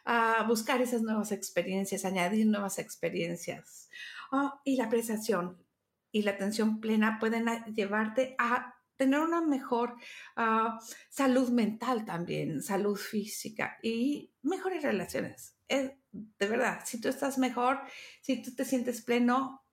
uh, 0.06 0.48
buscar 0.48 0.82
esas 0.82 1.02
nuevas 1.02 1.32
experiencias, 1.32 2.06
añadir 2.06 2.48
nuevas 2.48 2.80
experiencias. 2.80 3.90
Oh, 4.32 4.60
y 4.64 4.78
la 4.78 4.86
apreciación 4.86 5.64
y 6.12 6.24
la 6.24 6.32
atención 6.32 6.80
plena 6.80 7.18
pueden 7.20 7.46
llevarte 7.74 8.36
a 8.38 8.76
tener 8.96 9.20
una 9.20 9.42
mejor 9.42 9.96
uh, 10.38 10.80
salud 11.10 11.50
mental 11.50 12.06
también, 12.06 12.62
salud 12.62 12.96
física 12.96 13.78
y 13.84 14.32
mejores 14.42 14.84
relaciones. 14.84 15.58
de 15.68 16.48
verdad, 16.48 16.82
si 16.86 17.02
tú 17.02 17.10
estás 17.10 17.38
mejor, 17.38 17.82
si 18.22 18.42
tú 18.42 18.56
te 18.56 18.64
sientes 18.64 19.02
pleno, 19.02 19.65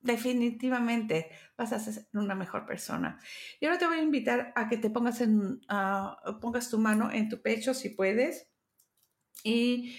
definitivamente 0.00 1.30
vas 1.56 1.72
a 1.72 1.78
ser 1.78 2.06
una 2.12 2.34
mejor 2.34 2.66
persona. 2.66 3.20
Y 3.60 3.66
ahora 3.66 3.78
te 3.78 3.86
voy 3.86 3.98
a 3.98 4.02
invitar 4.02 4.52
a 4.54 4.68
que 4.68 4.76
te 4.76 4.90
pongas, 4.90 5.20
en, 5.20 5.60
pongas 6.40 6.70
tu 6.70 6.78
mano 6.78 7.10
en 7.12 7.28
tu 7.28 7.40
pecho 7.42 7.74
si 7.74 7.90
puedes 7.90 8.48
y 9.42 9.98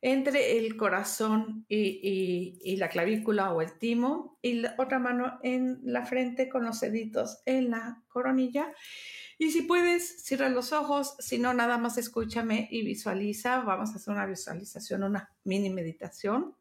entre 0.00 0.58
el 0.58 0.76
corazón 0.76 1.64
y, 1.68 2.58
y, 2.60 2.76
la 2.76 2.88
clavícula 2.88 3.52
o 3.52 3.62
el 3.62 3.78
timo 3.78 4.36
y 4.42 4.54
la 4.54 4.74
otra 4.76 4.98
mano 4.98 5.38
en 5.44 5.80
la 5.84 6.04
frente 6.04 6.48
con 6.48 6.64
los 6.64 6.80
deditos 6.80 7.40
en 7.46 7.70
la 7.70 8.02
coronilla. 8.08 8.72
Y 9.38 9.52
si 9.52 9.62
puedes, 9.62 10.24
cierra 10.24 10.48
los 10.48 10.72
ojos, 10.72 11.14
si 11.20 11.38
no, 11.38 11.54
nada 11.54 11.78
más 11.78 11.98
escúchame 11.98 12.68
y 12.70 12.82
visualiza. 12.84 13.60
Vamos 13.60 13.90
a 13.90 13.96
hacer 13.96 14.12
una 14.12 14.26
visualización, 14.26 15.04
una 15.04 15.32
mini 15.44 15.70
meditación. 15.70 16.56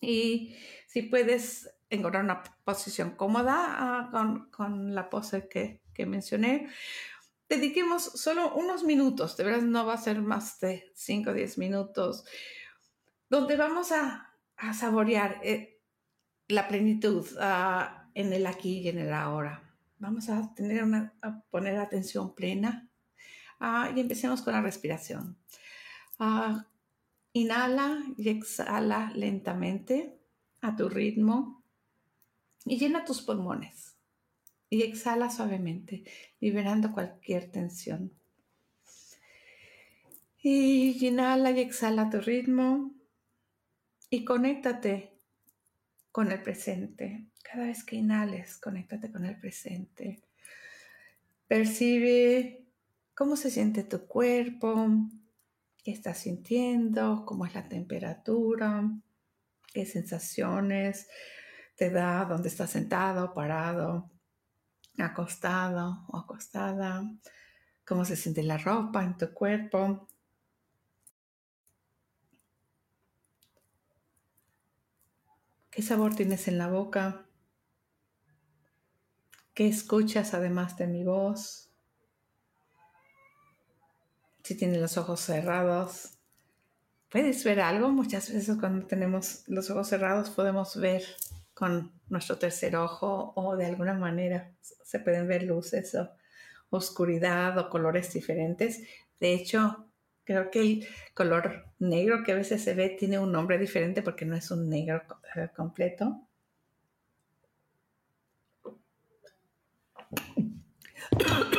Y 0.00 0.56
si 0.88 1.02
puedes 1.02 1.70
encontrar 1.90 2.24
una 2.24 2.42
posición 2.64 3.10
cómoda 3.10 3.54
ah, 3.56 4.08
con, 4.10 4.50
con, 4.50 4.94
la 4.94 5.10
pose 5.10 5.48
que, 5.48 5.82
que, 5.92 6.06
mencioné. 6.06 6.68
Dediquemos 7.48 8.02
solo 8.02 8.54
unos 8.54 8.84
minutos, 8.84 9.36
de 9.36 9.44
verdad 9.44 9.62
no 9.62 9.84
va 9.84 9.94
a 9.94 9.98
ser 9.98 10.22
más 10.22 10.60
de 10.60 10.90
5 10.94 11.30
o 11.30 11.34
10 11.34 11.58
minutos, 11.58 12.24
donde 13.28 13.56
vamos 13.56 13.90
a, 13.90 14.32
a 14.56 14.72
saborear 14.72 15.40
eh, 15.42 15.80
la 16.48 16.68
plenitud 16.68 17.26
uh, 17.38 18.08
en 18.14 18.32
el 18.32 18.46
aquí 18.46 18.78
y 18.78 18.88
en 18.88 18.98
el 18.98 19.12
ahora. 19.12 19.62
Vamos 19.98 20.28
a, 20.28 20.54
tener 20.54 20.84
una, 20.84 21.12
poner 21.50 21.76
atención 21.78 22.34
plena 22.34 22.88
uh, 23.60 23.94
y 23.94 24.00
empecemos 24.00 24.42
con 24.42 24.52
la 24.52 24.62
respiración. 24.62 25.36
inhala 27.32 28.02
y 28.16 28.28
exhala 28.28 29.12
lentamente 29.14 30.20
a 30.60 30.76
tu 30.76 30.88
ritmo 30.88 31.59
y 32.64 32.78
llena 32.78 33.04
tus 33.04 33.22
pulmones 33.22 33.96
y 34.68 34.82
exhala 34.82 35.30
suavemente, 35.30 36.04
liberando 36.40 36.92
cualquier 36.92 37.50
tensión. 37.50 38.12
Y 40.42 41.06
inhala 41.06 41.50
y 41.50 41.60
exhala 41.60 42.08
tu 42.08 42.20
ritmo 42.20 42.94
y 44.08 44.24
conéctate 44.24 45.12
con 46.12 46.30
el 46.30 46.42
presente. 46.42 47.26
Cada 47.42 47.66
vez 47.66 47.84
que 47.84 47.96
inhales, 47.96 48.56
conéctate 48.58 49.10
con 49.10 49.24
el 49.24 49.38
presente. 49.38 50.22
Percibe 51.46 52.64
cómo 53.14 53.36
se 53.36 53.50
siente 53.50 53.82
tu 53.82 54.06
cuerpo, 54.06 54.88
qué 55.82 55.90
estás 55.90 56.18
sintiendo, 56.18 57.24
cómo 57.26 57.44
es 57.44 57.54
la 57.54 57.68
temperatura, 57.68 58.88
qué 59.72 59.84
sensaciones 59.84 61.08
te 61.80 61.88
da 61.88 62.26
donde 62.26 62.50
estás 62.50 62.68
sentado, 62.68 63.32
parado, 63.32 64.10
acostado 64.98 66.04
o 66.08 66.18
acostada, 66.18 67.10
cómo 67.86 68.04
se 68.04 68.16
siente 68.16 68.42
la 68.42 68.58
ropa 68.58 69.02
en 69.02 69.16
tu 69.16 69.32
cuerpo. 69.32 70.06
¿Qué 75.70 75.80
sabor 75.80 76.14
tienes 76.14 76.48
en 76.48 76.58
la 76.58 76.68
boca? 76.68 77.24
¿Qué 79.54 79.66
escuchas 79.66 80.34
además 80.34 80.76
de 80.76 80.86
mi 80.86 81.02
voz? 81.02 81.70
Si 84.44 84.54
tienes 84.54 84.82
los 84.82 84.98
ojos 84.98 85.20
cerrados, 85.20 86.18
¿puedes 87.08 87.42
ver 87.42 87.62
algo? 87.62 87.88
Muchas 87.88 88.30
veces 88.30 88.58
cuando 88.60 88.86
tenemos 88.86 89.44
los 89.46 89.70
ojos 89.70 89.88
cerrados 89.88 90.28
podemos 90.28 90.76
ver 90.78 91.04
con 91.60 91.92
nuestro 92.08 92.38
tercer 92.38 92.74
ojo 92.74 93.34
o 93.36 93.54
de 93.54 93.66
alguna 93.66 93.92
manera 93.92 94.50
se 94.62 94.98
pueden 94.98 95.28
ver 95.28 95.42
luces 95.42 95.94
o 95.94 96.08
oscuridad 96.70 97.58
o 97.58 97.68
colores 97.68 98.10
diferentes. 98.14 98.82
De 99.20 99.34
hecho, 99.34 99.86
creo 100.24 100.50
que 100.50 100.62
el 100.62 100.88
color 101.12 101.66
negro 101.78 102.24
que 102.24 102.32
a 102.32 102.36
veces 102.36 102.64
se 102.64 102.72
ve 102.72 102.96
tiene 102.98 103.18
un 103.18 103.30
nombre 103.30 103.58
diferente 103.58 104.00
porque 104.00 104.24
no 104.24 104.34
es 104.36 104.50
un 104.50 104.70
negro 104.70 105.02
completo. 105.54 106.26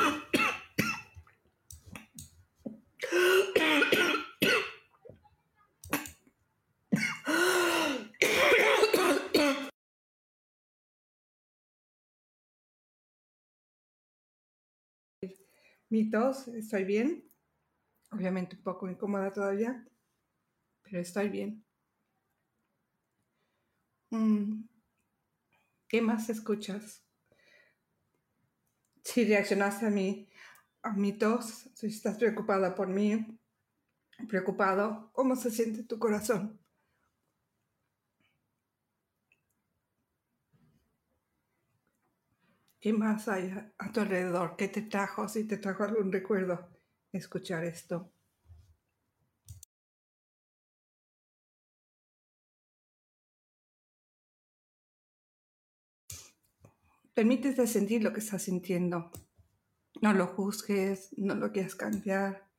mi 15.91 16.09
tos, 16.09 16.47
estoy 16.47 16.85
bien. 16.85 17.23
Obviamente 18.11 18.55
un 18.55 18.63
poco 18.63 18.89
incómoda 18.89 19.31
todavía, 19.33 19.87
pero 20.83 20.99
estoy 20.99 21.29
bien. 21.29 21.65
Mm, 24.13 24.63
¿Qué 25.87 26.01
más 26.01 26.27
escuchas? 26.31 27.03
Si 29.03 29.23
reaccionaste 29.25 29.85
a 29.85 29.89
mi, 29.91 30.27
a 30.81 30.93
mi 30.93 31.13
tos, 31.13 31.69
si 31.75 31.87
estás 31.87 32.17
preocupada 32.17 32.73
por 32.73 32.87
mí, 32.87 33.39
preocupado, 34.29 35.11
¿cómo 35.13 35.35
se 35.35 35.51
siente 35.51 35.83
tu 35.83 35.99
corazón? 35.99 36.60
¿Qué 42.81 42.93
más 42.93 43.27
hay 43.27 43.53
a, 43.77 43.91
tu 43.91 43.99
alrededor? 43.99 44.55
¿Qué 44.57 44.67
te 44.67 44.81
trajo? 44.81 45.27
Si 45.29 45.43
te 45.47 45.57
trajo 45.57 45.83
algún 45.83 46.11
recuerdo, 46.11 46.67
escuchar 47.11 47.63
esto. 47.63 48.11
Permítete 57.13 57.67
sentir 57.67 58.01
lo 58.01 58.11
que 58.13 58.19
estás 58.19 58.41
sintiendo. 58.41 59.11
No 60.01 60.13
lo 60.13 60.25
juzgues, 60.25 61.09
no 61.17 61.35
lo 61.35 61.51
quieras 61.51 61.75
cambiar. 61.75 62.49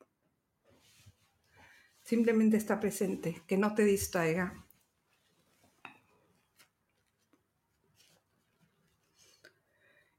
Simplemente 2.01 2.55
está 2.55 2.79
presente, 2.79 3.41
que 3.45 3.57
no 3.57 3.75
te 3.75 3.83
distraiga. 3.83 4.65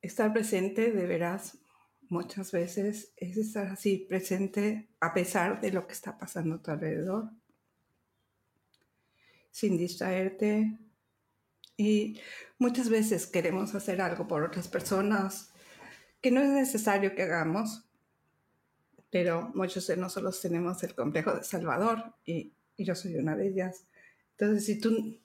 Estar 0.04 0.34
presente, 0.34 0.92
de 0.92 1.06
veras, 1.06 1.56
muchas 2.10 2.52
veces 2.52 3.14
es 3.16 3.38
estar 3.38 3.68
así 3.68 4.04
presente 4.06 4.90
a 5.00 5.14
pesar 5.14 5.62
de 5.62 5.72
lo 5.72 5.86
que 5.86 5.94
está 5.94 6.18
pasando 6.18 6.56
a 6.56 6.62
tu 6.62 6.70
alrededor, 6.70 7.30
sin 9.50 9.78
distraerte, 9.78 10.78
y 11.78 12.20
muchas 12.58 12.90
veces 12.90 13.26
queremos 13.26 13.74
hacer 13.74 14.02
algo 14.02 14.28
por 14.28 14.42
otras 14.42 14.68
personas 14.68 15.54
que 16.20 16.30
no 16.30 16.42
es 16.42 16.50
necesario 16.50 17.14
que 17.14 17.22
hagamos, 17.22 17.88
pero 19.10 19.52
muchos 19.54 19.86
de 19.86 19.96
nosotros 19.96 20.38
tenemos 20.38 20.82
el 20.82 20.94
complejo 20.94 21.32
de 21.32 21.44
Salvador 21.44 22.14
y, 22.26 22.52
yo 22.76 22.94
soy 22.94 23.16
una 23.16 23.34
de 23.36 23.48
ellas. 23.48 23.86
Entonces, 24.32 24.66
si 24.66 24.78
tú 24.78 25.18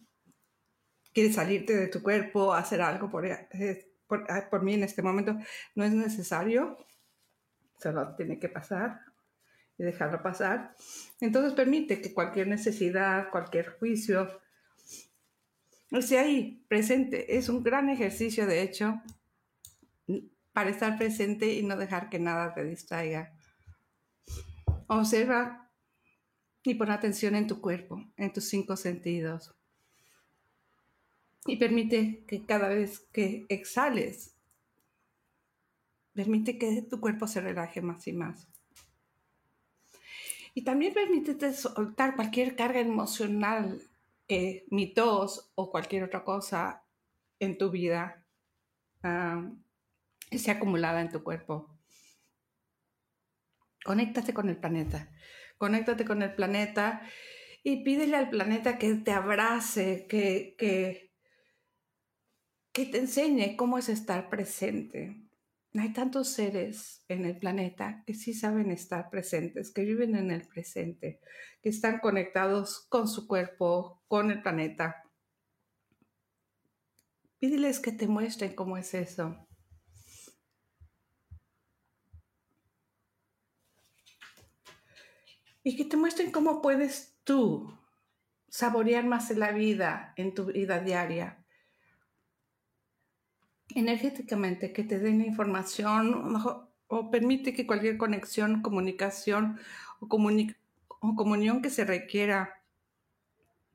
quieres 1.13 1.35
salirte 1.35 1.75
de 1.75 1.87
tu 1.87 2.01
cuerpo, 2.01 2.53
hacer 2.53 2.81
algo 2.81 3.09
por, 3.09 3.25
eh, 3.25 3.88
por, 4.09 4.25
ah, 4.29 4.49
por 4.49 4.63
mí 4.63 4.73
en 4.73 4.83
este 4.83 5.01
momento, 5.01 5.37
no 5.75 5.85
es 5.85 5.93
necesario, 5.93 6.77
solo 7.77 8.15
tiene 8.15 8.39
que 8.39 8.49
pasar 8.49 8.99
y 9.77 9.83
dejarlo 9.83 10.21
pasar. 10.21 10.75
Entonces 11.21 11.53
permite 11.53 12.01
que 12.01 12.13
cualquier 12.13 12.47
necesidad, 12.47 13.29
cualquier 13.29 13.77
juicio, 13.77 14.41
esté 15.91 16.17
ahí, 16.19 16.65
presente. 16.67 17.37
Es 17.37 17.47
un 17.47 17.63
gran 17.63 17.89
ejercicio, 17.89 18.45
de 18.45 18.61
hecho, 18.61 19.01
para 20.51 20.71
estar 20.71 20.97
presente 20.97 21.53
y 21.53 21.63
no 21.63 21.77
dejar 21.77 22.09
que 22.09 22.19
nada 22.19 22.53
te 22.53 22.63
distraiga. 22.65 23.33
Observa 24.87 25.71
y 26.63 26.73
pon 26.75 26.91
atención 26.91 27.35
en 27.35 27.47
tu 27.47 27.61
cuerpo, 27.61 28.03
en 28.17 28.33
tus 28.33 28.49
cinco 28.49 28.75
sentidos. 28.75 29.55
Y 31.45 31.57
permite 31.57 32.23
que 32.27 32.45
cada 32.45 32.67
vez 32.67 32.99
que 33.11 33.45
exhales, 33.49 34.35
permite 36.13 36.57
que 36.57 36.81
tu 36.81 36.99
cuerpo 36.99 37.27
se 37.27 37.41
relaje 37.41 37.81
más 37.81 38.07
y 38.07 38.13
más. 38.13 38.47
Y 40.53 40.63
también 40.63 40.93
permítete 40.93 41.53
soltar 41.53 42.15
cualquier 42.15 42.55
carga 42.55 42.79
emocional 42.79 43.81
eh, 44.27 44.65
mi 44.69 44.93
tos 44.93 45.51
o 45.55 45.71
cualquier 45.71 46.03
otra 46.03 46.23
cosa 46.23 46.83
en 47.39 47.57
tu 47.57 47.71
vida 47.71 48.23
uh, 49.03 49.57
esté 50.29 50.51
acumulada 50.51 51.01
en 51.01 51.09
tu 51.09 51.23
cuerpo. 51.23 51.75
Conéctate 53.83 54.33
con 54.33 54.49
el 54.49 54.57
planeta. 54.57 55.09
Conéctate 55.57 56.05
con 56.05 56.21
el 56.21 56.35
planeta 56.35 57.01
y 57.63 57.83
pídele 57.83 58.17
al 58.17 58.29
planeta 58.29 58.77
que 58.77 58.93
te 58.95 59.11
abrace, 59.11 60.05
que, 60.07 60.55
que, 60.57 61.08
que 62.79 62.85
te 62.85 62.99
enseñe 62.99 63.57
cómo 63.57 63.77
es 63.77 63.89
estar 63.89 64.29
presente. 64.29 65.21
Hay 65.73 65.91
tantos 65.91 66.29
seres 66.29 67.03
en 67.09 67.25
el 67.25 67.37
planeta 67.37 68.05
que 68.07 68.13
sí 68.13 68.33
saben 68.33 68.71
estar 68.71 69.09
presentes, 69.09 69.69
que 69.69 69.83
viven 69.83 70.15
en 70.15 70.31
el 70.31 70.47
presente, 70.47 71.19
que 71.61 71.67
están 71.67 71.99
conectados 71.99 72.85
con 72.87 73.09
su 73.09 73.27
cuerpo, 73.27 74.01
con 74.07 74.31
el 74.31 74.41
planeta. 74.41 75.03
Pídeles 77.37 77.81
que 77.81 77.91
te 77.91 78.07
muestren 78.07 78.55
cómo 78.55 78.77
es 78.77 78.93
eso. 78.93 79.45
Y 85.63 85.75
que 85.75 85.83
te 85.83 85.97
muestren 85.97 86.31
cómo 86.31 86.61
puedes 86.61 87.19
tú 87.25 87.77
saborear 88.47 89.03
más 89.05 89.29
la 89.31 89.51
vida 89.51 90.13
en 90.15 90.33
tu 90.33 90.45
vida 90.45 90.79
diaria 90.79 91.38
energéticamente, 93.75 94.73
que 94.73 94.83
te 94.83 94.99
den 94.99 95.21
información 95.21 96.35
o 96.87 97.11
permite 97.11 97.53
que 97.53 97.67
cualquier 97.67 97.97
conexión, 97.97 98.61
comunicación 98.61 99.59
o, 99.99 100.07
o 100.07 101.15
comunión 101.15 101.61
que 101.61 101.69
se 101.69 101.85
requiera 101.85 102.61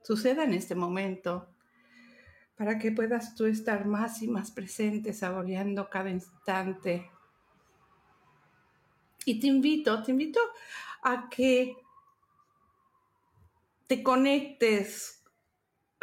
suceda 0.02 0.44
en 0.44 0.52
este 0.54 0.74
momento 0.74 1.48
para 2.56 2.78
que 2.78 2.92
puedas 2.92 3.34
tú 3.34 3.46
estar 3.46 3.84
más 3.86 4.22
y 4.22 4.28
más 4.28 4.50
presente, 4.50 5.12
saboreando 5.12 5.88
cada 5.90 6.10
instante. 6.10 7.10
Y 9.24 9.40
te 9.40 9.46
invito, 9.46 10.02
te 10.02 10.12
invito 10.12 10.40
a 11.02 11.28
que 11.28 11.76
te 13.86 14.02
conectes 14.02 15.13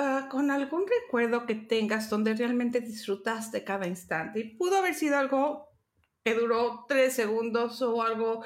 Ah, 0.04 0.28
con 0.32 0.50
algún 0.50 0.86
recuerdo 0.88 1.46
que 1.46 1.54
tengas 1.54 2.10
donde 2.10 2.34
realmente 2.34 2.82
disfrutaste 2.82 3.64
cada 3.64 3.86
instante. 3.86 4.40
Y 4.40 4.56
pudo 4.56 4.78
haber 4.78 4.96
sido 4.96 5.16
algo 5.16 5.70
que 6.24 6.34
duró 6.34 6.86
tres 6.88 7.14
segundos 7.14 7.84
o 7.84 8.02
algo 8.02 8.44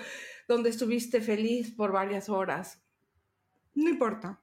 donde 0.50 0.70
estuviste 0.70 1.22
feliz 1.22 1.72
por 1.72 1.94
varias 1.94 2.28
horas. 2.28 2.84
No 3.74 3.90
importa. 3.90 4.42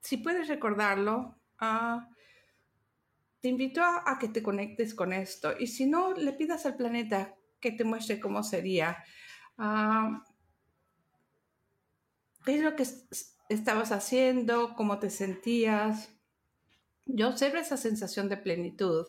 Si 0.00 0.18
puedes 0.18 0.46
recordarlo, 0.46 1.36
ah, 1.58 2.10
te 3.40 3.48
invito 3.48 3.82
a, 3.82 4.18
que 4.20 4.28
te 4.28 4.44
conectes 4.44 4.94
con 4.94 5.12
esto. 5.12 5.52
Y 5.58 5.66
si 5.66 5.86
no, 5.86 6.12
le 6.12 6.32
pidas 6.32 6.64
al 6.64 6.76
planeta 6.76 7.34
que 7.58 7.72
te 7.72 7.82
muestre 7.82 8.20
cómo 8.20 8.44
sería. 8.44 9.02
Uh, 9.58 10.22
es 12.46 12.62
lo 12.62 12.76
que 12.76 12.84
estabas 13.48 13.92
haciendo, 13.92 14.74
cómo 14.74 14.98
te 14.98 15.10
sentías. 15.10 16.12
Yo 17.04 17.28
observo 17.28 17.58
esa 17.58 17.76
sensación 17.76 18.28
de 18.28 18.36
plenitud 18.36 19.06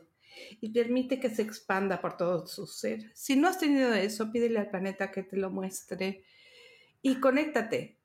y 0.62 0.70
permite 0.70 1.20
que 1.20 1.30
se 1.30 1.42
expanda 1.42 2.00
por 2.02 2.18
todo 2.18 2.46
su 2.48 2.68
ser. 2.68 3.12
Si 3.16 3.36
no 3.36 3.48
has 3.48 3.60
tenido 3.60 3.94
eso, 3.94 4.32
pídele 4.32 4.60
al 4.60 4.70
planeta 4.70 5.12
que 5.12 5.24
te 5.24 5.38
lo 5.38 5.50
muestre 5.50 6.24
y 7.02 7.20
conéctate, 7.20 7.98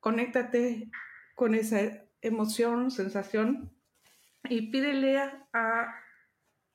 conéctate 0.00 0.90
con 1.34 1.54
esa 1.54 2.04
emoción, 2.20 2.90
sensación 2.90 3.72
y 4.48 4.70
pídele 4.70 5.18
a, 5.18 5.94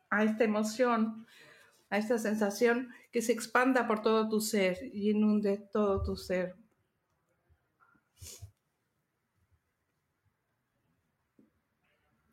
a 0.09 0.23
esta 0.23 0.43
emoción, 0.43 1.25
a 1.89 1.97
esta 1.97 2.17
sensación 2.17 2.93
que 3.11 3.21
se 3.21 3.31
expanda 3.31 3.87
por 3.87 4.01
todo 4.01 4.27
tu 4.27 4.41
ser 4.41 4.77
y 4.93 5.11
inunde 5.11 5.57
todo 5.71 6.03
tu 6.03 6.17
ser. 6.17 6.55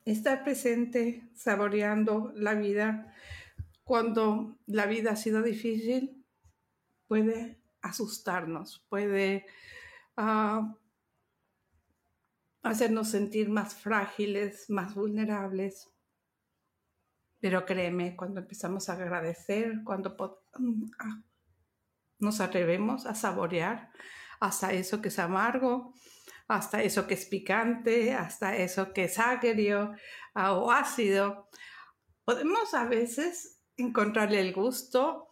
Estar 0.05 0.45
presente, 0.45 1.29
saboreando 1.35 2.33
la 2.37 2.55
vida 2.55 3.15
cuando 3.85 4.59
la 4.67 4.87
vida 4.87 5.13
ha 5.13 5.17
sido 5.17 5.43
difícil, 5.43 6.25
puede 7.07 7.61
asustarnos, 7.83 8.85
puede 8.89 9.47
ah, 10.17 10.75
hacernos 12.63 13.09
sentir 13.09 13.51
más 13.51 13.75
frágiles, 13.75 14.71
más 14.71 14.95
vulnerables. 14.95 15.91
Pero 17.41 17.67
créeme, 17.67 18.17
cuando 18.17 18.41
empezamos 18.41 18.89
a 18.89 18.95
agradecer, 18.95 19.83
cuando 19.85 20.17
mm, 20.59 20.85
ah, 20.99 21.23
nos 22.21 22.41
atrevemos 22.41 23.05
a 23.05 23.15
saborear 23.15 23.91
hasta 24.41 24.73
eso 24.73 25.03
que 25.03 25.09
es 25.09 25.19
amargo, 25.19 25.93
hasta 26.49 26.83
eso 26.83 27.07
que 27.07 27.15
es 27.15 27.27
picante, 27.27 28.13
hasta 28.13 28.57
eso 28.57 28.93
que 28.93 29.05
es 29.05 29.19
agrio 29.19 29.93
ah, 30.35 30.53
o 30.53 30.71
ácido. 30.71 31.49
Podemos 32.25 32.75
a 32.75 32.85
veces 32.87 33.61
encontrarle 33.77 34.41
el 34.41 34.53
gusto 34.53 35.29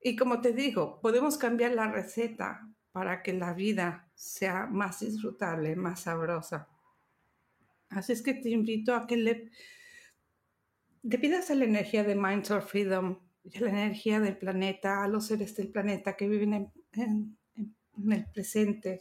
y 0.00 0.16
como 0.16 0.40
te 0.40 0.52
digo, 0.52 1.00
podemos 1.00 1.38
cambiar 1.38 1.72
la 1.72 1.90
receta, 1.90 2.70
para 2.92 3.22
que 3.22 3.32
la 3.32 3.52
vida 3.52 4.10
sea 4.14 4.66
más 4.66 5.00
disfrutable, 5.00 5.76
más 5.76 6.00
sabrosa. 6.00 6.68
Así 7.88 8.12
es 8.12 8.22
que 8.22 8.34
te 8.34 8.50
invito 8.50 8.94
a 8.94 9.06
que 9.06 9.16
le, 9.16 9.50
pidas 11.18 11.50
a 11.50 11.54
la 11.54 11.64
energía 11.64 12.04
de 12.04 12.14
Minds 12.14 12.50
of 12.50 12.70
Freedom 12.70 13.18
y 13.44 13.58
a 13.58 13.60
la 13.62 13.70
energía 13.70 14.20
del 14.20 14.36
planeta, 14.36 15.02
a 15.02 15.08
los 15.08 15.26
seres 15.26 15.56
del 15.56 15.70
planeta 15.70 16.16
que 16.16 16.28
viven 16.28 16.52
en, 16.54 17.38
en 17.56 18.12
el 18.12 18.26
presente, 18.32 19.00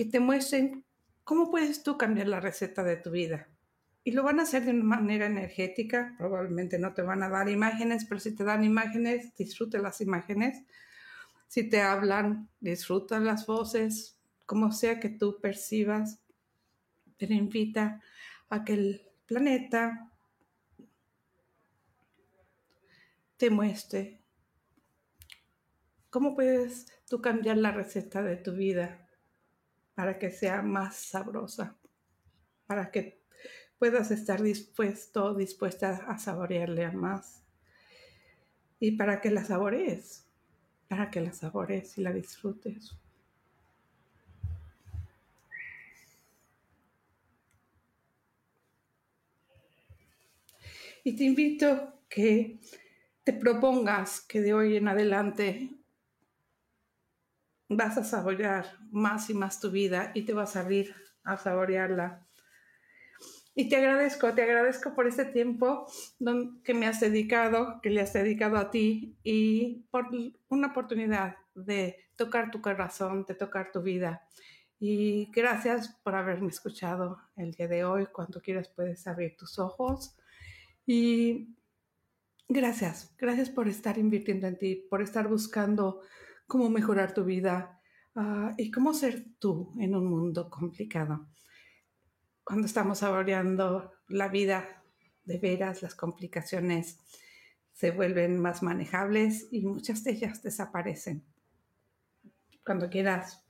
que 0.00 0.06
te 0.06 0.18
muestren 0.18 0.86
cómo 1.24 1.50
puedes 1.50 1.82
tú 1.82 1.98
cambiar 1.98 2.26
la 2.26 2.40
receta 2.40 2.82
de 2.82 2.96
tu 2.96 3.10
vida. 3.10 3.50
Y 4.02 4.12
lo 4.12 4.22
van 4.22 4.40
a 4.40 4.44
hacer 4.44 4.64
de 4.64 4.70
una 4.70 4.82
manera 4.82 5.26
energética, 5.26 6.14
probablemente 6.16 6.78
no 6.78 6.94
te 6.94 7.02
van 7.02 7.22
a 7.22 7.28
dar 7.28 7.50
imágenes, 7.50 8.06
pero 8.06 8.18
si 8.18 8.34
te 8.34 8.42
dan 8.42 8.64
imágenes, 8.64 9.36
disfrute 9.36 9.78
las 9.78 10.00
imágenes. 10.00 10.64
Si 11.48 11.68
te 11.68 11.82
hablan, 11.82 12.48
disfruta 12.60 13.20
las 13.20 13.44
voces, 13.44 14.18
como 14.46 14.72
sea 14.72 15.00
que 15.00 15.10
tú 15.10 15.38
percibas, 15.38 16.22
pero 17.18 17.34
invita 17.34 18.00
a 18.48 18.64
que 18.64 18.72
el 18.72 19.02
planeta 19.26 20.10
te 23.36 23.50
muestre 23.50 24.22
cómo 26.08 26.34
puedes 26.34 26.86
tú 27.06 27.20
cambiar 27.20 27.58
la 27.58 27.70
receta 27.70 28.22
de 28.22 28.38
tu 28.38 28.54
vida 28.54 29.08
para 30.00 30.18
que 30.18 30.30
sea 30.30 30.62
más 30.62 30.96
sabrosa, 30.96 31.76
para 32.66 32.90
que 32.90 33.20
puedas 33.78 34.10
estar 34.10 34.40
dispuesto, 34.40 35.34
dispuesta 35.34 36.06
a 36.08 36.16
saborearle 36.16 36.90
más. 36.92 37.44
Y 38.78 38.92
para 38.92 39.20
que 39.20 39.30
la 39.30 39.44
saborees, 39.44 40.26
para 40.88 41.10
que 41.10 41.20
la 41.20 41.34
saborees 41.34 41.98
y 41.98 42.00
la 42.00 42.14
disfrutes. 42.14 42.96
Y 51.04 51.14
te 51.14 51.24
invito 51.24 52.04
que 52.08 52.58
te 53.22 53.34
propongas 53.34 54.22
que 54.22 54.40
de 54.40 54.54
hoy 54.54 54.76
en 54.78 54.88
adelante 54.88 55.79
vas 57.70 57.96
a 57.96 58.04
saborear 58.04 58.66
más 58.90 59.30
y 59.30 59.34
más 59.34 59.60
tu 59.60 59.70
vida 59.70 60.10
y 60.14 60.22
te 60.22 60.34
vas 60.34 60.56
a 60.56 60.60
abrir 60.60 60.94
a 61.22 61.36
saborearla. 61.36 62.26
Y 63.54 63.68
te 63.68 63.76
agradezco, 63.76 64.32
te 64.34 64.42
agradezco 64.42 64.94
por 64.94 65.06
este 65.06 65.24
tiempo 65.24 65.86
que 66.64 66.74
me 66.74 66.86
has 66.86 67.00
dedicado, 67.00 67.80
que 67.80 67.90
le 67.90 68.00
has 68.00 68.12
dedicado 68.12 68.56
a 68.56 68.70
ti 68.70 69.16
y 69.22 69.86
por 69.90 70.08
una 70.48 70.68
oportunidad 70.68 71.36
de 71.54 71.96
tocar 72.16 72.50
tu 72.50 72.60
corazón, 72.60 73.24
de 73.26 73.34
tocar 73.34 73.70
tu 73.72 73.82
vida. 73.82 74.26
Y 74.80 75.30
gracias 75.32 75.88
por 76.02 76.14
haberme 76.14 76.48
escuchado 76.48 77.18
el 77.36 77.52
día 77.52 77.68
de 77.68 77.84
hoy. 77.84 78.06
Cuando 78.06 78.40
quieras 78.40 78.68
puedes 78.68 79.06
abrir 79.06 79.36
tus 79.36 79.58
ojos. 79.58 80.16
Y 80.86 81.54
gracias, 82.48 83.14
gracias 83.16 83.50
por 83.50 83.68
estar 83.68 83.98
invirtiendo 83.98 84.46
en 84.46 84.58
ti, 84.58 84.74
por 84.74 85.02
estar 85.02 85.28
buscando 85.28 86.00
cómo 86.50 86.68
mejorar 86.68 87.14
tu 87.14 87.24
vida 87.24 87.80
ah, 88.16 88.52
y 88.58 88.72
cómo 88.72 88.92
ser 88.92 89.24
tú 89.38 89.72
en 89.78 89.94
un 89.94 90.06
mundo 90.06 90.50
complicado. 90.50 91.28
Cuando 92.42 92.66
estamos 92.66 92.98
saboreando 92.98 93.92
la 94.08 94.26
vida 94.26 94.82
de 95.24 95.38
veras, 95.38 95.80
las 95.80 95.94
complicaciones 95.94 96.98
se 97.72 97.92
vuelven 97.92 98.40
más 98.40 98.64
manejables 98.64 99.46
y 99.52 99.64
muchas 99.64 100.02
de 100.02 100.10
ellas 100.10 100.42
desaparecen. 100.42 101.22
Cuando 102.66 102.90
quieras, 102.90 103.44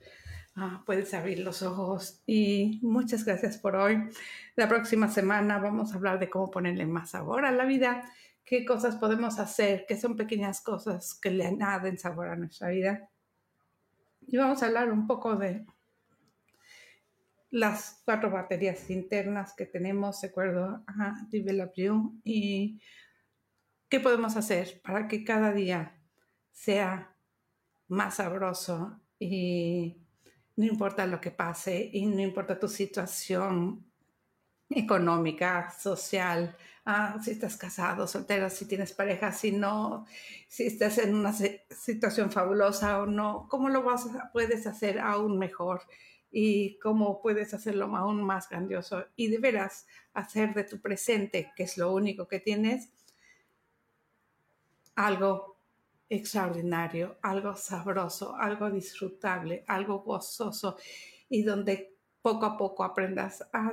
ah, 0.54 0.82
puedes 0.84 1.14
abrir 1.14 1.38
los 1.38 1.62
ojos 1.62 2.20
y 2.26 2.80
muchas 2.82 3.24
gracias 3.24 3.56
por 3.56 3.76
hoy. 3.76 4.10
La 4.56 4.68
próxima 4.68 5.08
semana 5.08 5.58
vamos 5.58 5.92
a 5.92 5.96
hablar 5.96 6.18
de 6.18 6.28
cómo 6.28 6.50
ponerle 6.50 6.84
más 6.86 7.12
sabor 7.12 7.46
a 7.46 7.50
la 7.50 7.64
vida 7.64 8.12
qué 8.50 8.64
cosas 8.64 8.96
podemos 8.96 9.38
hacer, 9.38 9.84
qué 9.86 9.96
son 9.96 10.16
pequeñas 10.16 10.60
cosas 10.60 11.14
que 11.14 11.30
le 11.30 11.46
añaden 11.46 11.96
sabor 11.96 12.26
a 12.30 12.36
nuestra 12.36 12.70
vida. 12.70 13.08
Y 14.26 14.36
vamos 14.36 14.60
a 14.60 14.66
hablar 14.66 14.90
un 14.90 15.06
poco 15.06 15.36
de 15.36 15.64
las 17.50 18.02
cuatro 18.04 18.28
baterías 18.28 18.90
internas 18.90 19.54
que 19.56 19.66
tenemos, 19.66 20.20
de 20.20 20.28
acuerdo 20.28 20.82
a 20.84 21.14
Develop 21.30 21.72
You, 21.76 22.20
y 22.24 22.80
qué 23.88 24.00
podemos 24.00 24.36
hacer 24.36 24.80
para 24.82 25.06
que 25.06 25.22
cada 25.22 25.52
día 25.52 26.02
sea 26.50 27.14
más 27.86 28.16
sabroso 28.16 29.00
y 29.20 30.02
no 30.56 30.64
importa 30.64 31.06
lo 31.06 31.20
que 31.20 31.30
pase 31.30 31.88
y 31.92 32.04
no 32.04 32.20
importa 32.20 32.58
tu 32.58 32.66
situación 32.66 33.89
económica, 34.70 35.70
social, 35.70 36.56
ah, 36.84 37.18
si 37.22 37.32
estás 37.32 37.56
casado, 37.56 38.06
soltero, 38.06 38.48
si 38.48 38.66
tienes 38.66 38.92
pareja, 38.92 39.32
si 39.32 39.52
no, 39.52 40.06
si 40.48 40.66
estás 40.66 40.98
en 40.98 41.14
una 41.14 41.32
situación 41.32 42.30
fabulosa 42.30 43.00
o 43.00 43.06
no, 43.06 43.46
cómo 43.50 43.68
lo 43.68 43.82
vas 43.82 44.08
puedes 44.32 44.66
hacer 44.66 45.00
aún 45.00 45.38
mejor 45.38 45.82
y 46.30 46.78
cómo 46.78 47.20
puedes 47.20 47.52
hacerlo 47.54 47.94
aún 47.96 48.22
más 48.22 48.48
grandioso. 48.48 49.04
Y 49.16 49.28
de 49.28 49.38
veras 49.38 49.86
hacer 50.14 50.54
de 50.54 50.64
tu 50.64 50.80
presente, 50.80 51.52
que 51.56 51.64
es 51.64 51.76
lo 51.76 51.92
único 51.92 52.28
que 52.28 52.38
tienes, 52.38 52.90
algo 54.94 55.56
extraordinario, 56.08 57.18
algo 57.22 57.56
sabroso, 57.56 58.36
algo 58.36 58.70
disfrutable, 58.70 59.64
algo 59.66 60.00
gozoso 60.00 60.76
y 61.28 61.42
donde 61.42 61.96
poco 62.22 62.46
a 62.46 62.56
poco 62.56 62.84
aprendas 62.84 63.48
a 63.52 63.70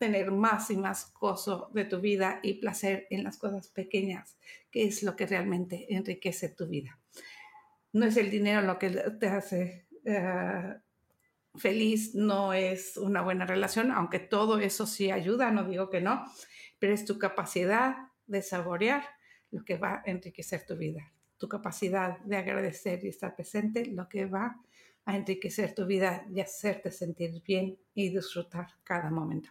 tener 0.00 0.30
más 0.30 0.70
y 0.70 0.78
más 0.78 1.12
gozo 1.12 1.70
de 1.74 1.84
tu 1.84 2.00
vida 2.00 2.40
y 2.42 2.54
placer 2.54 3.06
en 3.10 3.22
las 3.22 3.36
cosas 3.36 3.68
pequeñas, 3.68 4.38
que 4.70 4.84
es 4.84 5.02
lo 5.02 5.14
que 5.14 5.26
realmente 5.26 5.94
enriquece 5.94 6.48
tu 6.48 6.66
vida. 6.66 6.98
No 7.92 8.06
es 8.06 8.16
el 8.16 8.30
dinero 8.30 8.62
lo 8.62 8.78
que 8.78 8.88
te 8.88 9.26
hace 9.26 9.86
eh, 10.06 10.74
feliz, 11.54 12.14
no 12.14 12.54
es 12.54 12.96
una 12.96 13.20
buena 13.20 13.44
relación, 13.44 13.92
aunque 13.92 14.20
todo 14.20 14.58
eso 14.58 14.86
sí 14.86 15.10
ayuda, 15.10 15.50
no 15.50 15.64
digo 15.64 15.90
que 15.90 16.00
no, 16.00 16.24
pero 16.78 16.94
es 16.94 17.04
tu 17.04 17.18
capacidad 17.18 17.96
de 18.26 18.40
saborear 18.40 19.04
lo 19.50 19.66
que 19.66 19.76
va 19.76 19.96
a 19.96 20.02
enriquecer 20.06 20.64
tu 20.64 20.78
vida, 20.78 21.12
tu 21.36 21.46
capacidad 21.46 22.20
de 22.20 22.38
agradecer 22.38 23.04
y 23.04 23.08
estar 23.08 23.36
presente, 23.36 23.84
lo 23.84 24.08
que 24.08 24.24
va 24.24 24.62
a 25.10 25.16
enriquecer 25.16 25.74
tu 25.74 25.86
vida 25.86 26.24
y 26.32 26.40
hacerte 26.40 26.90
sentir 26.90 27.42
bien 27.42 27.78
y 27.94 28.10
disfrutar 28.10 28.66
cada 28.84 29.10
momento. 29.10 29.50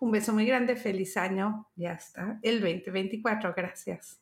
Un 0.00 0.10
beso 0.12 0.32
muy 0.32 0.46
grande, 0.46 0.76
feliz 0.76 1.16
año, 1.16 1.68
ya 1.76 1.92
está, 1.92 2.38
el 2.42 2.60
2024, 2.60 3.54
gracias. 3.56 4.20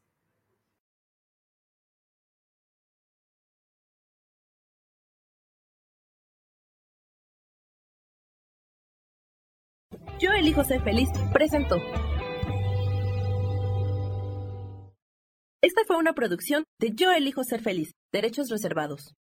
Yo 10.20 10.30
elijo 10.32 10.62
ser 10.64 10.80
feliz, 10.82 11.08
presentó. 11.32 11.76
Esta 15.60 15.82
fue 15.86 15.96
una 15.96 16.12
producción 16.12 16.64
de 16.78 16.92
Yo 16.94 17.10
elijo 17.10 17.42
ser 17.42 17.62
feliz, 17.62 17.92
derechos 18.12 18.48
reservados. 18.48 19.14